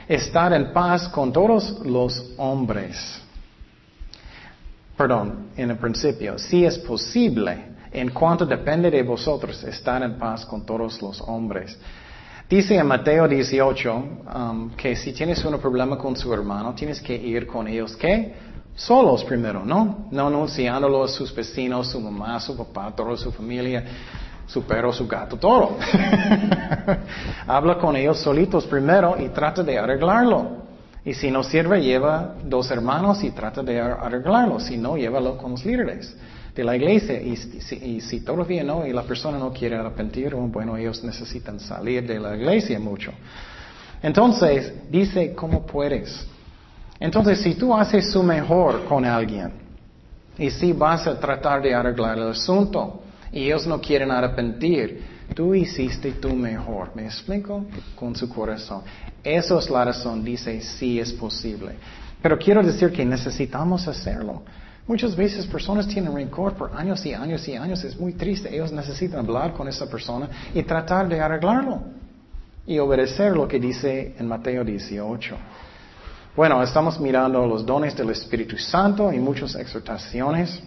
Estar 0.09 0.53
en 0.53 0.73
paz 0.73 1.09
con 1.09 1.33
todos 1.33 1.81
los 1.85 2.33
hombres. 2.37 3.21
Perdón, 4.97 5.49
en 5.57 5.71
el 5.71 5.77
principio, 5.77 6.39
si 6.39 6.65
es 6.65 6.79
posible, 6.79 7.65
en 7.93 8.11
cuanto 8.11 8.45
depende 8.45 8.91
de 8.91 9.03
vosotros, 9.03 9.63
estar 9.65 10.03
en 10.03 10.19
paz 10.19 10.45
con 10.47 10.67
todos 10.67 11.01
los 11.01 11.21
hombres. 11.21 11.79
Dice 12.53 12.77
en 12.77 12.87
Mateo 12.87 13.27
18 13.27 13.95
um, 13.95 14.71
que 14.77 14.95
si 14.95 15.15
tienes 15.15 15.43
un 15.43 15.59
problema 15.59 15.97
con 15.97 16.15
su 16.15 16.35
hermano, 16.35 16.75
tienes 16.75 17.01
que 17.01 17.17
ir 17.17 17.47
con 17.47 17.67
ellos, 17.67 17.97
¿qué? 17.97 18.35
solos 18.75 19.25
primero, 19.25 19.65
¿no? 19.65 20.09
No 20.11 20.27
anunciándolo 20.27 21.03
a 21.05 21.09
sus 21.09 21.35
vecinos, 21.35 21.89
su 21.89 21.99
mamá, 21.99 22.39
su 22.41 22.55
papá, 22.55 22.95
toda 22.95 23.17
su 23.17 23.33
familia, 23.33 23.83
su 24.47 24.65
perro, 24.65 24.93
su 24.93 25.09
gato, 25.09 25.39
todo. 25.39 25.79
Habla 27.47 27.79
con 27.79 27.97
ellos 27.97 28.19
solitos 28.19 28.67
primero 28.67 29.17
y 29.19 29.31
trata 29.31 29.63
de 29.63 29.79
arreglarlo. 29.79 30.59
Y 31.07 31.15
si 31.15 31.31
no 31.31 31.43
sirve, 31.43 31.81
lleva 31.81 32.35
dos 32.45 32.71
hermanos 32.71 33.25
y 33.25 33.31
trata 33.31 33.63
de 33.63 33.81
arreglarlo. 33.81 34.61
Si 34.61 34.77
no, 34.77 34.99
llévalo 34.99 35.39
con 35.39 35.53
los 35.53 35.65
líderes 35.65 36.15
de 36.55 36.65
la 36.65 36.77
iglesia. 36.77 37.21
Y, 37.21 38.01
si, 38.01 38.21
todavía 38.21 38.63
no, 38.65 38.87
y 38.87 38.93
la 38.93 39.03
persona 39.03 39.39
no 39.39 39.53
quiere 39.53 39.77
arrepentir, 39.77 40.35
bueno, 40.35 40.77
ellos 40.77 41.03
necesitan 41.05 41.59
salir 41.61 42.07
de 42.07 42.19
la 42.19 42.37
iglesia 42.37 42.79
mucho. 42.79 43.13
Entonces, 44.03 44.73
dice, 44.91 45.35
¿cómo 45.35 45.65
puedes? 45.65 46.27
Entonces, 46.99 47.41
si 47.41 47.55
tú 47.55 47.75
haces 47.75 48.11
su 48.11 48.23
mejor 48.23 48.85
con 48.85 49.05
alguien 49.05 49.53
y 50.39 50.51
si 50.51 50.73
vas 50.73 51.07
a 51.07 51.19
tratar 51.19 51.63
de 51.63 51.75
arreglar 51.75 52.19
el 52.19 52.29
asunto 52.29 53.03
y 53.33 53.45
ellos 53.45 53.67
no 53.67 53.81
quieren 53.81 54.11
arrepentir, 54.11 55.03
tú 55.35 55.55
hiciste 55.55 56.13
tu 56.13 56.31
mejor. 56.31 56.91
¿Me 56.95 57.05
explico? 57.07 57.65
Con 57.97 58.15
su 58.15 58.29
corazón. 58.29 58.83
Eso 59.23 59.59
es 59.59 59.71
la 59.71 59.85
razón, 59.85 60.25
dice, 60.25 60.61
sí 60.61 60.99
es 60.99 61.13
posible. 61.13 61.77
Pero 62.21 62.39
quiero 62.39 62.63
decir 62.63 62.93
que 62.93 63.05
necesitamos 63.05 63.87
hacerlo. 63.89 64.43
Muchas 64.87 65.15
veces 65.15 65.47
personas 65.47 65.87
tienen 65.87 66.13
rencor 66.13 66.55
por 66.55 66.73
años 66.77 67.05
y 67.07 67.15
años 67.15 67.47
y 67.47 67.55
años. 67.55 67.85
Es 67.85 67.99
muy 67.99 68.15
triste. 68.15 68.53
Ellos 68.53 68.73
necesitan 68.73 69.21
hablar 69.21 69.53
con 69.53 69.69
esa 69.69 69.89
persona 69.89 70.29
y 70.53 70.63
tratar 70.65 71.09
de 71.09 71.21
arreglarlo. 71.21 71.83
Y 72.67 72.79
obedecer 72.79 73.33
lo 73.33 73.47
que 73.47 73.61
dice 73.61 74.15
en 74.19 74.27
Mateo 74.27 74.65
18. 74.65 75.37
Bueno, 76.35 76.63
estamos 76.63 76.99
mirando 76.99 77.47
los 77.47 77.65
dones 77.65 77.97
del 77.97 78.11
Espíritu 78.11 78.57
Santo 78.57 79.13
y 79.13 79.19
muchas 79.19 79.55
exhortaciones. 79.55 80.61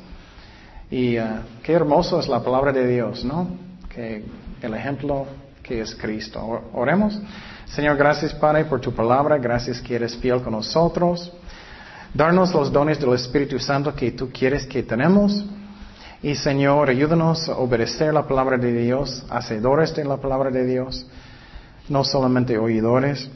Y 0.89 1.17
uh, 1.17 1.23
qué 1.63 1.73
hermoso 1.73 2.19
es 2.19 2.27
la 2.27 2.41
palabra 2.41 2.71
de 2.71 2.87
Dios, 2.87 3.25
¿no? 3.25 3.47
Que 3.89 4.23
el 4.61 4.73
ejemplo 4.73 5.25
que 5.61 5.81
es 5.81 5.95
Cristo. 5.95 6.63
Oremos. 6.73 7.19
Señor, 7.65 7.97
gracias 7.97 8.33
Padre 8.33 8.65
por 8.65 8.79
tu 8.79 8.93
palabra. 8.93 9.37
Gracias 9.37 9.81
que 9.81 9.95
eres 9.95 10.15
fiel 10.15 10.41
con 10.41 10.53
nosotros. 10.53 11.33
Darnos 12.15 12.53
los 12.53 12.71
dones 12.71 12.97
del 12.97 13.13
Espíritu 13.13 13.59
Santo 13.59 13.93
que 13.93 14.11
tú 14.11 14.29
quieres 14.31 14.65
que 14.65 14.83
tenemos. 14.83 15.45
Y 16.23 16.33
Señor, 16.35 16.89
ayúdanos 16.89 17.49
a 17.49 17.57
obedecer 17.57 18.13
la 18.13 18.25
palabra 18.25 18.57
de 18.57 18.71
Dios, 18.71 19.25
hacedores 19.29 19.93
de 19.93 20.05
la 20.05 20.15
palabra 20.15 20.49
de 20.49 20.65
Dios, 20.65 21.05
no 21.89 22.05
solamente 22.05 22.57
oidores. 22.57 23.29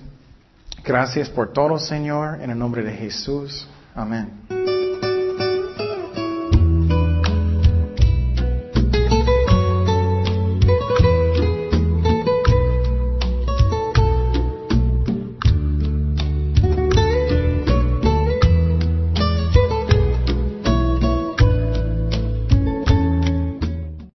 Gracias 0.85 1.29
por 1.29 1.51
todo, 1.51 1.77
Señor, 1.77 2.41
en 2.41 2.51
el 2.51 2.57
nombre 2.57 2.81
de 2.81 2.93
Jesús. 2.93 3.67
Amén. 3.93 4.68